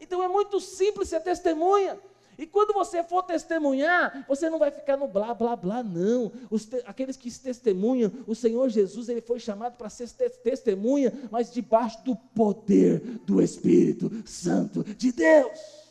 Então 0.00 0.22
é 0.22 0.28
muito 0.28 0.58
simples 0.60 1.10
ser 1.10 1.20
testemunha. 1.20 2.00
E 2.38 2.46
quando 2.46 2.72
você 2.72 3.02
for 3.02 3.22
testemunhar, 3.22 4.24
você 4.26 4.48
não 4.48 4.58
vai 4.58 4.70
ficar 4.70 4.96
no 4.96 5.06
blá, 5.06 5.34
blá, 5.34 5.54
blá, 5.54 5.82
não. 5.82 6.30
Te, 6.58 6.82
aqueles 6.86 7.16
que 7.16 7.30
se 7.30 7.40
testemunham, 7.40 8.12
o 8.26 8.34
Senhor 8.34 8.68
Jesus, 8.68 9.08
ele 9.08 9.20
foi 9.20 9.38
chamado 9.38 9.76
para 9.76 9.90
ser 9.90 10.08
testemunha, 10.42 11.12
mas 11.30 11.52
debaixo 11.52 12.02
do 12.04 12.16
poder 12.16 13.00
do 13.24 13.42
Espírito 13.42 14.10
Santo 14.26 14.82
de 14.82 15.12
Deus. 15.12 15.82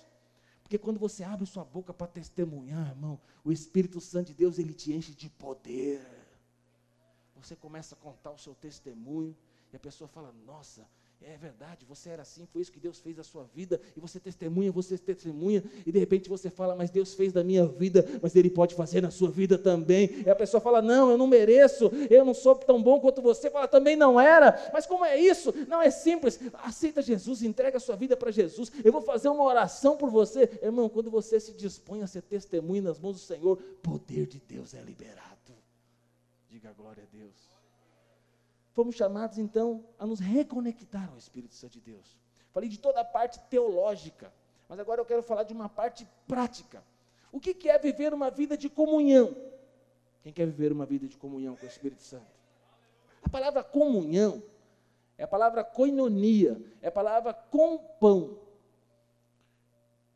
Porque 0.63 0.77
quando 0.77 0.99
você 0.99 1.23
abre 1.23 1.45
sua 1.45 1.65
boca 1.65 1.93
para 1.93 2.08
testemunhar, 2.08 2.89
irmão, 2.89 3.19
o 3.43 3.51
Espírito 3.51 3.99
Santo 3.99 4.27
de 4.27 4.34
Deus, 4.34 4.58
ele 4.58 4.73
te 4.73 4.93
enche 4.93 5.12
de 5.12 5.30
poder. 5.30 6.01
Você 7.36 7.56
começa 7.56 7.95
a 7.95 7.97
contar 7.97 8.32
o 8.32 8.38
seu 8.38 8.56
testemunho, 8.56 9.36
e 9.73 9.75
a 9.75 9.80
pessoa 9.80 10.08
fala: 10.08 10.34
Nossa, 10.45 10.88
é 11.23 11.38
verdade, 11.38 11.86
você 11.86 12.10
era 12.10 12.23
assim, 12.23 12.47
foi 12.47 12.62
isso 12.62 12.71
que 12.71 12.79
Deus 12.79 12.99
fez 12.99 13.15
na 13.15 13.23
sua 13.23 13.43
vida, 13.43 13.79
e 13.95 13.99
você 13.99 14.19
testemunha, 14.19 14.71
você 14.71 14.97
testemunha, 14.97 15.63
e 15.86 15.91
de 15.91 15.99
repente 15.99 16.27
você 16.27 16.49
fala, 16.49 16.75
mas 16.75 16.89
Deus 16.89 17.13
fez 17.13 17.31
da 17.31 17.43
minha 17.43 17.65
vida, 17.65 18.05
mas 18.21 18.36
Ele 18.36 18.49
pode 18.49 18.73
fazer 18.73 19.01
na 19.01 19.12
sua 19.12 19.29
vida 19.29 19.57
também. 19.57 20.23
E 20.25 20.29
a 20.29 20.36
pessoa 20.36 20.60
fala, 20.60 20.81
não, 20.81 21.12
eu 21.12 21.17
não 21.17 21.27
mereço, 21.27 21.91
eu 22.10 22.25
não 22.25 22.34
sou 22.34 22.55
tão 22.55 22.81
bom 22.81 22.99
quanto 22.99 23.21
você, 23.21 23.49
fala, 23.51 23.67
também 23.67 23.95
não 23.95 24.19
era, 24.19 24.71
mas 24.73 24.88
como 24.88 25.05
é 25.05 25.19
isso? 25.19 25.53
Não 25.67 25.81
é 25.81 25.91
simples, 25.91 26.39
aceita 26.53 27.01
Jesus, 27.01 27.43
entrega 27.43 27.77
a 27.77 27.79
sua 27.79 27.95
vida 27.95 28.17
para 28.17 28.31
Jesus, 28.31 28.71
eu 28.84 28.91
vou 28.91 29.01
fazer 29.01 29.29
uma 29.29 29.43
oração 29.43 29.95
por 29.95 30.10
você. 30.10 30.49
Irmão, 30.62 30.89
quando 30.89 31.12
você 31.12 31.39
se 31.39 31.53
dispõe 31.53 32.01
a 32.01 32.07
ser 32.07 32.23
testemunha 32.23 32.81
nas 32.81 32.99
mãos 32.99 33.13
do 33.13 33.19
Senhor, 33.19 33.57
poder 33.84 34.25
de 34.25 34.39
Deus 34.39 34.73
é 34.73 34.81
liberado. 34.81 35.31
Diga 36.49 36.73
glória 36.73 37.03
a 37.03 37.15
Deus 37.15 37.51
fomos 38.73 38.95
chamados 38.95 39.38
então 39.38 39.84
a 39.99 40.05
nos 40.05 40.19
reconectar 40.19 41.10
ao 41.10 41.17
Espírito 41.17 41.53
Santo 41.53 41.73
de 41.73 41.81
Deus. 41.81 42.17
Falei 42.51 42.69
de 42.69 42.79
toda 42.79 43.01
a 43.01 43.05
parte 43.05 43.39
teológica, 43.49 44.34
mas 44.67 44.79
agora 44.79 45.01
eu 45.01 45.05
quero 45.05 45.23
falar 45.23 45.43
de 45.43 45.53
uma 45.53 45.69
parte 45.69 46.07
prática. 46.27 46.84
O 47.31 47.39
que, 47.39 47.69
é 47.69 47.77
viver 47.77 48.13
uma 48.13 48.29
vida 48.29 48.57
de 48.57 48.69
comunhão? 48.69 49.36
Quem 50.21 50.34
quer 50.34 50.45
viver 50.45 50.71
uma 50.71 50.86
vida 50.86 51.07
de 51.07 51.17
comunhão 51.17 51.55
com 51.55 51.65
o 51.65 51.69
Espírito 51.69 52.01
Santo? 52.01 52.39
A 53.23 53.29
palavra 53.29 53.63
comunhão 53.63 54.43
é 55.17 55.23
a 55.23 55.27
palavra 55.27 55.63
koinonia, 55.63 56.62
é 56.81 56.88
a 56.88 56.91
palavra 56.91 57.34
com 57.34 57.77
pão. 57.77 58.38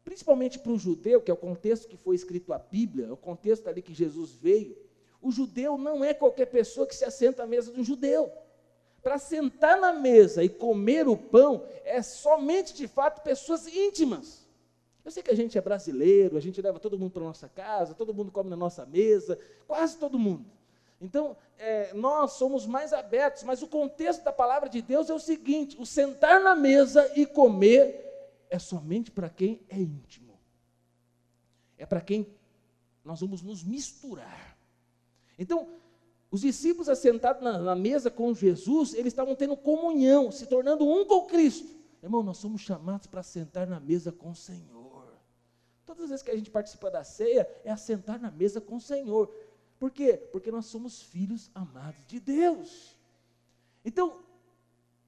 Principalmente 0.03 0.59
para 0.59 0.71
o 0.71 0.77
judeu, 0.77 1.21
que 1.21 1.31
é 1.31 1.33
o 1.33 1.37
contexto 1.37 1.87
que 1.87 1.97
foi 1.97 2.15
escrito 2.15 2.53
a 2.53 2.59
Bíblia, 2.59 3.07
é 3.07 3.11
o 3.11 3.17
contexto 3.17 3.67
ali 3.67 3.81
que 3.81 3.93
Jesus 3.93 4.33
veio, 4.33 4.77
o 5.21 5.31
judeu 5.31 5.77
não 5.77 6.03
é 6.03 6.13
qualquer 6.13 6.45
pessoa 6.47 6.85
que 6.85 6.95
se 6.95 7.05
assenta 7.05 7.43
à 7.43 7.47
mesa 7.47 7.71
um 7.71 7.83
judeu 7.83 8.31
para 9.05 9.19
sentar 9.19 9.79
na 9.79 9.93
mesa 9.93 10.43
e 10.43 10.49
comer 10.49 11.07
o 11.07 11.15
pão 11.15 11.63
é 11.83 12.01
somente 12.01 12.73
de 12.73 12.87
fato 12.87 13.21
pessoas 13.21 13.67
íntimas. 13.67 14.49
Eu 15.05 15.11
sei 15.11 15.21
que 15.21 15.29
a 15.29 15.35
gente 15.35 15.55
é 15.55 15.61
brasileiro, 15.61 16.35
a 16.35 16.39
gente 16.39 16.59
leva 16.59 16.79
todo 16.79 16.97
mundo 16.97 17.11
para 17.11 17.21
nossa 17.21 17.47
casa, 17.47 17.93
todo 17.93 18.15
mundo 18.15 18.31
come 18.31 18.49
na 18.49 18.55
nossa 18.55 18.83
mesa, 18.83 19.37
quase 19.67 19.95
todo 19.99 20.17
mundo. 20.17 20.43
Então, 20.99 21.37
é, 21.59 21.93
nós 21.93 22.31
somos 22.31 22.65
mais 22.65 22.93
abertos, 22.93 23.43
mas 23.43 23.61
o 23.61 23.67
contexto 23.67 24.23
da 24.23 24.33
palavra 24.33 24.67
de 24.67 24.81
Deus 24.81 25.07
é 25.07 25.13
o 25.13 25.19
seguinte: 25.19 25.79
o 25.79 25.85
sentar 25.85 26.41
na 26.41 26.55
mesa 26.55 27.07
e 27.15 27.27
comer 27.27 28.33
é 28.49 28.57
somente 28.57 29.11
para 29.11 29.29
quem 29.29 29.61
é 29.69 29.77
íntimo, 29.77 30.33
é 31.77 31.85
para 31.85 32.01
quem 32.01 32.25
nós 33.03 33.21
vamos 33.21 33.43
nos 33.43 33.63
misturar. 33.63 34.57
Então, 35.37 35.69
os 36.35 36.41
discípulos 36.41 36.89
assentados 36.89 37.41
na, 37.41 37.57
na, 37.57 37.75
mesa 37.75 38.11
com 38.11 38.33
Jesus, 38.33 38.93
eles 38.93 39.13
estavam 39.13 39.33
tendo 39.35 39.55
comunhão, 39.55 40.29
se 40.33 40.45
tornando 40.45 40.85
um 40.85 41.05
com 41.05 41.25
Cristo. 41.27 41.73
Irmão, 42.03 42.21
nós 42.21 42.37
somos 42.37 42.59
chamados 42.59 43.07
para 43.07 43.23
sentar 43.23 43.65
na 43.65 43.79
mesa 43.79 44.11
com 44.11 44.31
o 44.31 44.35
Senhor. 44.35 45.13
Todas 45.85 46.03
as 46.03 46.09
vezes 46.09 46.23
que 46.23 46.31
a 46.31 46.35
gente 46.35 46.51
participa 46.51 46.91
da 46.91 47.05
ceia, 47.05 47.49
é 47.63 47.71
assentar 47.71 48.21
na 48.21 48.29
mesa 48.29 48.59
com 48.59 48.75
o 48.75 48.81
Senhor. 48.81 49.33
Por 49.79 49.91
quê? 49.91 50.17
Porque 50.29 50.51
nós 50.51 50.65
somos 50.65 51.01
filhos 51.01 51.49
amados 51.55 52.05
de 52.05 52.19
Deus. 52.19 52.97
Então, 53.85 54.19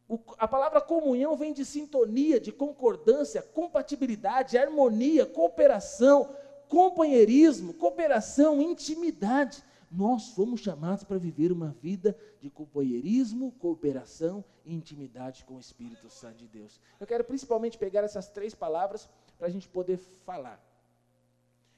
o, 0.07 0.17
a 0.37 0.47
palavra 0.47 0.79
comunhão 0.79 1.35
vem 1.35 1.51
de 1.51 1.65
sintonia, 1.65 2.39
de 2.39 2.53
concordância, 2.53 3.41
compatibilidade, 3.41 4.57
harmonia, 4.57 5.25
cooperação, 5.25 6.33
companheirismo, 6.69 7.73
cooperação, 7.73 8.61
intimidade. 8.61 9.61
Nós 9.89 10.29
fomos 10.29 10.59
chamados 10.59 11.03
para 11.03 11.17
viver 11.17 11.51
uma 11.51 11.71
vida 11.71 12.17
de 12.41 12.49
companheirismo, 12.49 13.53
cooperação 13.53 14.43
e 14.65 14.73
intimidade 14.73 15.45
com 15.45 15.55
o 15.55 15.59
Espírito 15.59 16.09
Santo 16.09 16.37
de 16.37 16.47
Deus. 16.47 16.79
Eu 16.99 17.07
quero 17.07 17.23
principalmente 17.23 17.77
pegar 17.77 18.03
essas 18.03 18.27
três 18.29 18.53
palavras 18.53 19.09
para 19.37 19.47
a 19.47 19.49
gente 19.49 19.67
poder 19.67 19.97
falar. 19.97 20.61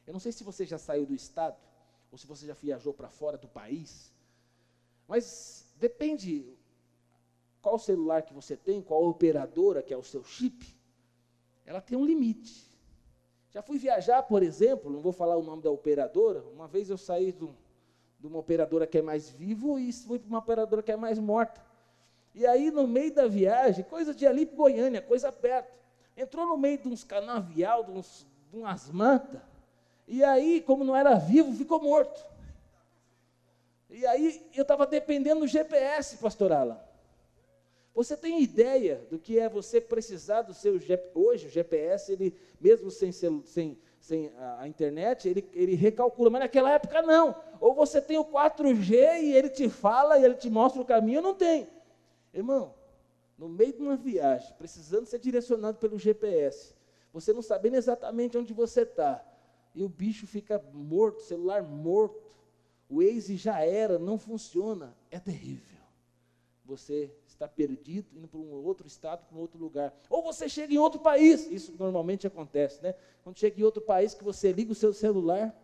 Eu 0.07 0.13
não 0.13 0.19
sei 0.19 0.31
se 0.31 0.43
você 0.43 0.65
já 0.65 0.79
saiu 0.79 1.05
do 1.05 1.13
estado, 1.13 1.55
ou 2.11 2.17
se 2.17 2.25
você 2.25 2.47
já 2.47 2.53
viajou 2.55 2.93
para 2.93 3.09
fora 3.09 3.37
do 3.37 3.47
país, 3.47 4.11
mas 5.07 5.71
depende 5.77 6.57
qual 7.61 7.77
celular 7.77 8.23
que 8.23 8.33
você 8.33 8.57
tem, 8.57 8.81
qual 8.81 9.03
operadora 9.07 9.83
que 9.83 9.93
é 9.93 9.97
o 9.97 10.03
seu 10.03 10.23
chip, 10.23 10.75
ela 11.63 11.79
tem 11.79 11.95
um 11.95 12.05
limite. 12.05 12.67
Já 13.51 13.61
fui 13.61 13.77
viajar, 13.77 14.23
por 14.23 14.41
exemplo, 14.41 14.91
não 14.91 14.99
vou 14.99 15.11
falar 15.11 15.37
o 15.37 15.43
nome 15.43 15.61
da 15.61 15.69
operadora, 15.69 16.43
uma 16.49 16.67
vez 16.67 16.89
eu 16.89 16.97
saí 16.97 17.31
do 17.31 17.55
de 18.19 18.27
uma 18.27 18.39
operadora 18.39 18.85
que 18.85 18.97
é 18.97 19.01
mais 19.01 19.29
vivo 19.29 19.79
e 19.79 19.91
fui 19.93 20.19
para 20.19 20.27
uma 20.27 20.39
operadora 20.39 20.83
que 20.83 20.91
é 20.91 20.97
mais 20.97 21.17
morta. 21.17 21.61
E 22.35 22.45
aí, 22.45 22.69
no 22.69 22.87
meio 22.87 23.13
da 23.13 23.27
viagem, 23.27 23.83
coisa 23.83 24.13
de 24.13 24.27
ali 24.27 24.45
para 24.45 24.57
Goiânia, 24.57 25.01
coisa 25.01 25.31
perto, 25.31 25.79
entrou 26.15 26.45
no 26.45 26.57
meio 26.57 26.77
de 26.77 26.87
uns 26.87 27.03
canavial, 27.03 27.83
de, 27.83 27.91
uns, 27.91 28.27
de 28.51 28.57
umas 28.57 28.89
mantas, 28.89 29.41
e 30.07 30.23
aí, 30.23 30.61
como 30.61 30.83
não 30.83 30.95
era 30.95 31.15
vivo, 31.15 31.53
ficou 31.53 31.81
morto. 31.81 32.25
E 33.89 34.05
aí, 34.05 34.49
eu 34.55 34.63
estava 34.63 34.85
dependendo 34.85 35.41
do 35.41 35.47
GPS, 35.47 36.17
pastor 36.17 36.51
Alan. 36.51 36.79
Você 37.93 38.15
tem 38.15 38.41
ideia 38.41 39.05
do 39.09 39.19
que 39.19 39.39
é 39.39 39.49
você 39.49 39.79
precisar 39.81 40.41
do 40.43 40.53
seu 40.53 40.79
GPS? 40.79 41.11
Hoje, 41.13 41.47
o 41.47 41.49
GPS, 41.49 42.11
ele, 42.11 42.35
mesmo 42.59 42.89
sem, 42.89 43.11
sem, 43.11 43.43
sem 43.99 44.31
a, 44.37 44.61
a, 44.61 44.67
internet, 44.67 45.27
ele, 45.27 45.47
ele 45.53 45.75
recalcula, 45.75 46.29
mas 46.29 46.41
naquela 46.41 46.71
época 46.71 47.01
não. 47.01 47.35
Ou 47.59 47.73
você 47.73 48.01
tem 48.01 48.17
o 48.17 48.25
4G 48.25 49.21
e 49.21 49.33
ele 49.33 49.49
te 49.49 49.69
fala 49.69 50.17
e 50.17 50.23
ele 50.23 50.35
te 50.35 50.49
mostra 50.49 50.81
o 50.81 50.85
caminho, 50.85 51.21
não 51.21 51.35
tem. 51.35 51.69
Irmão, 52.33 52.73
no 53.37 53.49
meio 53.49 53.73
de 53.73 53.81
uma 53.81 53.95
viagem, 53.95 54.53
precisando 54.57 55.05
ser 55.05 55.19
direcionado 55.19 55.77
pelo 55.77 55.97
GPS, 55.97 56.75
você 57.11 57.33
não 57.33 57.41
sabendo 57.41 57.75
exatamente 57.75 58.37
onde 58.37 58.53
você 58.53 58.81
está, 58.81 59.23
e 59.73 59.83
o 59.83 59.89
bicho 59.89 60.27
fica 60.27 60.63
morto, 60.73 61.21
celular 61.21 61.63
morto, 61.63 62.29
o 62.89 62.97
Waze 62.97 63.37
já 63.37 63.61
era, 63.61 63.99
não 63.99 64.17
funciona, 64.17 64.95
é 65.11 65.19
terrível. 65.19 65.77
Você 66.65 67.11
está 67.39 67.47
perdido, 67.47 68.09
indo 68.13 68.27
para 68.27 68.37
um 68.37 68.51
outro 68.51 68.85
estado, 68.85 69.25
para 69.25 69.37
um 69.37 69.39
outro 69.39 69.57
lugar. 69.57 69.93
Ou 70.09 70.21
você 70.21 70.49
chega 70.49 70.73
em 70.73 70.77
outro 70.77 70.99
país, 70.99 71.49
isso 71.49 71.73
normalmente 71.79 72.27
acontece, 72.27 72.83
né? 72.83 72.93
Quando 73.23 73.39
chega 73.39 73.57
em 73.61 73.63
outro 73.63 73.81
país 73.81 74.13
que 74.13 74.25
você 74.25 74.51
liga 74.51 74.73
o 74.73 74.75
seu 74.75 74.91
celular, 74.91 75.55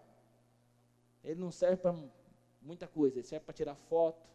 ele 1.22 1.38
não 1.38 1.52
serve 1.52 1.76
para 1.76 1.94
muita 2.62 2.88
coisa, 2.88 3.18
ele 3.18 3.28
serve 3.28 3.44
para 3.44 3.54
tirar 3.54 3.76
foto. 3.76 4.26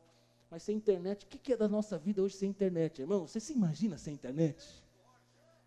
Mas 0.51 0.63
sem 0.63 0.77
internet, 0.77 1.25
o 1.25 1.29
que 1.29 1.55
é 1.55 1.57
da 1.57 1.67
nossa 1.67 1.97
vida 1.97 2.21
hoje 2.21 2.37
sem 2.37 2.51
internet, 2.51 3.01
irmão? 3.01 3.27
Você 3.27 3.41
se 3.41 3.55
imagina 3.55 3.97
sem 3.97 4.13
internet? 4.13 4.85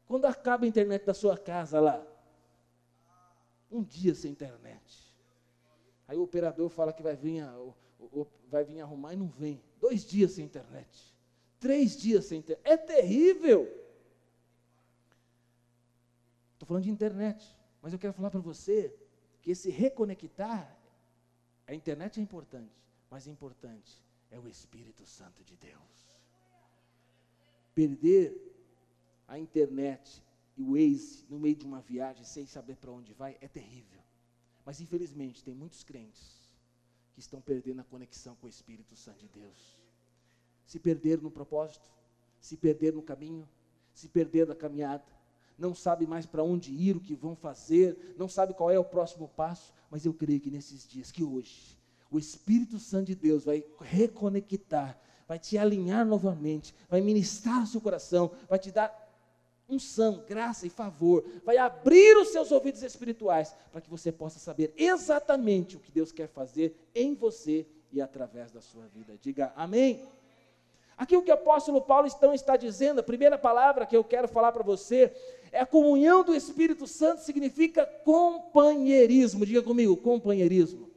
Quando 0.05 0.25
acaba 0.25 0.65
a 0.65 0.67
internet 0.67 1.03
da 1.05 1.13
sua 1.13 1.35
casa 1.37 1.79
lá, 1.79 2.05
um 3.71 3.81
dia 3.81 4.13
sem 4.13 4.29
internet. 4.29 5.11
Aí 6.07 6.17
o 6.17 6.21
operador 6.21 6.69
fala 6.69 6.93
que 6.93 7.01
vai 7.01 7.15
vir, 7.15 7.43
vai 8.47 8.63
vir 8.63 8.79
arrumar 8.81 9.13
e 9.13 9.17
não 9.17 9.27
vem. 9.27 9.59
Dois 9.79 10.05
dias 10.05 10.33
sem 10.33 10.45
internet. 10.45 11.12
Três 11.63 11.95
dias 11.95 12.25
sem 12.25 12.39
internet. 12.39 12.61
É 12.65 12.75
terrível. 12.75 13.61
Estou 16.51 16.67
falando 16.67 16.83
de 16.83 16.89
internet. 16.89 17.55
Mas 17.81 17.93
eu 17.93 17.99
quero 17.99 18.11
falar 18.11 18.29
para 18.29 18.41
você 18.41 18.93
que 19.41 19.49
esse 19.51 19.69
reconectar, 19.69 20.77
a 21.65 21.73
internet 21.73 22.19
é 22.19 22.23
importante, 22.23 22.75
mas 23.09 23.27
importante 23.27 24.03
é 24.29 24.37
o 24.37 24.45
Espírito 24.45 25.05
Santo 25.05 25.41
de 25.41 25.55
Deus. 25.55 26.19
Perder 27.73 28.35
a 29.25 29.39
internet 29.39 30.21
e 30.57 30.61
o 30.61 30.73
Waze 30.73 31.25
no 31.29 31.39
meio 31.39 31.55
de 31.55 31.65
uma 31.65 31.79
viagem 31.79 32.25
sem 32.25 32.45
saber 32.45 32.75
para 32.75 32.91
onde 32.91 33.13
vai 33.13 33.37
é 33.39 33.47
terrível. 33.47 34.01
Mas 34.65 34.81
infelizmente 34.81 35.41
tem 35.41 35.55
muitos 35.55 35.81
crentes 35.81 36.41
que 37.13 37.21
estão 37.21 37.39
perdendo 37.39 37.79
a 37.79 37.85
conexão 37.85 38.35
com 38.35 38.47
o 38.47 38.49
Espírito 38.49 38.97
Santo 38.97 39.19
de 39.19 39.29
Deus 39.29 39.82
se 40.65 40.79
perder 40.79 41.21
no 41.21 41.31
propósito, 41.31 41.89
se 42.39 42.57
perder 42.57 42.93
no 42.93 43.01
caminho, 43.01 43.47
se 43.93 44.07
perder 44.07 44.47
na 44.47 44.55
caminhada, 44.55 45.03
não 45.57 45.73
sabe 45.73 46.07
mais 46.07 46.25
para 46.25 46.43
onde 46.43 46.71
ir, 46.73 46.95
o 46.95 46.99
que 46.99 47.15
vão 47.15 47.35
fazer, 47.35 48.15
não 48.17 48.27
sabe 48.27 48.53
qual 48.53 48.71
é 48.71 48.79
o 48.79 48.83
próximo 48.83 49.27
passo, 49.29 49.73
mas 49.89 50.05
eu 50.05 50.13
creio 50.13 50.39
que 50.39 50.49
nesses 50.49 50.87
dias, 50.87 51.11
que 51.11 51.23
hoje, 51.23 51.77
o 52.11 52.17
Espírito 52.17 52.79
Santo 52.79 53.07
de 53.07 53.15
Deus 53.15 53.45
vai 53.45 53.63
reconectar, 53.79 54.99
vai 55.27 55.39
te 55.39 55.57
alinhar 55.57 56.05
novamente, 56.05 56.73
vai 56.89 57.01
ministrar 57.01 57.63
o 57.63 57.67
seu 57.67 57.79
coração, 57.79 58.31
vai 58.49 58.59
te 58.59 58.71
dar 58.71 59.03
unção, 59.69 60.23
graça 60.27 60.67
e 60.67 60.69
favor, 60.69 61.23
vai 61.45 61.57
abrir 61.57 62.17
os 62.17 62.29
seus 62.29 62.51
ouvidos 62.51 62.83
espirituais 62.83 63.55
para 63.71 63.81
que 63.81 63.89
você 63.89 64.11
possa 64.11 64.39
saber 64.39 64.73
exatamente 64.77 65.77
o 65.77 65.79
que 65.79 65.91
Deus 65.91 66.11
quer 66.11 66.27
fazer 66.27 66.75
em 66.93 67.15
você 67.15 67.65
e 67.91 68.01
através 68.01 68.51
da 68.51 68.61
sua 68.61 68.87
vida. 68.87 69.17
Diga 69.21 69.53
amém. 69.55 70.05
Aqui 70.97 71.17
o 71.17 71.21
que 71.21 71.31
o 71.31 71.33
apóstolo 71.33 71.81
Paulo 71.81 72.07
então 72.07 72.33
está 72.33 72.55
dizendo, 72.55 72.99
a 72.99 73.03
primeira 73.03 73.37
palavra 73.37 73.85
que 73.85 73.95
eu 73.95 74.03
quero 74.03 74.27
falar 74.27 74.51
para 74.51 74.63
você 74.63 75.11
é 75.51 75.59
a 75.59 75.65
comunhão 75.65 76.23
do 76.23 76.35
Espírito 76.35 76.87
Santo 76.87 77.21
significa 77.21 77.85
companheirismo. 77.85 79.45
Diga 79.45 79.61
comigo, 79.61 79.97
companheirismo. 79.97 80.89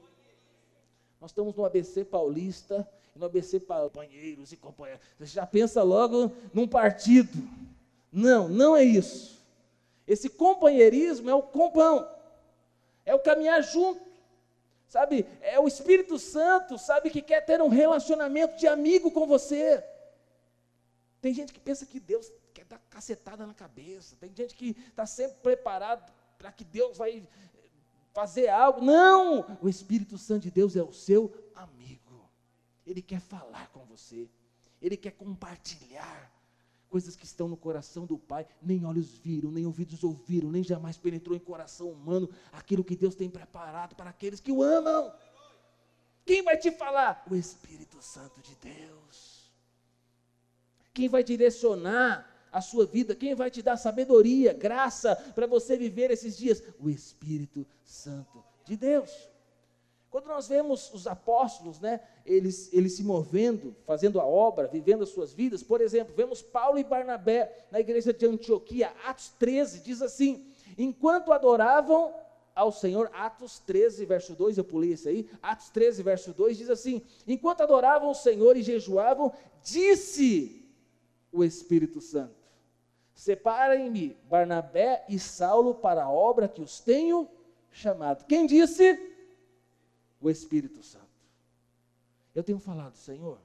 Nós 1.21 1.31
estamos 1.31 1.55
no 1.55 1.65
ABC 1.65 2.05
Paulista, 2.05 2.89
no 3.15 3.27
ABC 3.27 3.61
companheiros 3.61 4.53
e 4.53 4.57
companheiros. 4.57 5.03
Você 5.19 5.27
já 5.27 5.47
pensa 5.47 5.83
logo 5.83 6.31
num 6.53 6.69
partido. 6.69 7.37
Não, 8.13 8.49
não 8.49 8.77
é 8.77 8.85
isso. 8.85 9.37
Esse 10.07 10.29
companheirismo 10.29 11.29
é 11.29 11.35
o 11.35 11.43
compão, 11.43 12.09
é 13.05 13.15
o 13.15 13.19
caminhar 13.19 13.61
junto, 13.63 14.01
sabe? 14.89 15.27
É 15.41 15.59
o 15.59 15.67
Espírito 15.67 16.19
Santo, 16.19 16.79
sabe, 16.79 17.11
que 17.11 17.23
quer 17.23 17.41
ter 17.45 17.61
um 17.61 17.69
relacionamento 17.69 18.57
de 18.57 18.67
amigo 18.67 19.11
com 19.11 19.27
você. 19.27 19.83
Tem 21.21 21.35
gente 21.35 21.53
que 21.53 21.61
pensa 21.61 21.87
que 21.87 21.99
Deus 21.99 22.31
quer 22.55 22.65
dar 22.65 22.79
cacetada 22.91 23.47
na 23.47 23.55
cabeça, 23.55 24.17
tem 24.17 24.35
gente 24.35 24.55
que 24.55 24.77
está 24.89 25.07
sempre 25.07 25.39
preparado 25.41 26.13
para 26.39 26.53
que 26.53 26.65
Deus 26.65 26.99
vai 26.99 27.27
fazer 28.13 28.49
algo. 28.49 28.81
Não! 28.81 29.59
O 29.61 29.69
Espírito 29.69 30.17
Santo 30.17 30.43
de 30.43 30.51
Deus 30.51 30.77
é 30.77 30.83
o 30.83 30.93
seu 30.93 31.33
amigo. 31.55 32.31
Ele 32.87 33.03
quer 33.03 33.21
falar 33.21 33.69
com 33.71 33.85
você, 33.85 34.29
ele 34.81 34.97
quer 34.97 35.13
compartilhar 35.13 36.33
coisas 36.97 37.15
que 37.15 37.27
estão 37.27 37.47
no 37.47 37.59
coração 37.59 38.07
do 38.07 38.17
Pai, 38.17 38.47
nem 38.63 38.87
olhos 38.87 39.19
viram, 39.19 39.51
nem 39.51 39.67
ouvidos 39.67 40.03
ouviram, 40.03 40.51
nem 40.51 40.65
jamais 40.65 40.97
penetrou 40.97 41.37
em 41.37 41.39
coração 41.39 41.91
humano 41.91 42.27
aquilo 42.51 42.83
que 42.83 42.97
Deus 42.97 43.15
tem 43.15 43.29
preparado 43.29 43.95
para 43.95 44.09
aqueles 44.09 44.41
que 44.41 44.51
o 44.51 44.63
amam. 44.63 45.13
Quem 46.25 46.43
vai 46.43 46.57
te 46.57 46.71
falar? 46.71 47.23
O 47.31 47.37
Espírito 47.37 48.01
Santo 48.01 48.41
de 48.41 48.55
Deus. 48.57 49.53
Quem 50.95 51.07
vai 51.07 51.23
direcionar 51.23 52.35
a 52.51 52.63
sua 52.63 52.87
vida? 52.87 53.15
Quem 53.15 53.35
vai 53.35 53.51
te 53.51 53.61
dar 53.61 53.77
sabedoria, 53.77 54.55
graça 54.55 55.15
para 55.35 55.47
você 55.47 55.77
viver 55.77 56.11
esses 56.11 56.35
dias? 56.35 56.63
O 56.81 56.89
Espírito 56.89 57.67
Santo 57.85 58.43
de 58.65 58.75
Deus. 58.75 59.11
Quando 60.17 60.29
nós 60.29 60.49
vemos 60.49 60.91
os 60.95 61.07
apóstolos, 61.07 61.79
né, 61.79 62.01
eles, 62.25 62.73
eles 62.73 62.95
se 62.95 63.05
movendo, 63.05 63.77
fazendo 63.85 64.19
a 64.19 64.25
obra, 64.25 64.67
vivendo 64.67 65.03
as 65.03 65.11
suas 65.11 65.35
vidas, 65.35 65.63
por 65.63 65.83
exemplo, 65.83 66.15
vemos 66.17 66.41
Paulo 66.41 66.79
e 66.79 66.85
Barnabé 66.85 67.67
na 67.71 67.81
igreja 67.81 68.15
de 68.15 68.25
Antioquia, 68.25 68.95
Atos 69.05 69.29
13, 69.39 69.81
diz 69.81 70.01
assim: 70.01 70.51
enquanto 70.79 71.35
adoravam 71.35 72.15
ao 72.55 72.73
Senhor, 72.73 73.11
Atos 73.13 73.59
13, 73.59 74.07
verso 74.07 74.35
2, 74.35 74.57
eu 74.57 74.65
pulei 74.65 74.95
esse 74.95 75.07
aí, 75.07 75.29
Atos 75.43 75.69
13, 75.69 76.03
verso 76.03 76.33
2, 76.33 76.57
diz 76.57 76.71
assim: 76.71 77.03
enquanto 77.27 77.61
adoravam 77.61 78.11
o 78.11 78.15
Senhor 78.15 78.57
e 78.57 78.63
jejuavam, 78.63 79.31
disse 79.63 80.67
o 81.31 81.45
Espírito 81.45 82.01
Santo: 82.01 82.43
Separem-me 83.13 84.17
Barnabé 84.31 85.05
e 85.11 85.19
Saulo 85.19 85.75
para 85.75 86.05
a 86.05 86.11
obra 86.11 86.49
que 86.49 86.63
os 86.63 86.81
tenho 86.81 87.29
chamado. 87.71 88.25
Quem 88.25 88.47
disse? 88.47 89.15
O 90.21 90.31
Espírito 90.31 90.83
Santo. 90.83 91.07
Eu 92.35 92.45
tenho 92.45 92.59
falado, 92.59 92.97
Senhor, 92.97 93.41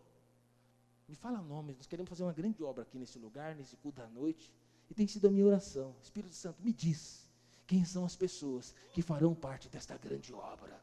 me 1.08 1.16
fala 1.16 1.42
nome, 1.42 1.74
nós 1.74 1.88
queremos 1.88 2.10
fazer 2.10 2.24
uma 2.24 2.34
grande 2.34 2.64
obra 2.64 2.84
aqui 2.84 2.98
nesse 2.98 3.20
lugar, 3.20 3.56
nesse 3.56 3.76
culto 3.78 4.02
da 4.02 4.08
noite, 4.08 4.52
e 4.90 4.94
tem 4.94 5.08
sido 5.08 5.28
a 5.28 5.32
minha 5.32 5.46
oração. 5.46 5.96
Espírito 6.02 6.36
Santo, 6.36 6.62
me 6.62 6.74
diz 6.74 7.28
quem 7.68 7.86
são 7.86 8.06
as 8.06 8.16
pessoas 8.16 8.74
que 8.92 9.02
farão 9.02 9.34
parte 9.34 9.70
desta 9.70 9.98
grande 9.98 10.34
obra. 10.34 10.82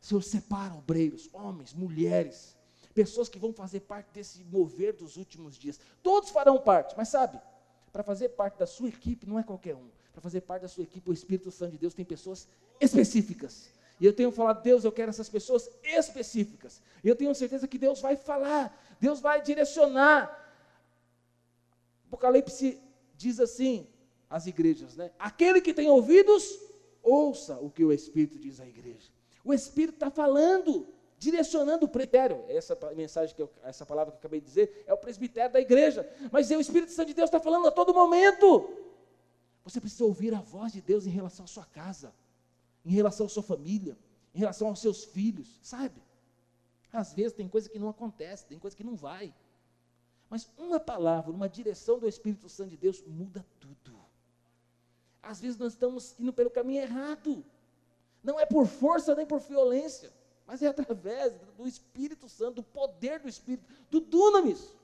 Senhor, 0.00 0.22
separa 0.22 0.74
obreiros, 0.74 1.28
homens, 1.32 1.74
mulheres, 1.74 2.56
pessoas 2.94 3.28
que 3.28 3.38
vão 3.38 3.52
fazer 3.52 3.80
parte 3.80 4.10
desse 4.12 4.44
mover 4.44 4.94
dos 4.94 5.16
últimos 5.16 5.56
dias. 5.56 5.80
Todos 6.02 6.30
farão 6.30 6.60
parte, 6.60 6.94
mas 6.96 7.08
sabe, 7.08 7.40
para 7.92 8.02
fazer 8.02 8.30
parte 8.30 8.58
da 8.58 8.66
sua 8.66 8.88
equipe 8.88 9.26
não 9.26 9.38
é 9.38 9.42
qualquer 9.42 9.74
um. 9.74 9.88
Para 10.12 10.20
fazer 10.20 10.40
parte 10.42 10.62
da 10.62 10.68
sua 10.68 10.84
equipe, 10.84 11.10
o 11.10 11.12
Espírito 11.12 11.50
Santo 11.50 11.72
de 11.72 11.78
Deus 11.78 11.94
tem 11.94 12.04
pessoas 12.04 12.48
específicas 12.80 13.68
e 14.00 14.06
eu 14.06 14.14
tenho 14.14 14.32
falado, 14.32 14.62
Deus, 14.62 14.82
eu 14.82 14.90
quero 14.90 15.10
essas 15.10 15.28
pessoas 15.28 15.68
específicas. 15.84 16.80
E 17.04 17.08
eu 17.08 17.14
tenho 17.14 17.34
certeza 17.34 17.68
que 17.68 17.76
Deus 17.76 18.00
vai 18.00 18.16
falar, 18.16 18.74
Deus 18.98 19.20
vai 19.20 19.42
direcionar. 19.42 20.38
Apocalipse 22.06 22.80
diz 23.14 23.38
assim 23.38 23.86
às 24.30 24.46
igrejas, 24.46 24.96
né? 24.96 25.10
Aquele 25.18 25.60
que 25.60 25.74
tem 25.74 25.90
ouvidos, 25.90 26.58
ouça 27.02 27.58
o 27.60 27.70
que 27.70 27.84
o 27.84 27.92
Espírito 27.92 28.38
diz 28.38 28.58
à 28.58 28.66
igreja. 28.66 29.10
O 29.44 29.52
Espírito 29.52 29.96
está 29.96 30.10
falando, 30.10 30.88
direcionando 31.18 31.84
o 31.84 31.88
presbitério. 31.88 32.42
Essa 32.48 32.78
mensagem 32.96 33.36
que 33.36 33.42
eu, 33.42 33.50
essa 33.62 33.84
palavra 33.84 34.12
que 34.12 34.16
eu 34.16 34.20
acabei 34.20 34.40
de 34.40 34.46
dizer 34.46 34.82
é 34.86 34.94
o 34.94 34.98
presbitério 34.98 35.52
da 35.52 35.60
igreja. 35.60 36.10
Mas 36.32 36.50
é 36.50 36.56
o 36.56 36.60
Espírito 36.60 36.92
Santo 36.92 37.08
de 37.08 37.14
Deus 37.14 37.28
está 37.28 37.38
falando 37.38 37.68
a 37.68 37.70
todo 37.70 37.92
momento. 37.92 38.70
Você 39.62 39.78
precisa 39.78 40.06
ouvir 40.06 40.34
a 40.34 40.40
voz 40.40 40.72
de 40.72 40.80
Deus 40.80 41.06
em 41.06 41.10
relação 41.10 41.44
à 41.44 41.48
sua 41.48 41.66
casa 41.66 42.14
em 42.84 42.92
relação 42.92 43.26
à 43.26 43.28
sua 43.28 43.42
família, 43.42 43.98
em 44.34 44.38
relação 44.38 44.68
aos 44.68 44.80
seus 44.80 45.04
filhos, 45.04 45.58
sabe? 45.62 46.02
Às 46.92 47.12
vezes 47.12 47.32
tem 47.32 47.48
coisa 47.48 47.68
que 47.68 47.78
não 47.78 47.88
acontece, 47.88 48.46
tem 48.46 48.58
coisa 48.58 48.76
que 48.76 48.84
não 48.84 48.96
vai. 48.96 49.34
Mas 50.28 50.48
uma 50.56 50.78
palavra, 50.78 51.32
uma 51.32 51.48
direção 51.48 51.98
do 51.98 52.08
Espírito 52.08 52.48
Santo 52.48 52.70
de 52.70 52.76
Deus 52.76 53.02
muda 53.06 53.44
tudo. 53.58 53.98
Às 55.22 55.40
vezes 55.40 55.58
nós 55.58 55.72
estamos 55.72 56.14
indo 56.18 56.32
pelo 56.32 56.50
caminho 56.50 56.82
errado. 56.82 57.44
Não 58.22 58.38
é 58.38 58.46
por 58.46 58.66
força 58.66 59.14
nem 59.14 59.26
por 59.26 59.40
violência, 59.40 60.12
mas 60.46 60.62
é 60.62 60.68
através 60.68 61.34
do 61.56 61.66
Espírito 61.66 62.28
Santo, 62.28 62.56
do 62.56 62.62
poder 62.62 63.20
do 63.20 63.28
Espírito, 63.28 63.66
do 63.90 64.00
dunamis. 64.00 64.74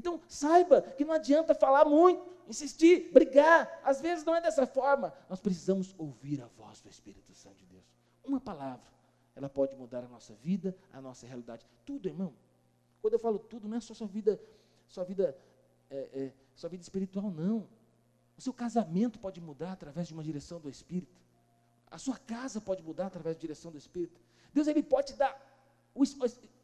Então, 0.00 0.18
saiba 0.26 0.80
que 0.80 1.04
não 1.04 1.12
adianta 1.12 1.54
falar 1.54 1.84
muito, 1.84 2.26
insistir, 2.48 3.12
brigar. 3.12 3.70
Às 3.84 4.00
vezes 4.00 4.24
não 4.24 4.34
é 4.34 4.40
dessa 4.40 4.66
forma. 4.66 5.12
Nós 5.28 5.40
precisamos 5.40 5.94
ouvir 5.98 6.40
a 6.40 6.46
voz 6.46 6.80
do 6.80 6.88
Espírito 6.88 7.34
Santo 7.34 7.56
de 7.56 7.66
Deus. 7.66 7.84
Uma 8.24 8.40
palavra, 8.40 8.90
ela 9.36 9.50
pode 9.50 9.76
mudar 9.76 10.02
a 10.02 10.08
nossa 10.08 10.34
vida, 10.36 10.74
a 10.90 11.02
nossa 11.02 11.26
realidade. 11.26 11.66
Tudo, 11.84 12.08
irmão. 12.08 12.32
Quando 13.02 13.12
eu 13.12 13.18
falo 13.18 13.38
tudo, 13.38 13.68
não 13.68 13.76
é 13.76 13.80
só 13.80 13.92
sua 13.92 14.06
vida, 14.06 14.40
sua 14.88 15.04
vida, 15.04 15.36
é, 15.90 16.08
é, 16.14 16.32
sua 16.54 16.70
vida 16.70 16.82
espiritual, 16.82 17.30
não. 17.30 17.68
O 18.38 18.40
seu 18.40 18.54
casamento 18.54 19.18
pode 19.18 19.38
mudar 19.38 19.72
através 19.72 20.08
de 20.08 20.14
uma 20.14 20.24
direção 20.24 20.58
do 20.58 20.70
Espírito. 20.70 21.20
A 21.90 21.98
sua 21.98 22.16
casa 22.16 22.58
pode 22.58 22.82
mudar 22.82 23.08
através 23.08 23.36
da 23.36 23.40
direção 23.40 23.70
do 23.70 23.76
Espírito. 23.76 24.18
Deus 24.50 24.66
ele 24.66 24.82
pode 24.82 25.12
dar. 25.12 25.38
O, 25.94 26.04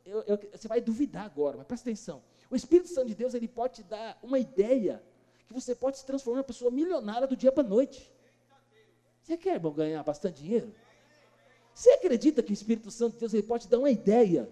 eu, 0.07 0.23
eu, 0.23 0.39
você 0.53 0.67
vai 0.67 0.81
duvidar 0.81 1.27
agora, 1.27 1.59
mas 1.59 1.67
presta 1.67 1.91
atenção. 1.91 2.23
O 2.51 2.57
Espírito 2.57 2.89
Santo 2.89 3.09
de 3.09 3.15
Deus, 3.15 3.35
ele 3.35 3.49
pode 3.49 3.75
te 3.75 3.83
dar 3.83 4.19
uma 4.23 4.39
ideia 4.39 5.03
que 5.47 5.53
você 5.53 5.75
pode 5.75 5.99
se 5.99 6.07
transformar 6.07 6.39
em 6.39 6.41
uma 6.41 6.47
pessoa 6.47 6.71
milionária 6.71 7.27
do 7.27 7.37
dia 7.37 7.53
para 7.53 7.65
a 7.65 7.69
noite. 7.69 8.11
Você 9.23 9.37
quer, 9.37 9.55
irmão, 9.55 9.73
ganhar 9.73 10.03
bastante 10.03 10.43
dinheiro? 10.43 10.73
Você 11.75 11.91
acredita 11.91 12.43
que 12.43 12.53
o 12.53 12.55
Espírito 12.55 12.91
Santo 12.91 13.15
de 13.15 13.21
Deus 13.21 13.35
ele 13.35 13.43
pode 13.43 13.65
te 13.65 13.71
dar 13.71 13.79
uma 13.79 13.91
ideia 13.91 14.51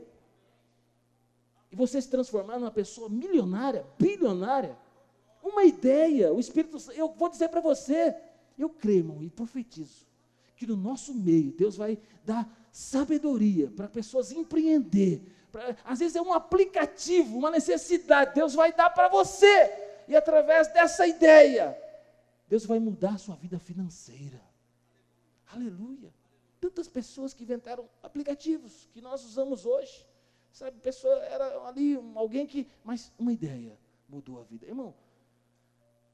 e 1.70 1.76
você 1.76 2.00
se 2.00 2.08
transformar 2.08 2.58
numa 2.58 2.70
pessoa 2.70 3.08
milionária, 3.08 3.86
bilionária? 3.98 4.76
Uma 5.42 5.64
ideia, 5.64 6.32
o 6.32 6.40
Espírito 6.40 6.78
Santo, 6.78 6.98
eu 6.98 7.08
vou 7.08 7.28
dizer 7.28 7.48
para 7.48 7.60
você, 7.60 8.16
eu 8.58 8.68
creio, 8.68 8.98
irmão, 8.98 9.22
e 9.22 9.30
profetizo, 9.30 10.06
que 10.56 10.66
no 10.66 10.76
nosso 10.76 11.14
meio 11.14 11.52
Deus 11.52 11.76
vai 11.76 11.98
dar 12.24 12.48
sabedoria 12.70 13.70
para 13.70 13.88
pessoas 13.88 14.32
empreender, 14.32 15.22
Pra, 15.54 15.76
às 15.84 16.00
vezes 16.00 16.16
é 16.16 16.20
um 16.20 16.32
aplicativo, 16.32 17.38
uma 17.38 17.48
necessidade. 17.48 18.34
Deus 18.34 18.54
vai 18.54 18.72
dar 18.72 18.90
para 18.90 19.06
você. 19.08 19.70
E 20.08 20.16
através 20.16 20.66
dessa 20.72 21.06
ideia, 21.06 21.78
Deus 22.48 22.66
vai 22.66 22.80
mudar 22.80 23.14
a 23.14 23.18
sua 23.18 23.36
vida 23.36 23.56
financeira. 23.60 24.40
Aleluia. 25.46 26.12
Tantas 26.60 26.88
pessoas 26.88 27.32
que 27.32 27.44
inventaram 27.44 27.88
aplicativos 28.02 28.88
que 28.92 29.00
nós 29.00 29.24
usamos 29.24 29.64
hoje. 29.64 30.04
Sabe, 30.50 30.76
pessoa 30.80 31.14
era 31.22 31.68
ali 31.68 32.00
alguém 32.16 32.48
que, 32.48 32.66
mas 32.82 33.12
uma 33.16 33.32
ideia 33.32 33.78
mudou 34.08 34.40
a 34.40 34.42
vida. 34.42 34.66
Irmão, 34.66 34.92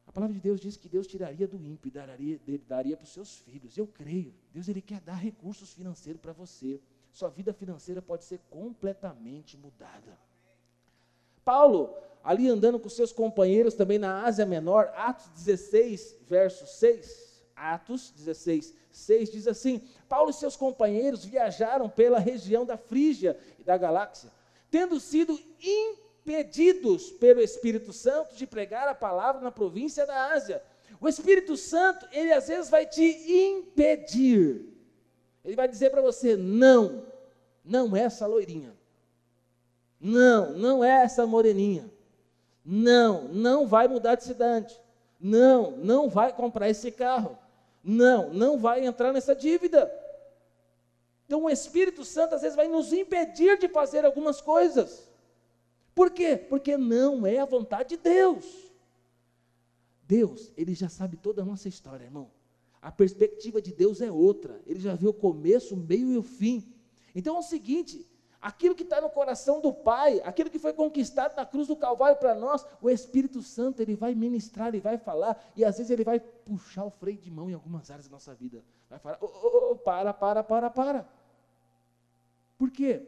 a 0.07 0.13
palavra 0.13 0.35
de 0.35 0.41
Deus 0.41 0.61
diz 0.61 0.77
que 0.77 0.87
Deus 0.89 1.07
tiraria 1.07 1.49
do 1.49 1.57
ímpio 1.57 1.89
e 1.89 1.91
daria, 1.91 2.41
daria 2.69 2.95
para 2.95 3.05
os 3.05 3.13
seus 3.15 3.39
filhos. 3.39 3.79
Eu 3.79 3.87
creio. 3.87 4.35
Deus 4.53 4.69
ele 4.69 4.83
quer 4.83 5.01
dar 5.01 5.15
recursos 5.15 5.73
financeiros 5.73 6.21
para 6.21 6.35
você 6.35 6.79
sua 7.13 7.29
vida 7.29 7.53
financeira 7.53 8.01
pode 8.01 8.25
ser 8.25 8.41
completamente 8.51 9.57
mudada. 9.57 10.19
Paulo, 11.45 11.95
ali 12.23 12.49
andando 12.49 12.79
com 12.79 12.89
seus 12.89 13.13
companheiros 13.13 13.75
também 13.75 13.99
na 13.99 14.25
Ásia 14.25 14.47
Menor, 14.47 14.93
Atos 14.95 15.29
16, 15.31 16.17
verso 16.29 16.67
6. 16.67 17.31
Atos 17.57 18.11
16, 18.17 18.75
6 18.91 19.31
diz 19.31 19.47
assim: 19.47 19.83
Paulo 20.09 20.31
e 20.31 20.35
seus 20.35 20.57
companheiros 20.57 21.25
viajaram 21.25 21.91
pela 21.91 22.19
região 22.19 22.65
da 22.65 22.79
Frígia 22.79 23.39
e 23.59 23.65
da 23.65 23.77
Galáxia, 23.77 24.31
tendo 24.71 24.99
sido 24.99 25.39
impedidos 25.61 27.11
pelo 27.11 27.41
Espírito 27.41 27.93
Santo 27.93 28.35
de 28.35 28.47
pregar 28.47 28.89
a 28.89 28.95
palavra 28.95 29.43
na 29.43 29.51
província 29.51 30.07
da 30.07 30.33
Ásia. 30.33 30.63
O 31.01 31.09
Espírito 31.09 31.57
Santo, 31.57 32.07
ele 32.13 32.33
às 32.33 32.49
vezes 32.49 32.71
vai 32.71 32.87
te 32.87 33.03
impedir. 33.03 34.70
Ele 35.45 35.57
vai 35.57 35.69
dizer 35.69 35.91
para 35.91 36.03
você: 36.03 36.37
não, 36.37 37.05
não 37.65 37.97
é 37.97 38.03
essa 38.03 38.27
loirinha. 38.27 38.75
Não, 40.01 40.53
não 40.53 40.83
é 40.83 41.03
essa 41.03 41.27
moreninha. 41.27 41.91
Não, 42.65 43.29
não 43.29 43.67
vai 43.67 43.87
mudar 43.87 44.15
de 44.15 44.25
cidade. 44.25 44.81
Não, 45.19 45.73
não 45.73 46.09
vai 46.09 46.33
comprar 46.33 46.71
esse 46.71 46.91
carro. 46.91 47.39
Não, 47.83 48.33
não 48.33 48.59
vai 48.59 48.85
entrar 48.85 49.13
nessa 49.13 49.35
dívida. 49.35 49.93
Então 51.27 51.45
o 51.45 51.51
Espírito 51.51 52.05
Santo 52.05 52.35
às 52.35 52.43
vezes 52.43 52.57
vai 52.57 52.69
nos 52.69 52.93
impedir 52.93 53.59
de 53.59 53.69
fazer 53.69 54.05
algumas 54.05 54.41
coisas. 54.41 55.09
Por 55.95 56.11
quê? 56.11 56.37
Porque 56.37 56.77
não 56.77 57.27
é 57.27 57.39
a 57.39 57.45
vontade 57.45 57.91
de 57.91 57.97
Deus. 57.99 58.71
Deus, 60.05 60.53
ele 60.57 60.75
já 60.75 60.89
sabe 60.89 61.17
toda 61.17 61.43
a 61.43 61.45
nossa 61.45 61.69
história, 61.69 62.05
irmão. 62.05 62.31
A 62.83 62.91
perspectiva 62.91 63.61
de 63.61 63.73
Deus 63.73 64.01
é 64.01 64.11
outra. 64.11 64.61
Ele 64.67 64.81
já 64.81 64.95
viu 64.95 65.11
o 65.11 65.15
começo, 65.15 65.75
o 65.75 65.79
meio 65.79 66.11
e 66.11 66.17
o 66.17 66.23
fim. 66.23 66.73
Então 67.15 67.37
é 67.37 67.39
o 67.39 67.43
seguinte: 67.43 68.07
aquilo 68.41 68.75
que 68.75 68.83
está 68.83 69.01
no 69.01 69.11
coração 69.11 69.61
do 69.61 69.73
Pai, 69.73 70.21
aquilo 70.25 70.49
que 70.49 70.59
foi 70.59 70.73
conquistado 70.73 71.37
na 71.37 71.45
cruz 71.45 71.69
do 71.69 71.77
Calvário 71.77 72.19
para 72.19 72.35
nós, 72.35 72.65
o 72.81 72.89
Espírito 72.89 73.43
Santo 73.43 73.83
ele 73.83 73.95
vai 73.95 74.15
ministrar, 74.15 74.69
ele 74.69 74.81
vai 74.81 74.97
falar, 74.97 75.43
e 75.55 75.65
às 75.65 75.77
vezes 75.77 75.91
ele 75.91 76.05
vai 76.05 76.19
puxar 76.19 76.85
o 76.85 76.91
freio 76.91 77.19
de 77.19 77.31
mão 77.31 77.51
em 77.51 77.55
algumas 77.55 77.91
áreas 77.91 78.07
da 78.07 78.13
nossa 78.13 78.35
vida. 78.35 78.65
Vai 78.89 78.99
falar: 78.99 79.19
oh, 79.21 79.27
oh, 79.27 79.73
oh, 79.73 79.77
para, 79.77 80.15
para, 80.15 80.43
para, 80.43 80.71
para. 80.71 81.09
Por 82.57 82.71
quê? 82.71 83.07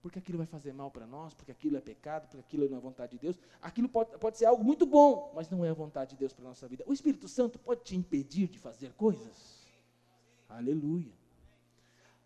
Porque 0.00 0.18
aquilo 0.18 0.38
vai 0.38 0.46
fazer 0.46 0.72
mal 0.72 0.90
para 0.90 1.06
nós, 1.06 1.34
porque 1.34 1.50
aquilo 1.50 1.76
é 1.76 1.80
pecado, 1.80 2.28
porque 2.28 2.38
aquilo 2.38 2.68
não 2.68 2.78
é 2.78 2.80
vontade 2.80 3.12
de 3.12 3.18
Deus. 3.18 3.38
Aquilo 3.60 3.88
pode, 3.88 4.16
pode 4.18 4.38
ser 4.38 4.44
algo 4.44 4.62
muito 4.62 4.86
bom, 4.86 5.32
mas 5.34 5.50
não 5.50 5.64
é 5.64 5.70
a 5.70 5.74
vontade 5.74 6.10
de 6.10 6.16
Deus 6.16 6.32
para 6.32 6.44
a 6.44 6.48
nossa 6.48 6.68
vida. 6.68 6.84
O 6.86 6.92
Espírito 6.92 7.26
Santo 7.26 7.58
pode 7.58 7.82
te 7.82 7.96
impedir 7.96 8.48
de 8.48 8.58
fazer 8.58 8.92
coisas. 8.92 9.66
Aleluia. 10.48 11.12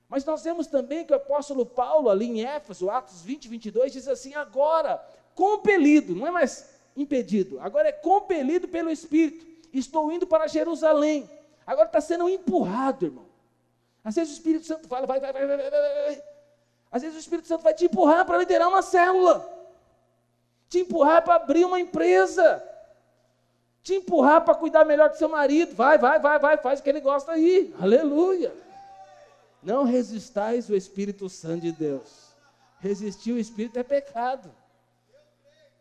Mas 0.09 0.25
nós 0.27 0.45
vemos 0.45 0.67
também 0.67 1.07
que 1.07 1.13
o 1.15 1.17
apóstolo 1.17 1.65
Paulo, 1.65 2.11
ali 2.11 2.27
em 2.27 2.45
Éfeso, 2.45 2.91
Atos 2.91 3.23
20, 3.23 3.49
22, 3.49 3.93
diz 3.93 4.07
assim: 4.07 4.35
agora, 4.35 4.99
compelido, 5.35 6.15
não 6.15 6.27
é 6.27 6.31
mais 6.31 6.79
impedido, 6.95 7.59
agora 7.59 7.89
é 7.89 7.93
compelido 7.93 8.69
pelo 8.69 8.91
Espírito, 8.91 9.47
estou 9.73 10.13
indo 10.13 10.27
para 10.27 10.47
Jerusalém. 10.47 11.29
Agora 11.67 11.87
está 11.87 12.01
sendo 12.01 12.29
empurrado, 12.29 13.07
irmão. 13.07 13.27
Às 14.05 14.17
vezes 14.17 14.35
o 14.35 14.37
Espírito 14.37 14.67
Santo 14.67 14.89
fala, 14.89 15.07
vai, 15.07 15.19
vai, 15.19 15.33
vai, 15.33 15.47
vai, 15.47 15.57
vai, 15.57 15.71
vai. 15.71 16.32
Às 16.93 17.01
vezes 17.01 17.17
o 17.17 17.21
Espírito 17.21 17.49
Santo 17.49 17.63
vai 17.63 17.73
te 17.73 17.87
empurrar 17.87 18.27
para 18.27 18.37
liderar 18.37 18.69
uma 18.69 18.83
célula, 18.83 19.51
te 20.69 20.81
empurrar 20.81 21.25
para 21.25 21.37
abrir 21.37 21.65
uma 21.65 21.81
empresa, 21.81 22.63
te 23.83 23.95
empurrar 23.95 24.45
para 24.45 24.55
cuidar 24.55 24.85
melhor 24.85 25.09
do 25.09 25.17
seu 25.17 25.29
marido. 25.29 25.75
Vai, 25.75 25.97
vai, 25.97 26.21
vai, 26.21 26.39
vai, 26.39 26.57
faz 26.59 26.81
o 26.81 26.83
que 26.83 26.91
ele 26.91 27.01
gosta 27.01 27.33
aí. 27.33 27.75
Aleluia. 27.81 28.55
Não 29.63 29.85
resistais 29.85 30.69
o 30.69 30.77
Espírito 30.77 31.31
Santo 31.31 31.63
de 31.63 31.73
Deus. 31.73 32.35
Resistir 32.79 33.33
o 33.33 33.39
Espírito 33.39 33.79
é 33.79 33.83
pecado. 33.83 34.53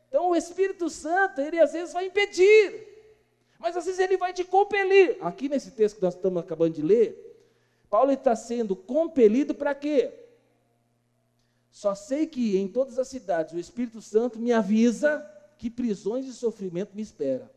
Então 0.08 0.30
o 0.30 0.36
Espírito 0.36 0.90
Santo, 0.90 1.42
ele 1.42 1.60
às 1.60 1.74
vezes 1.74 1.94
vai 1.94 2.06
impedir, 2.06 2.88
mas 3.60 3.76
às 3.76 3.86
vezes 3.86 4.00
ele 4.00 4.16
vai 4.18 4.32
te 4.32 4.46
compelir. 4.46 5.18
Aqui 5.22 5.50
nesse 5.50 5.72
texto 5.72 5.98
que 5.98 6.04
nós 6.04 6.16
estamos 6.16 6.42
acabando 6.42 6.76
de 6.76 6.82
ler, 6.82 7.18
Paulo 7.90 8.12
está 8.12 8.34
sendo 8.36 8.76
compelido 8.76 9.54
para 9.54 9.76
quê? 9.76 10.21
Só 11.72 11.96
sei 11.96 12.28
que 12.28 12.58
em 12.58 12.68
todas 12.68 13.00
as 13.00 13.08
cidades 13.08 13.54
o 13.54 13.60
Espírito 13.60 14.02
Santo 14.02 14.38
me 14.38 14.52
avisa 14.52 15.26
que 15.58 15.70
prisões 15.70 16.26
e 16.28 16.34
sofrimento 16.34 16.94
me 16.94 17.02
esperam. 17.02 17.50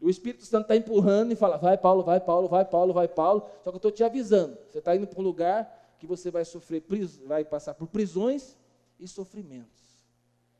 O 0.00 0.10
Espírito 0.10 0.44
Santo 0.44 0.62
está 0.62 0.74
empurrando 0.76 1.30
e 1.30 1.36
fala: 1.36 1.56
vai, 1.56 1.78
Paulo, 1.78 2.02
vai, 2.02 2.18
Paulo, 2.18 2.48
vai, 2.48 2.64
Paulo, 2.64 2.92
vai, 2.92 3.06
Paulo. 3.06 3.48
Só 3.62 3.70
que 3.70 3.76
eu 3.76 3.76
estou 3.76 3.92
te 3.92 4.02
avisando: 4.02 4.58
você 4.68 4.78
está 4.78 4.96
indo 4.96 5.06
para 5.06 5.20
um 5.20 5.22
lugar 5.22 5.96
que 6.00 6.06
você 6.06 6.28
vai 6.28 6.44
sofrer, 6.44 6.82
vai 7.24 7.44
passar 7.44 7.74
por 7.74 7.86
prisões 7.86 8.56
e 8.98 9.06
sofrimentos. 9.06 9.80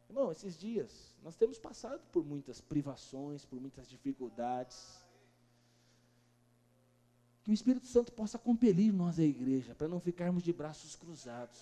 Irmão, 0.09 0.31
esses 0.31 0.57
dias 0.57 1.13
nós 1.25 1.35
temos 1.35 1.59
passado 1.59 2.01
por 2.13 2.25
muitas 2.25 2.61
privações, 2.61 3.45
por 3.45 3.61
muitas 3.61 3.89
dificuldades. 3.89 5.02
Que 7.45 7.51
o 7.51 7.55
Espírito 7.55 7.87
Santo 7.87 8.13
possa 8.13 8.39
compelir 8.39 8.93
nós, 8.93 9.19
a 9.19 9.25
igreja, 9.25 9.75
para 9.75 9.89
não 9.89 9.99
ficarmos 9.99 10.43
de 10.43 10.53
braços 10.53 10.95
cruzados. 10.95 11.61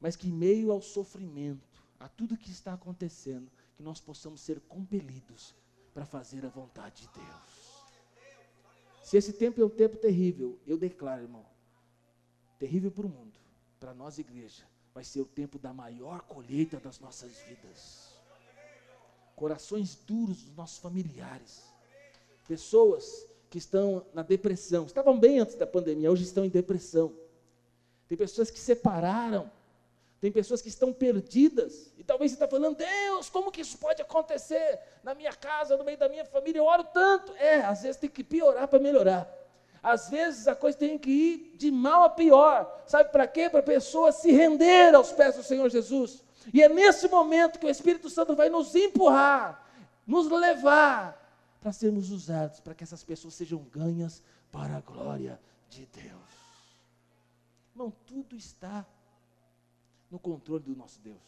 Mas 0.00 0.16
que, 0.16 0.28
em 0.28 0.32
meio 0.32 0.70
ao 0.70 0.80
sofrimento, 0.80 1.82
a 1.98 2.08
tudo 2.08 2.36
que 2.36 2.50
está 2.50 2.72
acontecendo, 2.74 3.50
que 3.76 3.82
nós 3.82 4.00
possamos 4.00 4.40
ser 4.40 4.60
compelidos 4.60 5.54
para 5.92 6.06
fazer 6.06 6.46
a 6.46 6.48
vontade 6.48 7.02
de 7.02 7.08
Deus. 7.14 7.70
Se 9.02 9.16
esse 9.16 9.32
tempo 9.32 9.60
é 9.60 9.64
um 9.64 9.70
tempo 9.70 9.96
terrível, 9.96 10.58
eu 10.66 10.78
declaro, 10.78 11.22
irmão, 11.22 11.44
terrível 12.58 12.90
para 12.90 13.06
o 13.06 13.08
mundo, 13.08 13.38
para 13.80 13.92
nós, 13.92 14.18
igreja, 14.18 14.64
vai 14.94 15.02
ser 15.02 15.20
o 15.20 15.26
tempo 15.26 15.58
da 15.58 15.72
maior 15.72 16.20
colheita 16.22 16.78
das 16.78 17.00
nossas 17.00 17.36
vidas. 17.48 18.14
Corações 19.34 19.96
duros 19.96 20.42
dos 20.42 20.54
nossos 20.54 20.78
familiares, 20.78 21.64
pessoas 22.46 23.26
que 23.50 23.58
estão 23.58 24.06
na 24.14 24.22
depressão. 24.22 24.86
Estavam 24.86 25.18
bem 25.18 25.40
antes 25.40 25.56
da 25.56 25.66
pandemia, 25.66 26.10
hoje 26.10 26.22
estão 26.22 26.44
em 26.44 26.48
depressão. 26.48 27.12
Tem 28.08 28.16
pessoas 28.16 28.50
que 28.50 28.58
separaram. 28.58 29.50
Tem 30.20 30.30
pessoas 30.30 30.60
que 30.60 30.68
estão 30.68 30.92
perdidas. 30.92 31.90
E 31.96 32.04
talvez 32.04 32.30
você 32.30 32.36
está 32.36 32.46
falando, 32.46 32.76
Deus, 32.76 33.30
como 33.30 33.50
que 33.50 33.62
isso 33.62 33.78
pode 33.78 34.02
acontecer 34.02 34.78
na 35.02 35.14
minha 35.14 35.32
casa, 35.32 35.76
no 35.76 35.84
meio 35.84 35.96
da 35.96 36.08
minha 36.08 36.26
família? 36.26 36.58
Eu 36.58 36.64
oro 36.64 36.84
tanto. 36.84 37.32
É, 37.36 37.60
às 37.62 37.82
vezes 37.82 37.96
tem 37.96 38.10
que 38.10 38.22
piorar 38.22 38.68
para 38.68 38.78
melhorar. 38.78 39.32
Às 39.82 40.10
vezes 40.10 40.46
a 40.46 40.54
coisa 40.54 40.76
tem 40.76 40.98
que 40.98 41.10
ir 41.10 41.56
de 41.56 41.70
mal 41.70 42.04
a 42.04 42.10
pior. 42.10 42.82
Sabe 42.86 43.10
para 43.10 43.26
quê? 43.26 43.48
Para 43.48 43.60
a 43.60 43.62
pessoa 43.62 44.12
se 44.12 44.30
render 44.30 44.94
aos 44.94 45.10
pés 45.10 45.36
do 45.36 45.42
Senhor 45.42 45.70
Jesus. 45.70 46.22
E 46.52 46.62
é 46.62 46.68
nesse 46.68 47.08
momento 47.08 47.58
que 47.58 47.66
o 47.66 47.70
Espírito 47.70 48.10
Santo 48.10 48.36
vai 48.36 48.50
nos 48.50 48.74
empurrar, 48.74 49.66
nos 50.06 50.28
levar 50.30 51.19
para 51.60 51.72
sermos 51.72 52.10
usados, 52.10 52.60
para 52.60 52.74
que 52.74 52.82
essas 52.82 53.04
pessoas 53.04 53.34
sejam 53.34 53.62
ganhas 53.64 54.22
para 54.50 54.76
a 54.76 54.80
glória 54.80 55.40
de 55.68 55.86
Deus. 55.86 56.30
Irmão, 57.72 57.92
tudo 58.06 58.34
está 58.34 58.86
no 60.10 60.18
controle 60.18 60.64
do 60.64 60.76
nosso 60.76 61.00
Deus. 61.00 61.20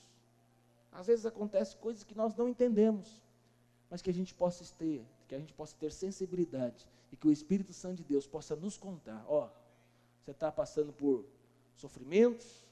Às 0.91 1.07
vezes 1.07 1.25
acontecem 1.25 1.79
coisas 1.79 2.03
que 2.03 2.15
nós 2.15 2.35
não 2.35 2.49
entendemos, 2.49 3.23
mas 3.91 4.03
que 4.03 4.11
a 4.11 4.15
gente 4.15 4.35
possa 4.35 4.65
ter, 4.77 5.07
que 5.29 5.35
a 5.35 5.39
gente 5.39 5.53
possa 5.53 5.77
ter 5.79 5.93
sensibilidade 5.93 6.87
e 7.11 7.17
que 7.17 7.29
o 7.29 7.33
Espírito 7.33 7.73
Santo 7.73 7.97
de 7.97 8.05
Deus 8.05 8.27
possa 8.27 8.57
nos 8.57 8.77
contar, 8.77 9.25
ó, 9.29 9.51
você 10.23 10.31
está 10.31 10.51
passando 10.51 10.93
por 10.93 11.25
sofrimentos, 11.77 12.65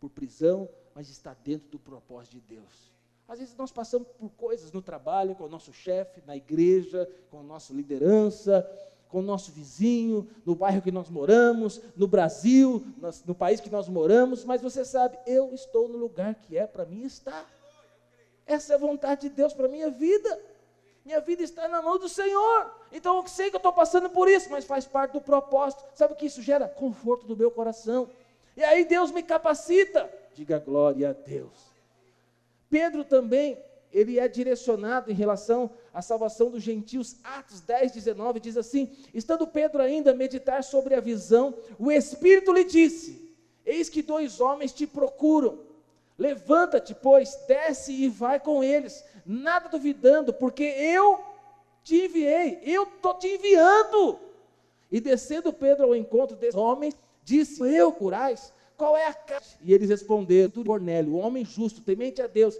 por 0.00 0.10
prisão, 0.10 0.68
mas 0.94 1.08
está 1.08 1.34
dentro 1.34 1.68
do 1.68 1.78
propósito 1.78 2.32
de 2.32 2.40
Deus. 2.40 2.95
Às 3.28 3.40
vezes 3.40 3.56
nós 3.56 3.72
passamos 3.72 4.08
por 4.18 4.30
coisas 4.30 4.70
no 4.70 4.80
trabalho, 4.80 5.34
com 5.34 5.44
o 5.44 5.48
nosso 5.48 5.72
chefe, 5.72 6.22
na 6.26 6.36
igreja, 6.36 7.08
com 7.30 7.40
a 7.40 7.42
nossa 7.42 7.72
liderança, 7.72 8.68
com 9.08 9.18
o 9.18 9.22
nosso 9.22 9.50
vizinho, 9.52 10.28
no 10.44 10.54
bairro 10.54 10.82
que 10.82 10.92
nós 10.92 11.08
moramos, 11.08 11.80
no 11.96 12.06
Brasil, 12.06 12.84
no 13.24 13.34
país 13.34 13.60
que 13.60 13.70
nós 13.70 13.88
moramos, 13.88 14.44
mas 14.44 14.60
você 14.60 14.84
sabe, 14.84 15.18
eu 15.26 15.52
estou 15.54 15.88
no 15.88 15.96
lugar 15.96 16.34
que 16.34 16.56
é 16.56 16.66
para 16.66 16.84
mim 16.84 17.04
estar. 17.04 17.48
Essa 18.46 18.74
é 18.74 18.76
a 18.76 18.78
vontade 18.78 19.22
de 19.22 19.30
Deus 19.30 19.52
para 19.52 19.66
a 19.66 19.68
minha 19.68 19.90
vida. 19.90 20.40
Minha 21.04 21.20
vida 21.20 21.42
está 21.42 21.68
na 21.68 21.82
mão 21.82 21.98
do 21.98 22.08
Senhor. 22.08 22.70
Então 22.92 23.16
eu 23.16 23.26
sei 23.26 23.50
que 23.50 23.56
eu 23.56 23.58
estou 23.58 23.72
passando 23.72 24.08
por 24.10 24.28
isso, 24.28 24.50
mas 24.50 24.64
faz 24.64 24.86
parte 24.86 25.12
do 25.12 25.20
propósito. 25.20 25.84
Sabe 25.94 26.14
o 26.14 26.16
que 26.16 26.26
isso 26.26 26.42
gera? 26.42 26.68
Conforto 26.68 27.26
do 27.26 27.36
meu 27.36 27.50
coração. 27.50 28.08
E 28.56 28.62
aí 28.62 28.84
Deus 28.84 29.10
me 29.10 29.22
capacita. 29.22 30.10
Diga 30.34 30.58
glória 30.58 31.10
a 31.10 31.12
Deus. 31.12 31.75
Pedro 32.68 33.04
também, 33.04 33.58
ele 33.92 34.18
é 34.18 34.28
direcionado 34.28 35.10
em 35.10 35.14
relação 35.14 35.70
à 35.92 36.02
salvação 36.02 36.50
dos 36.50 36.62
gentios. 36.62 37.16
Atos 37.24 37.60
10, 37.60 37.92
19 37.92 38.40
diz 38.40 38.56
assim: 38.56 38.90
Estando 39.14 39.46
Pedro 39.46 39.82
ainda 39.82 40.10
a 40.10 40.14
meditar 40.14 40.62
sobre 40.62 40.94
a 40.94 41.00
visão, 41.00 41.54
o 41.78 41.90
Espírito 41.90 42.52
lhe 42.52 42.64
disse: 42.64 43.34
Eis 43.64 43.88
que 43.88 44.02
dois 44.02 44.40
homens 44.40 44.72
te 44.72 44.86
procuram. 44.86 45.60
Levanta-te, 46.18 46.94
pois, 46.94 47.36
desce 47.46 47.92
e 47.92 48.08
vai 48.08 48.40
com 48.40 48.64
eles, 48.64 49.04
nada 49.24 49.68
duvidando, 49.68 50.32
porque 50.32 50.64
eu 50.64 51.20
te 51.84 52.06
enviei, 52.06 52.60
eu 52.64 52.84
estou 52.84 53.14
te 53.14 53.28
enviando. 53.28 54.18
E 54.90 55.00
descendo 55.00 55.52
Pedro 55.52 55.86
ao 55.86 55.96
encontro 55.96 56.36
desses 56.36 56.54
homens, 56.54 56.96
disse: 57.22 57.62
Eu 57.62 57.92
curais 57.92 58.52
qual 58.76 58.96
é 58.96 59.06
a 59.06 59.14
casa? 59.14 59.56
E 59.60 59.72
eles 59.72 59.88
responderam: 59.88 60.64
Cornélio, 60.64 61.14
um 61.14 61.20
homem 61.20 61.44
justo, 61.44 61.80
temente 61.80 62.20
a 62.20 62.26
Deus, 62.26 62.58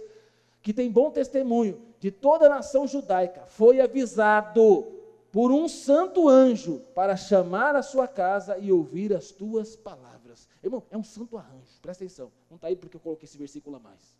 que 0.61 0.73
tem 0.73 0.91
bom 0.91 1.11
testemunho 1.11 1.81
de 1.99 2.11
toda 2.11 2.45
a 2.45 2.49
nação 2.49 2.87
judaica, 2.87 3.45
foi 3.47 3.79
avisado 3.79 4.85
por 5.31 5.51
um 5.51 5.67
santo 5.67 6.27
anjo 6.27 6.79
para 6.95 7.15
chamar 7.15 7.75
a 7.75 7.83
sua 7.83 8.07
casa 8.07 8.57
e 8.57 8.71
ouvir 8.71 9.13
as 9.13 9.31
tuas 9.31 9.75
palavras. 9.75 10.47
Irmão, 10.63 10.83
é 10.89 10.97
um 10.97 11.03
santo 11.03 11.37
arranjo, 11.37 11.79
presta 11.81 12.03
atenção. 12.03 12.31
Não 12.49 12.55
está 12.55 12.67
aí 12.67 12.75
porque 12.75 12.97
eu 12.97 13.01
coloquei 13.01 13.25
esse 13.25 13.37
versículo 13.37 13.75
a 13.75 13.79
mais. 13.79 14.15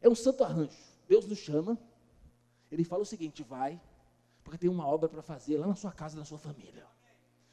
É 0.00 0.08
um 0.08 0.14
santo 0.14 0.44
arranjo. 0.44 0.76
Deus 1.08 1.26
nos 1.26 1.38
chama, 1.38 1.78
ele 2.70 2.84
fala 2.84 3.02
o 3.02 3.06
seguinte: 3.06 3.42
vai, 3.42 3.80
porque 4.44 4.58
tem 4.58 4.70
uma 4.70 4.86
obra 4.86 5.08
para 5.08 5.22
fazer 5.22 5.58
lá 5.58 5.66
na 5.66 5.74
sua 5.74 5.92
casa, 5.92 6.16
na 6.16 6.24
sua 6.24 6.38
família. 6.38 6.86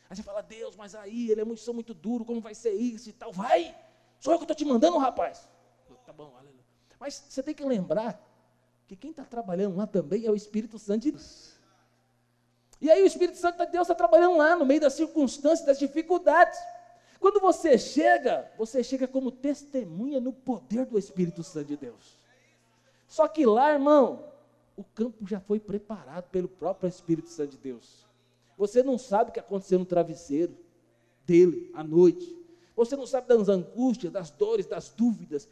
Aí 0.09 0.15
você 0.15 0.23
fala, 0.23 0.41
Deus, 0.41 0.75
mas 0.75 0.95
aí 0.95 1.31
ele 1.31 1.41
é 1.41 1.45
muito, 1.45 1.61
sou 1.61 1.73
muito 1.73 1.93
duro, 1.93 2.25
como 2.25 2.41
vai 2.41 2.53
ser 2.53 2.73
isso 2.73 3.09
e 3.09 3.13
tal? 3.13 3.31
Vai, 3.31 3.75
sou 4.19 4.33
eu 4.33 4.37
que 4.37 4.43
estou 4.43 4.55
te 4.55 4.65
mandando, 4.65 4.97
rapaz. 4.97 5.47
Tá 6.05 6.11
bom, 6.11 6.35
aleluia. 6.37 6.63
Mas 6.99 7.25
você 7.27 7.41
tem 7.41 7.53
que 7.53 7.63
lembrar 7.63 8.21
que 8.87 8.95
quem 8.95 9.11
está 9.11 9.23
trabalhando 9.23 9.75
lá 9.75 9.87
também 9.87 10.25
é 10.25 10.31
o 10.31 10.35
Espírito 10.35 10.77
Santo 10.77 11.03
de 11.03 11.11
Deus. 11.11 11.53
E 12.79 12.91
aí 12.91 13.01
o 13.01 13.05
Espírito 13.05 13.37
Santo 13.37 13.57
de 13.57 13.71
Deus 13.71 13.83
está 13.83 13.95
trabalhando 13.95 14.37
lá, 14.37 14.55
no 14.55 14.65
meio 14.65 14.81
das 14.81 14.93
circunstâncias, 14.93 15.65
das 15.65 15.79
dificuldades. 15.79 16.59
Quando 17.19 17.39
você 17.39 17.77
chega, 17.77 18.51
você 18.57 18.83
chega 18.83 19.07
como 19.07 19.31
testemunha 19.31 20.19
no 20.19 20.33
poder 20.33 20.85
do 20.85 20.99
Espírito 20.99 21.41
Santo 21.43 21.67
de 21.67 21.77
Deus. 21.77 22.17
Só 23.07 23.27
que 23.27 23.45
lá, 23.45 23.71
irmão, 23.71 24.25
o 24.75 24.83
campo 24.83 25.25
já 25.25 25.39
foi 25.39 25.59
preparado 25.59 26.29
pelo 26.29 26.49
próprio 26.49 26.89
Espírito 26.89 27.29
Santo 27.29 27.51
de 27.51 27.57
Deus. 27.57 28.05
Você 28.57 28.83
não 28.83 28.97
sabe 28.97 29.29
o 29.29 29.33
que 29.33 29.39
aconteceu 29.39 29.79
no 29.79 29.85
travesseiro 29.85 30.55
dele 31.25 31.71
à 31.73 31.83
noite. 31.83 32.37
Você 32.75 32.95
não 32.95 33.05
sabe 33.05 33.27
das 33.27 33.49
angústias, 33.49 34.11
das 34.11 34.29
dores, 34.29 34.65
das 34.65 34.89
dúvidas. 34.89 35.47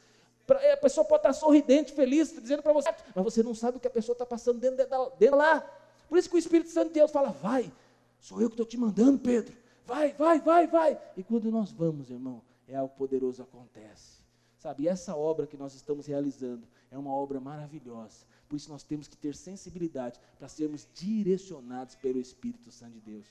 A 0.73 0.77
pessoa 0.77 1.05
pode 1.05 1.19
estar 1.19 1.33
sorridente, 1.33 1.93
feliz, 1.93 2.33
dizendo 2.33 2.61
para 2.61 2.73
você, 2.73 2.89
mas 3.15 3.23
você 3.23 3.41
não 3.41 3.55
sabe 3.55 3.77
o 3.77 3.79
que 3.79 3.87
a 3.87 3.91
pessoa 3.91 4.13
está 4.13 4.25
passando 4.25 4.59
dentro, 4.59 4.85
dentro 5.17 5.37
lá. 5.37 5.61
Por 6.09 6.17
isso 6.17 6.29
que 6.29 6.35
o 6.35 6.39
Espírito 6.39 6.69
Santo 6.69 6.89
de 6.89 6.95
Deus 6.95 7.11
fala: 7.11 7.29
vai, 7.29 7.71
sou 8.19 8.41
eu 8.41 8.49
que 8.49 8.55
estou 8.55 8.65
te 8.65 8.77
mandando, 8.77 9.17
Pedro. 9.19 9.55
Vai, 9.85 10.13
vai, 10.13 10.39
vai, 10.39 10.67
vai. 10.67 11.01
E 11.15 11.23
quando 11.23 11.49
nós 11.49 11.71
vamos, 11.71 12.09
irmão, 12.09 12.41
é 12.67 12.75
algo 12.75 12.93
poderoso 12.95 13.41
acontece. 13.41 14.19
Sabe, 14.57 14.83
e 14.83 14.87
essa 14.87 15.15
obra 15.15 15.47
que 15.47 15.57
nós 15.57 15.73
estamos 15.73 16.05
realizando 16.05 16.67
é 16.91 16.97
uma 16.97 17.13
obra 17.13 17.39
maravilhosa. 17.39 18.25
Por 18.51 18.57
isso 18.57 18.69
nós 18.69 18.83
temos 18.83 19.07
que 19.07 19.15
ter 19.15 19.33
sensibilidade 19.33 20.19
para 20.37 20.49
sermos 20.49 20.85
direcionados 20.93 21.95
pelo 21.95 22.19
Espírito 22.19 22.69
Santo 22.69 22.95
de 22.95 22.99
Deus. 22.99 23.25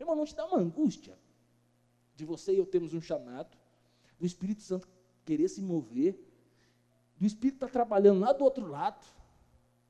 Irmão, 0.00 0.16
não 0.16 0.24
te 0.24 0.34
dá 0.34 0.44
uma 0.44 0.58
angústia 0.58 1.16
de 2.16 2.24
você 2.24 2.52
e 2.52 2.58
eu 2.58 2.66
termos 2.66 2.92
um 2.92 3.00
chamado, 3.00 3.56
do 4.18 4.26
Espírito 4.26 4.62
Santo 4.62 4.88
querer 5.24 5.46
se 5.46 5.62
mover, 5.62 6.18
do 7.16 7.24
Espírito 7.24 7.58
estar 7.58 7.68
tá 7.68 7.72
trabalhando 7.74 8.18
lá 8.18 8.32
do 8.32 8.42
outro 8.42 8.66
lado, 8.66 9.06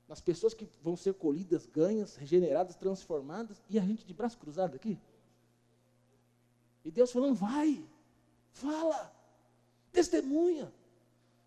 nas 0.07 0.21
pessoas 0.21 0.53
que 0.53 0.69
vão 0.83 0.95
ser 0.95 1.15
colhidas, 1.15 1.65
ganhas, 1.65 2.15
regeneradas, 2.15 2.77
transformadas, 2.77 3.63
e 3.71 3.79
a 3.79 3.83
gente 3.83 4.05
de 4.05 4.13
braço 4.13 4.37
cruzado 4.37 4.77
aqui. 4.77 5.01
E 6.85 6.91
Deus 6.91 7.11
falando, 7.11 7.35
vai, 7.35 7.83
fala, 8.53 9.11
testemunha 9.91 10.71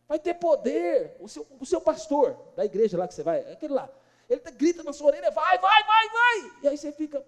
vai 0.09 0.17
ter 0.17 0.33
poder. 0.33 1.15
O 1.19 1.29
seu, 1.29 1.45
o 1.59 1.65
seu 1.65 1.79
pastor 1.79 2.35
da 2.55 2.65
igreja 2.65 2.97
lá 2.97 3.07
que 3.07 3.13
você 3.13 3.21
vai, 3.21 3.39
aquele 3.53 3.73
lá, 3.73 3.87
ele 4.27 4.41
grita 4.51 4.83
na 4.83 4.91
sua 4.91 5.07
orelha, 5.07 5.29
vai, 5.29 5.57
vai, 5.59 5.83
vai, 5.83 6.09
vai. 6.09 6.51
E 6.63 6.67
aí 6.67 6.77
você 6.77 6.91
fica. 6.91 7.23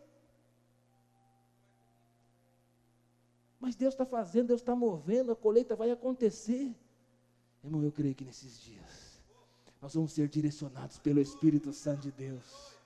Mas 3.60 3.76
Deus 3.76 3.94
está 3.94 4.06
fazendo, 4.06 4.48
Deus 4.48 4.62
está 4.62 4.76
movendo, 4.76 5.32
a 5.32 5.36
colheita 5.36 5.76
vai 5.76 5.92
acontecer. 5.92 6.76
Irmão, 7.64 7.84
eu 7.84 7.92
creio 7.92 8.16
que 8.16 8.26
nesses 8.26 8.60
dias 8.60 9.22
nós 9.80 9.94
vamos 9.94 10.12
ser 10.14 10.28
direcionados 10.28 10.98
pelo 10.98 11.22
Espírito 11.22 11.72
Santo 11.72 12.02
de 12.02 12.12
Deus 12.12 12.81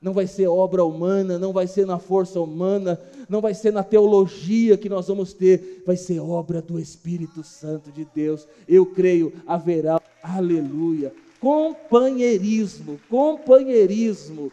não 0.00 0.14
vai 0.14 0.26
ser 0.26 0.46
obra 0.46 0.82
humana, 0.82 1.38
não 1.38 1.52
vai 1.52 1.66
ser 1.66 1.86
na 1.86 1.98
força 1.98 2.40
humana, 2.40 2.98
não 3.28 3.40
vai 3.40 3.52
ser 3.52 3.70
na 3.70 3.84
teologia 3.84 4.78
que 4.78 4.88
nós 4.88 5.08
vamos 5.08 5.34
ter, 5.34 5.82
vai 5.84 5.96
ser 5.96 6.20
obra 6.20 6.62
do 6.62 6.78
Espírito 6.78 7.44
Santo 7.44 7.92
de 7.92 8.04
Deus. 8.06 8.48
Eu 8.66 8.86
creio, 8.86 9.32
haverá, 9.46 10.00
aleluia, 10.22 11.14
companheirismo, 11.38 12.98
companheirismo. 13.10 14.50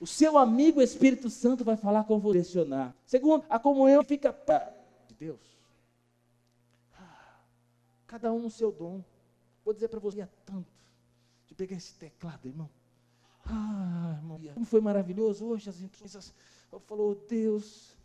O 0.00 0.06
seu 0.06 0.38
amigo 0.38 0.80
Espírito 0.80 1.28
Santo 1.28 1.64
vai 1.64 1.76
falar 1.76 2.04
com 2.04 2.20
você. 2.20 2.64
Segundo, 3.04 3.44
a 3.48 3.58
comunhão 3.58 4.04
fica 4.04 4.32
de 5.08 5.14
Deus. 5.14 5.40
Cada 8.06 8.32
um 8.32 8.38
no 8.38 8.50
seu 8.50 8.70
dom. 8.70 9.02
Vou 9.64 9.74
dizer 9.74 9.88
para 9.88 9.98
você, 9.98 10.28
tanto 10.44 10.70
de 11.48 11.54
pegar 11.54 11.76
esse 11.76 11.94
teclado, 11.94 12.46
irmão. 12.46 12.70
Ah, 13.48 14.18
irmão, 14.18 14.40
como 14.54 14.66
foi 14.66 14.80
maravilhoso 14.80 15.46
hoje 15.46 15.70
as. 15.70 16.34
Eu 16.72 16.80
falou, 16.80 17.14
Deus, 17.28 17.96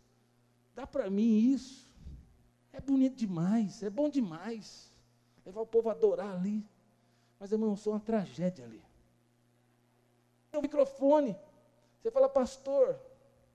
dá 0.74 0.86
para 0.86 1.10
mim 1.10 1.38
isso. 1.38 1.90
É 2.72 2.80
bonito 2.80 3.16
demais, 3.16 3.82
é 3.82 3.90
bom 3.90 4.08
demais. 4.08 4.90
Levar 5.44 5.60
o 5.60 5.66
povo 5.66 5.88
a 5.88 5.92
adorar 5.92 6.36
ali. 6.36 6.64
Mas, 7.38 7.52
irmão, 7.52 7.76
sou 7.76 7.92
uma 7.92 8.00
tragédia 8.00 8.64
ali. 8.64 8.82
O 10.52 10.62
microfone. 10.62 11.36
Você 12.00 12.10
fala, 12.10 12.28
pastor, 12.28 12.98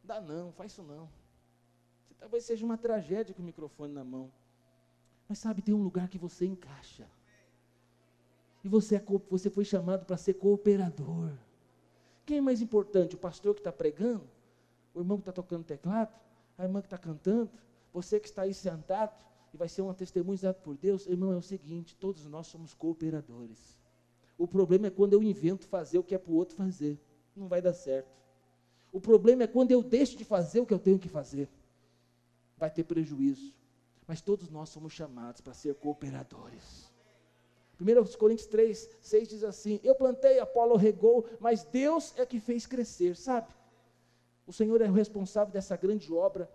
dá 0.04 0.22
não, 0.22 0.52
faz 0.52 0.72
isso 0.72 0.84
não. 0.84 1.10
Você, 2.04 2.14
talvez 2.16 2.44
seja 2.46 2.66
uma 2.66 2.78
tragédia 2.78 3.34
com 3.34 3.42
o 3.42 3.46
microfone 3.46 3.94
na 3.94 4.04
mão. 4.04 4.32
Mas 5.28 5.40
sabe, 5.40 5.62
tem 5.62 5.74
um 5.74 5.84
lugar 5.84 6.08
que 6.10 6.18
você 6.18 6.46
encaixa. 6.46 7.10
E 8.64 8.70
você, 8.70 8.96
é, 8.96 9.04
você 9.30 9.50
foi 9.50 9.66
chamado 9.66 10.06
para 10.06 10.18
ser 10.18 10.36
cooperador. 10.36 11.32
Quem 12.28 12.40
é 12.40 12.42
mais 12.42 12.62
importante? 12.62 13.16
O 13.16 13.18
pastor 13.18 13.54
que 13.54 13.62
está 13.62 13.72
pregando? 13.72 14.30
O 14.94 15.00
irmão 15.00 15.16
que 15.16 15.22
está 15.22 15.32
tocando 15.32 15.64
teclado? 15.64 16.14
A 16.58 16.66
irmã 16.66 16.82
que 16.82 16.88
está 16.88 16.98
cantando? 16.98 17.50
Você 17.94 18.20
que 18.20 18.28
está 18.28 18.42
aí 18.42 18.54
sentado 18.54 19.16
e 19.54 19.58
vai 19.58 19.70
ser 19.70 19.82
uma 19.82 19.94
testemunha 19.94 20.38
dada 20.38 20.60
por 20.60 20.76
Deus? 20.76 21.08
Irmão, 21.08 21.32
é 21.32 21.38
o 21.38 21.42
seguinte: 21.42 21.96
todos 21.96 22.28
nós 22.28 22.48
somos 22.48 22.74
cooperadores. 22.74 23.80
O 24.38 24.46
problema 24.46 24.88
é 24.88 24.90
quando 24.90 25.14
eu 25.14 25.24
invento 25.24 25.66
fazer 25.70 26.00
o 26.00 26.04
que 26.04 26.14
é 26.14 26.18
para 26.18 26.34
o 26.34 26.36
outro 26.36 26.58
fazer. 26.58 27.00
Não 27.34 27.48
vai 27.48 27.62
dar 27.62 27.72
certo. 27.72 28.12
O 28.92 29.00
problema 29.00 29.44
é 29.44 29.48
quando 29.48 29.72
eu 29.72 29.82
deixo 29.82 30.18
de 30.18 30.26
fazer 30.26 30.60
o 30.60 30.66
que 30.66 30.74
eu 30.74 30.80
tenho 30.80 31.00
que 31.00 31.08
fazer. 31.08 31.50
Vai 32.58 32.70
ter 32.70 32.84
prejuízo. 32.84 33.56
Mas 34.06 34.20
todos 34.20 34.50
nós 34.50 34.68
somos 34.68 34.92
chamados 34.92 35.40
para 35.40 35.54
ser 35.54 35.76
cooperadores. 35.76 36.92
1 37.80 38.18
Coríntios 38.18 38.48
3, 38.48 38.90
6 39.02 39.28
diz 39.28 39.44
assim: 39.44 39.80
Eu 39.84 39.96
plantei, 39.96 40.40
Apolo 40.40 40.76
regou, 40.76 41.26
mas 41.40 41.64
Deus 41.64 42.14
é 42.18 42.26
que 42.26 42.40
fez 42.40 42.66
crescer, 42.66 43.16
sabe? 43.16 43.48
O 44.46 44.54
Senhor 44.54 44.82
é 44.82 44.90
o 44.90 44.94
responsável 44.94 45.54
dessa 45.54 45.76
grande 45.76 46.12
obra, 46.12 46.50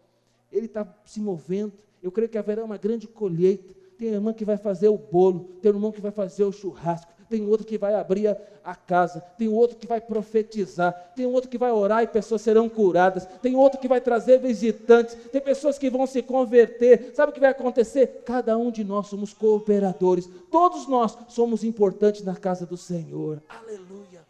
Ele 0.50 0.66
está 0.66 0.86
se 1.04 1.20
movendo. 1.20 1.72
Eu 2.02 2.10
creio 2.10 2.28
que 2.28 2.38
haverá 2.38 2.64
uma 2.64 2.76
grande 2.76 3.06
colheita. 3.06 3.74
Tem 3.96 4.08
irmã 4.08 4.32
que 4.32 4.44
vai 4.44 4.56
fazer 4.56 4.88
o 4.88 4.98
bolo, 4.98 5.58
tem 5.60 5.70
irmão 5.70 5.92
que 5.92 6.00
vai 6.00 6.10
fazer 6.10 6.42
o 6.42 6.50
churrasco, 6.50 7.12
tem 7.32 7.48
outro 7.48 7.66
que 7.66 7.78
vai 7.78 7.94
abrir 7.94 8.28
a, 8.62 8.74
casa, 8.74 9.22
tem 9.38 9.48
outro 9.48 9.78
que 9.78 9.86
vai 9.86 10.02
profetizar, 10.02 10.92
tem 11.16 11.24
outro 11.24 11.48
que 11.48 11.56
vai 11.56 11.72
orar 11.72 12.02
e 12.02 12.06
pessoas 12.06 12.42
serão 12.42 12.68
curadas, 12.68 13.24
tem 13.40 13.56
outro 13.56 13.80
que 13.80 13.88
vai 13.88 14.02
trazer 14.02 14.38
visitantes, 14.38 15.14
tem 15.32 15.40
pessoas 15.40 15.78
que 15.78 15.88
vão 15.88 16.06
se 16.06 16.22
converter. 16.22 17.14
Sabe 17.14 17.32
o 17.32 17.34
que 17.34 17.40
vai 17.40 17.48
acontecer? 17.48 18.22
Cada 18.26 18.58
um 18.58 18.70
de 18.70 18.84
nós 18.84 19.06
somos 19.06 19.32
cooperadores, 19.32 20.28
todos 20.50 20.86
nós 20.86 21.16
somos 21.28 21.64
importantes 21.64 22.22
na 22.22 22.36
casa 22.36 22.66
do 22.66 22.76
Senhor. 22.76 23.42
Aleluia. 23.48 24.20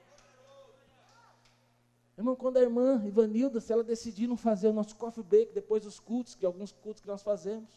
Irmão, 2.17 2.37
quando 2.37 2.59
a 2.59 2.61
irmã 2.61 3.03
Ivanilda, 3.05 3.61
se 3.61 3.73
ela 3.73 3.83
decidir 3.83 4.29
não 4.29 4.37
fazer 4.37 4.69
o 4.69 4.73
nosso 4.73 4.95
coffee 4.95 5.25
break 5.25 5.53
depois 5.53 5.83
dos 5.83 5.99
cultos, 5.99 6.37
que 6.37 6.47
alguns 6.47 6.71
cultos 6.71 7.03
que 7.03 7.09
nós 7.09 7.21
fazemos, 7.21 7.69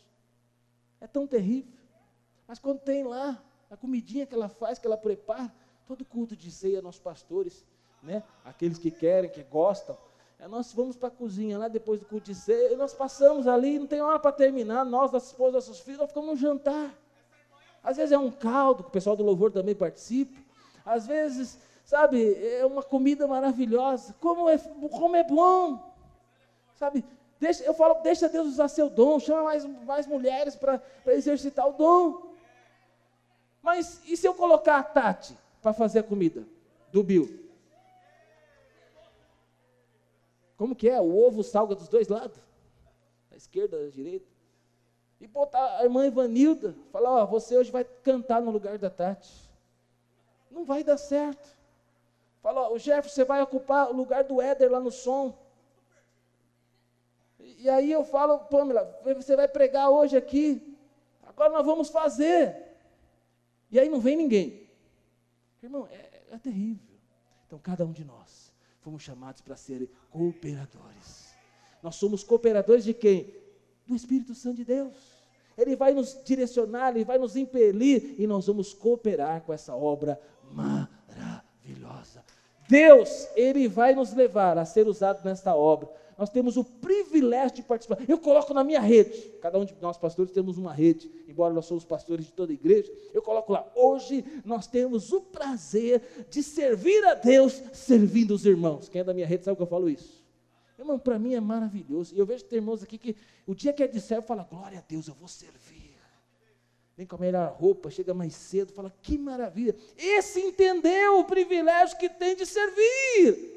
é 1.02 1.08
tão 1.08 1.26
terrível. 1.26 1.74
Mas 2.48 2.60
quando 2.60 2.78
tem 2.78 3.04
lá 3.04 3.42
a 3.70 3.78
comidinha 3.78 4.26
que 4.26 4.36
ela 4.36 4.50
faz, 4.50 4.80
que 4.80 4.88
ela 4.88 4.98
prepara, 4.98 5.52
todo 5.88 6.04
culto 6.04 6.36
de 6.36 6.52
ceia, 6.52 6.82
nossos 6.82 7.02
pastores, 7.02 7.66
né? 8.02 8.24
aqueles 8.44 8.78
que 8.78 8.92
querem, 8.92 9.30
que 9.30 9.44
gostam, 9.44 9.98
é, 10.40 10.48
nós 10.48 10.74
vamos 10.74 10.96
para 10.96 11.08
a 11.08 11.12
cozinha 11.12 11.58
lá 11.58 11.68
depois 11.68 12.00
do 12.00 12.06
culto 12.06 12.26
de 12.26 12.36
ceia, 12.36 12.74
e 12.74 12.76
nós 12.76 12.94
passamos 12.94 13.48
ali, 13.48 13.80
não 13.80 13.88
tem 13.88 14.02
hora 14.02 14.20
para 14.20 14.32
terminar, 14.32 14.84
nós, 14.84 15.12
nossas 15.12 15.30
esposas, 15.30 15.68
nossos 15.68 15.80
filhos, 15.80 16.00
nós 16.00 16.10
ficamos 16.10 16.32
no 16.32 16.36
jantar. 16.36 16.94
Às 17.84 17.98
vezes 17.98 18.12
é 18.12 18.18
um 18.18 18.32
caldo, 18.32 18.84
que 18.84 18.90
o 18.90 18.92
pessoal 18.92 19.16
do 19.16 19.24
louvor 19.24 19.52
também 19.52 19.76
participa, 19.76 20.38
às 20.86 21.08
vezes, 21.08 21.60
sabe, 21.84 22.34
é 22.44 22.66
uma 22.66 22.84
comida 22.84 23.28
maravilhosa, 23.28 24.16
como 24.20 24.50
é, 24.50 24.58
como 24.58 25.16
é 25.16 25.24
bom, 25.24 25.94
sabe, 26.76 27.06
deixa, 27.40 27.64
eu 27.64 27.74
falo, 27.74 28.02
deixa 28.02 28.28
Deus 28.28 28.48
usar 28.48 28.68
seu 28.68 28.90
dom, 28.90 29.20
chama 29.20 29.44
mais, 29.44 29.66
mais 29.86 30.08
mulheres 30.08 30.56
para 30.56 30.82
exercitar 31.08 31.68
o 31.68 31.74
dom. 31.74 32.35
Mas 33.66 34.00
e 34.06 34.16
se 34.16 34.28
eu 34.28 34.36
colocar 34.36 34.78
a 34.78 34.84
Tati 34.84 35.36
para 35.60 35.74
fazer 35.74 35.98
a 35.98 36.04
comida 36.04 36.44
do 36.92 37.02
Bill? 37.02 37.50
Como 40.56 40.76
que 40.76 40.88
é? 40.88 41.02
O 41.02 41.18
ovo 41.18 41.44
salga 41.44 41.74
dos 41.74 41.88
dois 41.88 42.08
lados? 42.08 42.38
Da 43.32 43.36
esquerda, 43.36 43.84
da 43.84 43.90
direita. 43.90 44.28
E 45.20 45.26
botar 45.26 45.80
a 45.80 45.84
irmã 45.84 46.06
Ivanilda, 46.06 46.76
falar, 46.92 47.10
ó, 47.10 47.26
você 47.26 47.58
hoje 47.58 47.72
vai 47.72 47.84
cantar 47.84 48.40
no 48.40 48.52
lugar 48.52 48.78
da 48.78 48.92
Tati. 48.92 49.50
Não 50.52 50.64
vai 50.64 50.84
dar 50.84 50.98
certo. 50.98 51.58
Fala, 52.44 52.72
o 52.72 52.78
Jefferson, 52.78 53.16
você 53.16 53.24
vai 53.26 53.42
ocupar 53.42 53.90
o 53.90 53.94
lugar 53.94 54.26
do 54.26 54.40
Éder 54.40 54.72
lá 54.72 54.80
no 54.80 54.92
som. 54.92 55.36
E 57.40 57.68
aí 57.68 57.92
eu 57.92 58.04
falo, 58.04 58.38
Pamela, 58.42 58.96
você 59.04 59.36
vai 59.36 59.48
pregar 59.48 59.90
hoje 59.90 60.16
aqui. 60.16 60.78
Agora 61.24 61.52
nós 61.52 61.66
vamos 61.66 61.90
fazer. 61.90 62.65
E 63.76 63.80
aí 63.80 63.90
não 63.90 64.00
vem 64.00 64.16
ninguém. 64.16 64.70
Irmão, 65.62 65.86
é, 65.92 66.22
é 66.32 66.38
terrível. 66.38 66.96
Então 67.46 67.60
cada 67.60 67.86
um 67.86 67.92
de 67.92 68.06
nós 68.06 68.54
fomos 68.80 69.04
chamados 69.04 69.42
para 69.42 69.58
serem 69.58 69.90
cooperadores. 70.10 71.36
Nós 71.84 71.96
somos 71.96 72.24
cooperadores 72.24 72.86
de 72.86 72.94
quem? 72.94 73.36
Do 73.86 73.94
Espírito 73.94 74.34
Santo 74.34 74.56
de 74.56 74.64
Deus. 74.64 74.96
Ele 75.58 75.76
vai 75.76 75.94
nos 75.94 76.24
direcionar, 76.24 76.92
ele 76.92 77.04
vai 77.04 77.18
nos 77.18 77.36
impelir 77.36 78.16
e 78.18 78.26
nós 78.26 78.48
vamos 78.48 78.74
cooperar 78.74 79.42
com 79.42 79.52
essa 79.52 79.76
obra 79.76 80.22
maravilhosa. 80.54 82.24
Deus, 82.70 83.28
ele 83.36 83.68
vai 83.68 83.94
nos 83.94 84.14
levar 84.14 84.58
a 84.58 84.64
ser 84.64 84.88
usado 84.88 85.22
nesta 85.26 85.54
obra 85.54 85.90
nós 86.18 86.30
temos 86.30 86.58
o 86.58 86.64
privilégio 86.64 87.58
de 87.58 87.64
participar. 87.64 87.98
Eu 88.08 88.18
coloco 88.18 88.54
na 88.54 88.64
minha 88.64 88.80
rede, 88.80 89.34
cada 89.42 89.60
um 89.60 89.66
de 89.66 89.76
nós 89.82 89.98
pastores 89.98 90.32
temos 90.32 90.58
uma 90.58 90.74
rede, 90.74 91.10
embora 91.28 91.54
nós 91.54 91.66
somos 91.66 91.84
pastores 91.84 92.26
de 92.26 92.32
toda 92.32 92.52
a 92.52 92.56
igreja, 92.56 92.92
eu 93.14 93.22
coloco 93.22 93.52
lá, 93.52 93.70
hoje 93.76 94.24
nós 94.44 94.68
temos 94.68 95.12
o 95.12 95.22
prazer 95.22 96.28
de 96.30 96.42
servir 96.42 97.04
a 97.06 97.14
Deus 97.14 97.62
servindo 97.74 98.32
os 98.32 98.46
irmãos. 98.46 98.88
Quem 98.88 99.02
é 99.02 99.04
da 99.04 99.14
minha 99.14 99.28
rede 99.28 99.44
sabe 99.44 99.58
que 99.58 99.64
eu 99.64 99.68
falo 99.68 99.90
isso. 99.90 100.24
Irmão, 100.78 101.00
para 101.00 101.18
mim 101.18 101.34
é 101.34 101.40
maravilhoso. 101.40 102.14
E 102.14 102.20
eu 102.20 102.26
vejo 102.26 102.44
tem 102.44 102.58
irmãos 102.58 102.84
aqui 102.84 102.98
que 102.98 103.16
o 103.48 103.56
dia 103.56 103.72
que 103.72 103.84
é 103.84 103.88
de 103.88 104.00
servo, 104.02 104.28
fala, 104.28 104.44
glória 104.44 104.80
a 104.80 104.84
Deus, 104.88 105.08
eu 105.08 105.14
vou 105.14 105.28
servir. 105.28 105.86
Vem 106.98 107.06
com 107.06 107.18
a 107.18 107.20
melhor 107.20 107.54
roupa, 107.60 107.90
chega 107.90 108.14
mais 108.14 108.34
cedo, 108.34 108.72
fala, 108.72 108.94
que 109.02 109.18
maravilha. 109.18 109.76
Esse 109.98 110.40
entendeu 110.40 111.20
o 111.20 111.26
privilégio 111.26 111.98
que 111.98 112.08
tem 112.08 112.36
de 112.36 112.46
servir. 112.46 113.55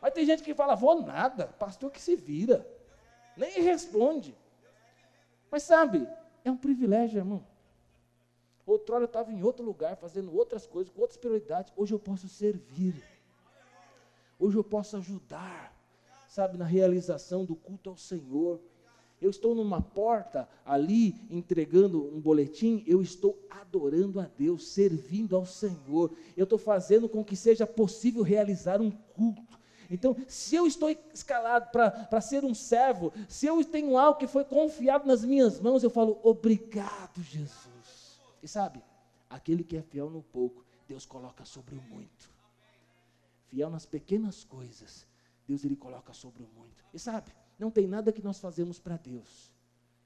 Mas 0.00 0.12
tem 0.12 0.24
gente 0.24 0.42
que 0.42 0.54
fala, 0.54 0.74
vou 0.74 1.02
nada, 1.02 1.46
pastor 1.46 1.90
que 1.90 2.00
se 2.00 2.14
vira, 2.14 2.66
nem 3.36 3.62
responde. 3.62 4.34
Mas 5.50 5.62
sabe, 5.62 6.06
é 6.44 6.50
um 6.50 6.56
privilégio, 6.56 7.18
irmão. 7.18 7.44
Outrora 8.66 9.04
eu 9.04 9.06
estava 9.06 9.32
em 9.32 9.42
outro 9.42 9.64
lugar, 9.64 9.96
fazendo 9.96 10.34
outras 10.36 10.66
coisas, 10.66 10.92
com 10.92 11.00
outras 11.00 11.18
prioridades. 11.18 11.72
Hoje 11.74 11.94
eu 11.94 11.98
posso 11.98 12.28
servir. 12.28 13.02
Hoje 14.38 14.56
eu 14.56 14.62
posso 14.62 14.96
ajudar, 14.98 15.74
sabe, 16.28 16.58
na 16.58 16.66
realização 16.66 17.44
do 17.44 17.56
culto 17.56 17.90
ao 17.90 17.96
Senhor. 17.96 18.60
Eu 19.20 19.30
estou 19.30 19.54
numa 19.54 19.80
porta 19.80 20.48
ali 20.64 21.14
entregando 21.30 22.14
um 22.14 22.20
boletim, 22.20 22.84
eu 22.86 23.02
estou 23.02 23.36
adorando 23.50 24.20
a 24.20 24.26
Deus, 24.26 24.68
servindo 24.68 25.34
ao 25.34 25.44
Senhor. 25.44 26.14
Eu 26.36 26.44
estou 26.44 26.58
fazendo 26.58 27.08
com 27.08 27.24
que 27.24 27.34
seja 27.34 27.66
possível 27.66 28.22
realizar 28.22 28.80
um 28.80 28.90
culto. 28.90 29.57
Então, 29.90 30.16
se 30.26 30.54
eu 30.54 30.66
estou 30.66 30.90
escalado 31.14 31.70
para 31.70 32.20
ser 32.20 32.44
um 32.44 32.54
servo, 32.54 33.12
se 33.28 33.46
eu 33.46 33.64
tenho 33.64 33.96
algo 33.96 34.18
que 34.18 34.26
foi 34.26 34.44
confiado 34.44 35.06
nas 35.06 35.24
minhas 35.24 35.60
mãos, 35.60 35.82
eu 35.82 35.90
falo, 35.90 36.20
obrigado, 36.22 37.22
Jesus. 37.22 38.20
E 38.42 38.48
sabe, 38.48 38.82
aquele 39.30 39.64
que 39.64 39.76
é 39.76 39.82
fiel 39.82 40.10
no 40.10 40.22
pouco, 40.22 40.64
Deus 40.86 41.06
coloca 41.06 41.44
sobre 41.44 41.74
o 41.74 41.82
muito. 41.82 42.30
Fiel 43.46 43.70
nas 43.70 43.86
pequenas 43.86 44.44
coisas, 44.44 45.06
Deus 45.46 45.64
ele 45.64 45.76
coloca 45.76 46.12
sobre 46.12 46.42
o 46.42 46.48
muito. 46.54 46.84
E 46.92 46.98
sabe, 46.98 47.32
não 47.58 47.70
tem 47.70 47.86
nada 47.86 48.12
que 48.12 48.22
nós 48.22 48.38
fazemos 48.38 48.78
para 48.78 48.96
Deus 48.96 49.50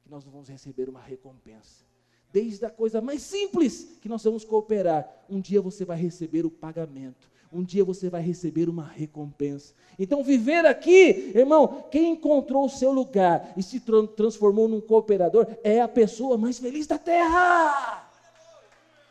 que 0.02 0.10
nós 0.10 0.24
não 0.24 0.32
vamos 0.32 0.48
receber 0.48 0.88
uma 0.88 1.00
recompensa. 1.00 1.84
Desde 2.32 2.64
a 2.64 2.70
coisa 2.70 3.00
mais 3.00 3.22
simples 3.22 3.98
que 4.00 4.08
nós 4.08 4.24
vamos 4.24 4.44
cooperar, 4.44 5.08
um 5.28 5.40
dia 5.40 5.60
você 5.60 5.84
vai 5.84 5.96
receber 5.96 6.44
o 6.44 6.50
pagamento 6.50 7.30
um 7.52 7.62
dia 7.62 7.84
você 7.84 8.08
vai 8.08 8.22
receber 8.22 8.68
uma 8.68 8.84
recompensa. 8.84 9.74
Então, 9.98 10.24
viver 10.24 10.64
aqui, 10.64 11.32
irmão, 11.34 11.84
quem 11.90 12.12
encontrou 12.12 12.64
o 12.64 12.70
seu 12.70 12.90
lugar 12.92 13.52
e 13.56 13.62
se 13.62 13.80
transformou 14.16 14.66
num 14.66 14.80
cooperador 14.80 15.46
é 15.62 15.80
a 15.80 15.88
pessoa 15.88 16.38
mais 16.38 16.58
feliz 16.58 16.86
da 16.86 16.98
terra. 16.98 18.08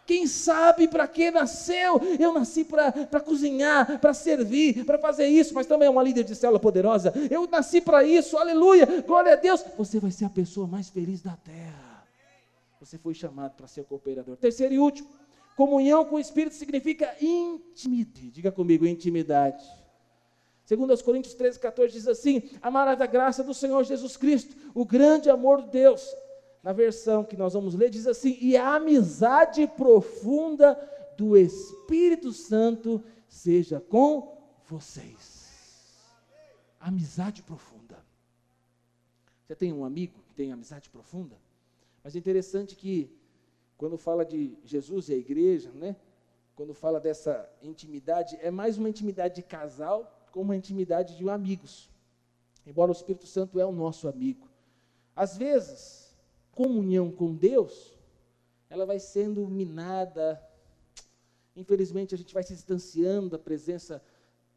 Quem 0.05 0.25
sabe 0.27 0.87
para 0.87 1.07
que 1.07 1.29
nasceu? 1.29 2.01
Eu 2.19 2.33
nasci 2.33 2.65
para 2.65 2.91
cozinhar, 3.21 3.99
para 3.99 4.13
servir, 4.13 4.83
para 4.83 4.97
fazer 4.97 5.27
isso, 5.27 5.53
mas 5.53 5.67
também 5.67 5.87
é 5.87 5.91
uma 5.91 6.03
líder 6.03 6.23
de 6.23 6.35
célula 6.35 6.59
poderosa. 6.59 7.13
Eu 7.29 7.47
nasci 7.47 7.79
para 7.79 8.03
isso, 8.03 8.37
aleluia, 8.37 9.03
glória 9.05 9.33
a 9.33 9.35
Deus. 9.35 9.63
Você 9.77 9.99
vai 9.99 10.11
ser 10.11 10.25
a 10.25 10.29
pessoa 10.29 10.67
mais 10.67 10.89
feliz 10.89 11.21
da 11.21 11.37
terra. 11.37 12.03
Você 12.79 12.97
foi 12.97 13.13
chamado 13.13 13.53
para 13.53 13.67
ser 13.67 13.83
cooperador. 13.83 14.35
Terceiro 14.37 14.73
e 14.73 14.79
último, 14.79 15.07
Comunhão 15.61 16.03
com 16.03 16.15
o 16.15 16.19
Espírito 16.19 16.55
significa 16.55 17.15
intimidade. 17.21 18.31
Diga 18.31 18.51
comigo, 18.51 18.83
intimidade. 18.83 19.63
Segundo 20.65 20.91
os 20.91 21.03
Coríntios 21.03 21.35
13, 21.35 21.59
14 21.59 21.93
diz 21.93 22.07
assim: 22.07 22.49
Amar 22.63 22.97
da 22.97 23.05
graça 23.05 23.43
do 23.43 23.53
Senhor 23.53 23.83
Jesus 23.83 24.17
Cristo, 24.17 24.55
o 24.73 24.83
grande 24.83 25.29
amor 25.29 25.61
de 25.61 25.69
Deus. 25.69 26.03
Na 26.63 26.73
versão 26.73 27.23
que 27.23 27.37
nós 27.37 27.53
vamos 27.53 27.75
ler 27.75 27.91
diz 27.91 28.07
assim: 28.07 28.39
E 28.41 28.57
a 28.57 28.73
amizade 28.73 29.67
profunda 29.67 30.73
do 31.15 31.37
Espírito 31.37 32.33
Santo 32.33 32.99
seja 33.27 33.79
com 33.79 34.35
vocês. 34.65 35.45
Amizade 36.79 37.43
profunda. 37.43 38.03
Você 39.45 39.55
tem 39.55 39.71
um 39.71 39.85
amigo 39.85 40.23
que 40.27 40.33
tem 40.33 40.51
amizade 40.51 40.89
profunda? 40.89 41.37
Mas 42.03 42.15
é 42.15 42.17
interessante 42.17 42.75
que 42.75 43.15
quando 43.81 43.97
fala 43.97 44.23
de 44.23 44.55
Jesus 44.63 45.09
e 45.09 45.13
a 45.15 45.17
igreja, 45.17 45.71
né? 45.71 45.95
Quando 46.55 46.71
fala 46.71 46.99
dessa 46.99 47.49
intimidade, 47.63 48.37
é 48.39 48.51
mais 48.51 48.77
uma 48.77 48.87
intimidade 48.87 49.37
de 49.37 49.41
casal 49.41 50.29
como 50.31 50.45
uma 50.45 50.55
intimidade 50.55 51.17
de 51.17 51.27
amigos. 51.27 51.89
Embora 52.63 52.91
o 52.91 52.93
Espírito 52.93 53.25
Santo 53.25 53.59
é 53.59 53.65
o 53.65 53.71
nosso 53.71 54.07
amigo. 54.07 54.47
Às 55.15 55.35
vezes, 55.35 56.15
comunhão 56.51 57.11
com 57.11 57.33
Deus, 57.33 57.97
ela 58.69 58.85
vai 58.85 58.99
sendo 58.99 59.47
minada. 59.47 60.39
Infelizmente, 61.55 62.13
a 62.13 62.17
gente 62.19 62.35
vai 62.35 62.43
se 62.43 62.53
distanciando 62.53 63.31
da 63.31 63.39
presença 63.39 63.99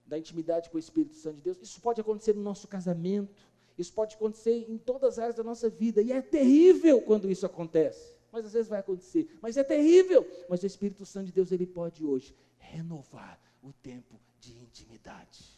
da 0.05 0.19
intimidade 0.19 0.69
com 0.69 0.77
o 0.77 0.79
Espírito 0.79 1.15
Santo 1.15 1.37
de 1.37 1.45
Deus. 1.45 1.63
Isso 1.63 1.81
pode 1.81 1.99
acontecer 1.99 2.35
no 2.35 2.43
nosso 2.43 2.69
casamento, 2.69 3.49
isso 3.79 3.95
pode 3.95 4.17
acontecer 4.17 4.67
em 4.69 4.77
todas 4.77 5.15
as 5.15 5.19
áreas 5.19 5.37
da 5.37 5.43
nossa 5.43 5.71
vida, 5.71 6.03
e 6.03 6.13
é 6.13 6.21
terrível 6.21 7.01
quando 7.01 7.31
isso 7.31 7.47
acontece 7.47 8.14
mas 8.35 8.47
às 8.47 8.53
vezes 8.53 8.69
vai 8.69 8.81
acontecer. 8.81 9.39
Mas 9.41 9.57
é 9.57 9.63
terrível. 9.63 10.27
Mas 10.49 10.61
o 10.61 10.67
Espírito 10.67 11.07
Santo 11.07 11.27
de 11.27 11.33
Deus, 11.33 11.53
ele 11.53 11.67
pode 11.67 12.05
hoje 12.05 12.37
renovar 12.59 13.41
o 13.63 13.73
tempo 13.73 14.21
de 14.41 14.53
intimidade. 14.59 15.57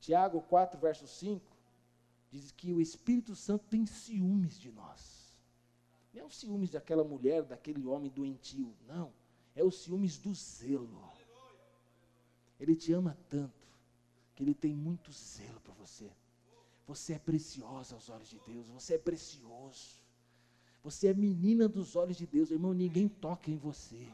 Tiago 0.00 0.42
4, 0.42 0.78
verso 0.78 1.06
5, 1.06 1.40
diz 2.32 2.50
que 2.50 2.72
o 2.72 2.80
Espírito 2.80 3.36
Santo 3.36 3.64
tem 3.70 3.86
ciúmes 3.86 4.58
de 4.58 4.72
nós. 4.72 5.32
Não 6.12 6.22
é 6.22 6.24
o 6.24 6.30
ciúmes 6.30 6.70
daquela 6.70 7.04
mulher, 7.04 7.44
daquele 7.44 7.86
homem 7.86 8.10
doentio, 8.10 8.74
não. 8.88 9.12
É 9.54 9.62
o 9.62 9.70
ciúmes 9.70 10.18
do 10.18 10.34
zelo. 10.34 11.12
Ele 12.58 12.74
te 12.74 12.92
ama 12.92 13.16
tanto, 13.28 13.68
que 14.34 14.42
ele 14.42 14.54
tem 14.54 14.74
muito 14.74 15.12
zelo 15.12 15.60
para 15.60 15.74
você. 15.74 16.10
Você 16.88 17.14
é 17.14 17.18
preciosa 17.18 17.94
aos 17.94 18.08
olhos 18.10 18.28
de 18.28 18.40
Deus, 18.40 18.68
você 18.68 18.94
é 18.94 18.98
precioso. 18.98 20.03
Você 20.84 21.08
é 21.08 21.14
menina 21.14 21.66
dos 21.66 21.96
olhos 21.96 22.14
de 22.14 22.26
Deus, 22.26 22.50
irmão, 22.50 22.74
ninguém 22.74 23.08
toca 23.08 23.50
em 23.50 23.56
você. 23.56 24.06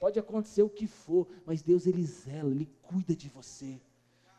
Pode 0.00 0.18
acontecer 0.18 0.62
o 0.62 0.70
que 0.70 0.86
for, 0.86 1.28
mas 1.44 1.60
Deus 1.60 1.86
ele 1.86 2.02
zela, 2.02 2.50
ele 2.50 2.66
cuida 2.80 3.14
de 3.14 3.28
você. 3.28 3.78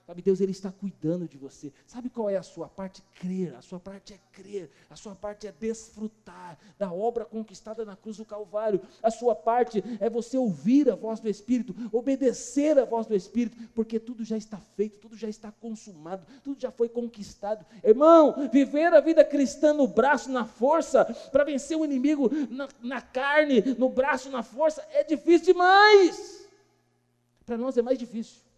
Sabe, 0.06 0.22
Deus 0.22 0.42
ele 0.42 0.52
está 0.52 0.72
cuidando 0.72 1.28
de 1.28 1.38
você. 1.38 1.72
Sabe 1.86 2.10
qual 2.10 2.30
é 2.30 2.36
a 2.36 2.44
sua 2.44 2.68
parte? 2.68 3.04
Crer. 3.20 3.56
A 3.56 3.62
sua 3.62 3.80
parte 3.80 4.14
é 4.14 4.20
crer. 4.34 4.70
A 4.90 4.96
sua 4.96 5.16
parte 5.16 5.48
é 5.48 5.52
desfrutar 5.52 6.58
da 6.78 6.92
obra 6.92 7.24
conquistada 7.24 7.86
na 7.86 7.96
cruz 7.96 8.18
do 8.18 8.26
Calvário. 8.26 8.82
A 9.02 9.12
sua 9.12 9.36
parte 9.36 9.84
é 10.00 10.10
você 10.10 10.38
ouvir 10.38 10.90
a 10.90 10.96
voz 10.96 11.20
do 11.20 11.30
Espírito, 11.30 11.76
obedecer 11.92 12.78
a 12.80 12.86
voz 12.86 13.06
do 13.06 13.16
Espírito, 13.16 13.56
porque 13.76 14.00
tudo 14.00 14.24
já 14.24 14.36
está 14.36 14.58
feito, 14.58 15.00
tudo 15.00 15.16
já 15.16 15.30
está 15.30 15.52
consumado, 15.52 16.26
tudo 16.44 16.60
já 16.60 16.72
foi 16.72 16.90
conquistado. 16.90 17.66
Irmão, 17.84 18.50
viver 18.52 18.94
a 18.94 19.00
vida 19.00 19.24
cristã 19.24 19.74
no 19.74 19.88
braço, 19.88 20.32
na 20.32 20.46
força, 20.46 21.06
para 21.32 21.44
vencer 21.44 21.78
o 21.78 21.86
inimigo 21.86 22.30
na, 22.50 22.68
na 22.82 23.02
carne, 23.02 23.62
no 23.78 23.88
braço, 23.88 24.30
na 24.30 24.44
força, 24.44 24.86
é 24.92 25.04
difícil 25.04 25.54
demais. 25.54 26.50
Para 27.46 27.58
nós 27.58 27.78
é 27.78 27.82
mais 27.82 28.00
difícil. 28.00 28.51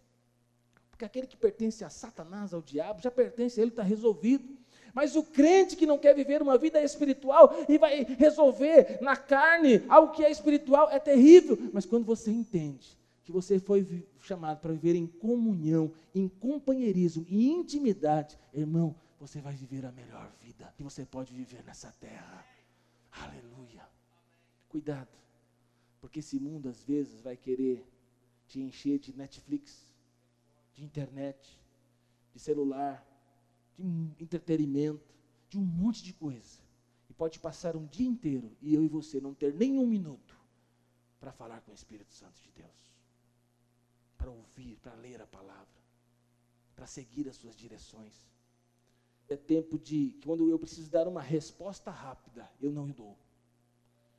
Porque 1.04 1.18
aquele 1.18 1.26
que 1.26 1.36
pertence 1.36 1.84
a 1.84 1.90
Satanás, 1.90 2.54
ao 2.54 2.62
diabo, 2.62 3.02
já 3.02 3.10
pertence 3.10 3.60
a 3.60 3.62
ele, 3.62 3.70
está 3.70 3.82
resolvido. 3.82 4.56
Mas 4.94 5.14
o 5.16 5.22
crente 5.22 5.76
que 5.76 5.86
não 5.86 5.98
quer 5.98 6.14
viver 6.14 6.40
uma 6.40 6.56
vida 6.56 6.82
espiritual 6.82 7.52
e 7.68 7.76
vai 7.76 8.04
resolver 8.04 8.98
na 9.02 9.16
carne 9.16 9.84
algo 9.88 10.12
que 10.12 10.24
é 10.24 10.30
espiritual 10.30 10.88
é 10.90 10.98
terrível. 10.98 11.58
Mas 11.72 11.84
quando 11.84 12.04
você 12.06 12.30
entende 12.30 12.96
que 13.24 13.32
você 13.32 13.58
foi 13.58 14.06
chamado 14.20 14.60
para 14.60 14.72
viver 14.72 14.94
em 14.94 15.06
comunhão, 15.06 15.92
em 16.14 16.28
companheirismo, 16.28 17.26
em 17.28 17.52
intimidade, 17.52 18.38
irmão, 18.52 18.94
você 19.18 19.40
vai 19.40 19.54
viver 19.54 19.84
a 19.84 19.92
melhor 19.92 20.32
vida 20.40 20.72
que 20.76 20.82
você 20.82 21.04
pode 21.04 21.34
viver 21.34 21.62
nessa 21.64 21.92
terra. 22.00 22.46
Aleluia. 23.10 23.86
Cuidado, 24.68 25.08
porque 26.00 26.20
esse 26.20 26.38
mundo 26.38 26.68
às 26.68 26.82
vezes 26.82 27.20
vai 27.20 27.36
querer 27.36 27.84
te 28.46 28.60
encher 28.60 28.98
de 28.98 29.14
Netflix, 29.14 29.93
de 30.74 30.84
internet, 30.84 31.58
de 32.32 32.40
celular, 32.40 33.06
de 33.78 34.24
entretenimento, 34.24 35.14
de 35.48 35.58
um 35.58 35.62
monte 35.62 36.02
de 36.02 36.12
coisa. 36.12 36.60
E 37.08 37.12
pode 37.12 37.38
passar 37.38 37.76
um 37.76 37.86
dia 37.86 38.08
inteiro 38.08 38.56
e 38.60 38.74
eu 38.74 38.82
e 38.84 38.88
você 38.88 39.20
não 39.20 39.34
ter 39.34 39.54
nenhum 39.54 39.86
minuto 39.86 40.36
para 41.20 41.32
falar 41.32 41.60
com 41.62 41.72
o 41.72 41.74
Espírito 41.74 42.12
Santo 42.12 42.40
de 42.42 42.50
Deus, 42.50 42.94
para 44.18 44.30
ouvir, 44.30 44.76
para 44.76 44.94
ler 44.94 45.22
a 45.22 45.26
palavra, 45.26 45.82
para 46.74 46.86
seguir 46.86 47.28
as 47.28 47.36
suas 47.36 47.56
direções. 47.56 48.28
É 49.28 49.36
tempo 49.36 49.78
de, 49.78 50.18
quando 50.24 50.50
eu 50.50 50.58
preciso 50.58 50.90
dar 50.90 51.08
uma 51.08 51.22
resposta 51.22 51.90
rápida, 51.90 52.50
eu 52.60 52.70
não 52.70 52.90
dou. 52.90 53.16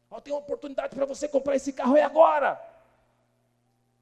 Oh, 0.09 0.21
tem 0.21 0.33
uma 0.33 0.39
oportunidade 0.39 0.95
para 0.95 1.05
você 1.05 1.27
comprar 1.27 1.55
esse 1.55 1.73
carro, 1.73 1.95
é 1.97 2.03
agora. 2.03 2.55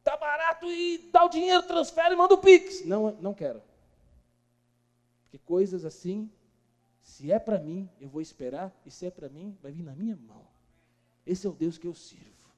Está 0.03 0.17
barato 0.17 0.69
e 0.69 1.09
dá 1.13 1.23
o 1.23 1.29
dinheiro, 1.29 1.63
transfere 1.63 2.13
e 2.13 2.17
manda 2.17 2.33
o 2.33 2.37
Pix. 2.37 2.83
Não, 2.83 3.11
não 3.21 3.33
quero. 3.33 3.63
Porque 5.23 5.37
coisas 5.37 5.85
assim, 5.85 6.29
se 7.01 7.31
é 7.31 7.39
para 7.39 7.57
mim, 7.57 7.89
eu 8.01 8.09
vou 8.09 8.19
esperar, 8.19 8.69
e 8.85 8.91
se 8.91 9.05
é 9.05 9.09
para 9.09 9.29
mim, 9.29 9.57
vai 9.61 9.71
vir 9.71 9.81
na 9.81 9.95
minha 9.95 10.17
mão. 10.17 10.45
Esse 11.25 11.47
é 11.47 11.49
o 11.49 11.53
Deus 11.53 11.77
que 11.77 11.87
eu 11.87 11.93
sirvo. 11.93 12.51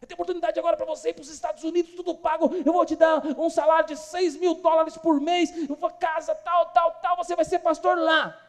Eu 0.00 0.06
tenho 0.06 0.14
oportunidade 0.14 0.56
agora 0.56 0.76
para 0.76 0.86
você 0.86 1.08
ir 1.08 1.14
para 1.14 1.22
os 1.22 1.28
Estados 1.28 1.64
Unidos, 1.64 1.96
tudo 1.96 2.14
pago. 2.14 2.54
Eu 2.64 2.72
vou 2.72 2.86
te 2.86 2.94
dar 2.94 3.26
um 3.36 3.50
salário 3.50 3.88
de 3.88 3.96
6 3.96 4.36
mil 4.36 4.54
dólares 4.54 4.96
por 4.96 5.20
mês, 5.20 5.50
uma 5.68 5.90
casa, 5.90 6.32
tal, 6.32 6.70
tal, 6.70 6.92
tal. 7.00 7.16
Você 7.16 7.34
vai 7.34 7.44
ser 7.44 7.58
pastor 7.58 7.98
lá. 7.98 8.40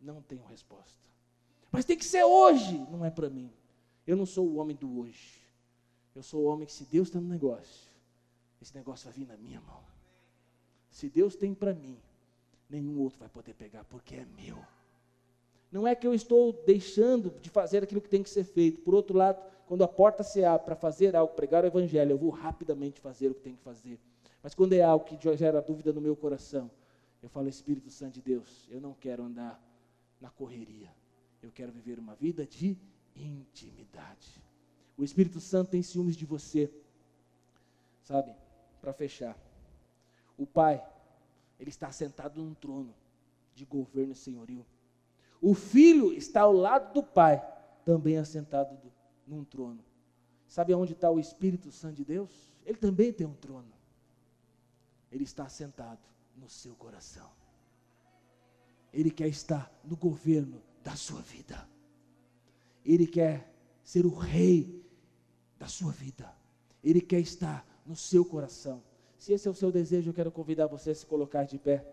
Não 0.00 0.22
tenho 0.22 0.44
resposta. 0.44 1.10
Mas 1.72 1.84
tem 1.84 1.98
que 1.98 2.04
ser 2.04 2.22
hoje, 2.22 2.78
não 2.88 3.04
é 3.04 3.10
para 3.10 3.28
mim. 3.28 3.52
Eu 4.06 4.16
não 4.16 4.26
sou 4.26 4.46
o 4.46 4.58
homem 4.58 4.76
do 4.76 5.00
hoje. 5.00 5.39
Eu 6.20 6.24
sou 6.24 6.42
o 6.42 6.44
homem 6.48 6.66
que, 6.66 6.72
se 6.74 6.84
Deus 6.84 7.08
está 7.08 7.18
no 7.18 7.26
negócio, 7.26 7.90
esse 8.60 8.74
negócio 8.76 9.06
vai 9.06 9.14
vir 9.14 9.26
na 9.26 9.38
minha 9.38 9.58
mão. 9.58 9.80
Se 10.90 11.08
Deus 11.08 11.34
tem 11.34 11.54
para 11.54 11.72
mim, 11.72 11.96
nenhum 12.68 13.00
outro 13.00 13.18
vai 13.18 13.28
poder 13.30 13.54
pegar, 13.54 13.84
porque 13.84 14.16
é 14.16 14.26
meu. 14.36 14.58
Não 15.72 15.88
é 15.88 15.94
que 15.94 16.06
eu 16.06 16.12
estou 16.12 16.52
deixando 16.66 17.30
de 17.40 17.48
fazer 17.48 17.82
aquilo 17.82 18.02
que 18.02 18.08
tem 18.10 18.22
que 18.22 18.28
ser 18.28 18.44
feito. 18.44 18.82
Por 18.82 18.94
outro 18.94 19.16
lado, 19.16 19.42
quando 19.66 19.82
a 19.82 19.88
porta 19.88 20.22
se 20.22 20.44
abre 20.44 20.66
para 20.66 20.76
fazer 20.76 21.16
algo, 21.16 21.32
pregar 21.32 21.64
o 21.64 21.68
evangelho, 21.68 22.10
eu 22.10 22.18
vou 22.18 22.28
rapidamente 22.28 23.00
fazer 23.00 23.30
o 23.30 23.34
que 23.34 23.40
tem 23.40 23.56
que 23.56 23.62
fazer. 23.62 23.98
Mas 24.42 24.54
quando 24.54 24.74
é 24.74 24.82
algo 24.82 25.06
que 25.06 25.16
gera 25.38 25.62
dúvida 25.62 25.90
no 25.90 26.02
meu 26.02 26.14
coração, 26.14 26.70
eu 27.22 27.30
falo, 27.30 27.48
Espírito 27.48 27.88
Santo 27.88 28.16
de 28.16 28.20
Deus, 28.20 28.68
eu 28.70 28.78
não 28.78 28.92
quero 28.92 29.22
andar 29.22 29.58
na 30.20 30.28
correria. 30.28 30.94
Eu 31.42 31.50
quero 31.50 31.72
viver 31.72 31.98
uma 31.98 32.14
vida 32.14 32.44
de 32.44 32.76
intimidade. 33.16 34.49
O 35.00 35.04
Espírito 35.04 35.40
Santo 35.40 35.70
tem 35.70 35.82
ciúmes 35.82 36.14
de 36.14 36.26
você. 36.26 36.70
Sabe? 38.02 38.34
Para 38.82 38.92
fechar. 38.92 39.34
O 40.36 40.46
Pai, 40.46 40.86
ele 41.58 41.70
está 41.70 41.90
sentado 41.90 42.42
num 42.42 42.52
trono 42.52 42.94
de 43.54 43.64
governo 43.64 44.14
senhorio. 44.14 44.66
O 45.40 45.54
Filho 45.54 46.12
está 46.12 46.42
ao 46.42 46.52
lado 46.52 46.92
do 46.92 47.02
Pai, 47.02 47.42
também 47.82 48.18
assentado 48.18 48.76
do, 48.76 48.92
num 49.26 49.42
trono. 49.42 49.82
Sabe 50.46 50.74
aonde 50.74 50.92
está 50.92 51.10
o 51.10 51.18
Espírito 51.18 51.72
Santo 51.72 51.94
de 51.94 52.04
Deus? 52.04 52.52
Ele 52.66 52.76
também 52.76 53.10
tem 53.10 53.26
um 53.26 53.32
trono. 53.32 53.72
Ele 55.10 55.24
está 55.24 55.48
sentado 55.48 56.06
no 56.36 56.50
seu 56.50 56.74
coração. 56.74 57.30
Ele 58.92 59.10
quer 59.10 59.28
estar 59.28 59.72
no 59.82 59.96
governo 59.96 60.60
da 60.84 60.94
sua 60.94 61.22
vida. 61.22 61.66
Ele 62.84 63.06
quer 63.06 63.50
ser 63.82 64.04
o 64.04 64.14
rei 64.14 64.79
da 65.60 65.66
sua 65.66 65.92
vida. 65.92 66.32
Ele 66.82 67.02
quer 67.02 67.20
estar 67.20 67.66
no 67.86 67.94
seu 67.94 68.24
coração. 68.24 68.82
Se 69.18 69.34
esse 69.34 69.46
é 69.46 69.50
o 69.50 69.54
seu 69.54 69.70
desejo, 69.70 70.08
eu 70.08 70.14
quero 70.14 70.30
convidar 70.32 70.66
você 70.66 70.90
a 70.90 70.94
se 70.94 71.04
colocar 71.04 71.44
de 71.44 71.58
pé. 71.58 71.84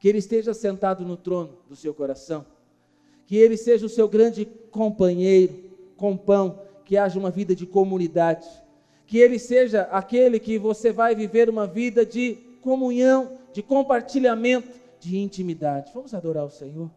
Que 0.00 0.08
Ele 0.08 0.18
esteja 0.18 0.52
sentado 0.52 1.04
no 1.04 1.16
trono 1.16 1.56
do 1.68 1.76
seu 1.76 1.94
coração. 1.94 2.44
Que 3.24 3.36
Ele 3.36 3.56
seja 3.56 3.86
o 3.86 3.88
seu 3.88 4.08
grande 4.08 4.44
companheiro, 4.44 5.70
compão, 5.96 6.60
que 6.84 6.96
haja 6.96 7.18
uma 7.18 7.30
vida 7.30 7.54
de 7.54 7.64
comunidade. 7.64 8.48
Que 9.06 9.18
Ele 9.18 9.38
seja 9.38 9.82
aquele 9.82 10.40
que 10.40 10.58
você 10.58 10.90
vai 10.90 11.14
viver 11.14 11.48
uma 11.48 11.66
vida 11.66 12.04
de 12.04 12.34
comunhão, 12.60 13.38
de 13.52 13.62
compartilhamento, 13.62 14.68
de 14.98 15.18
intimidade. 15.18 15.92
Vamos 15.94 16.12
adorar 16.12 16.44
o 16.44 16.50
Senhor. 16.50 16.90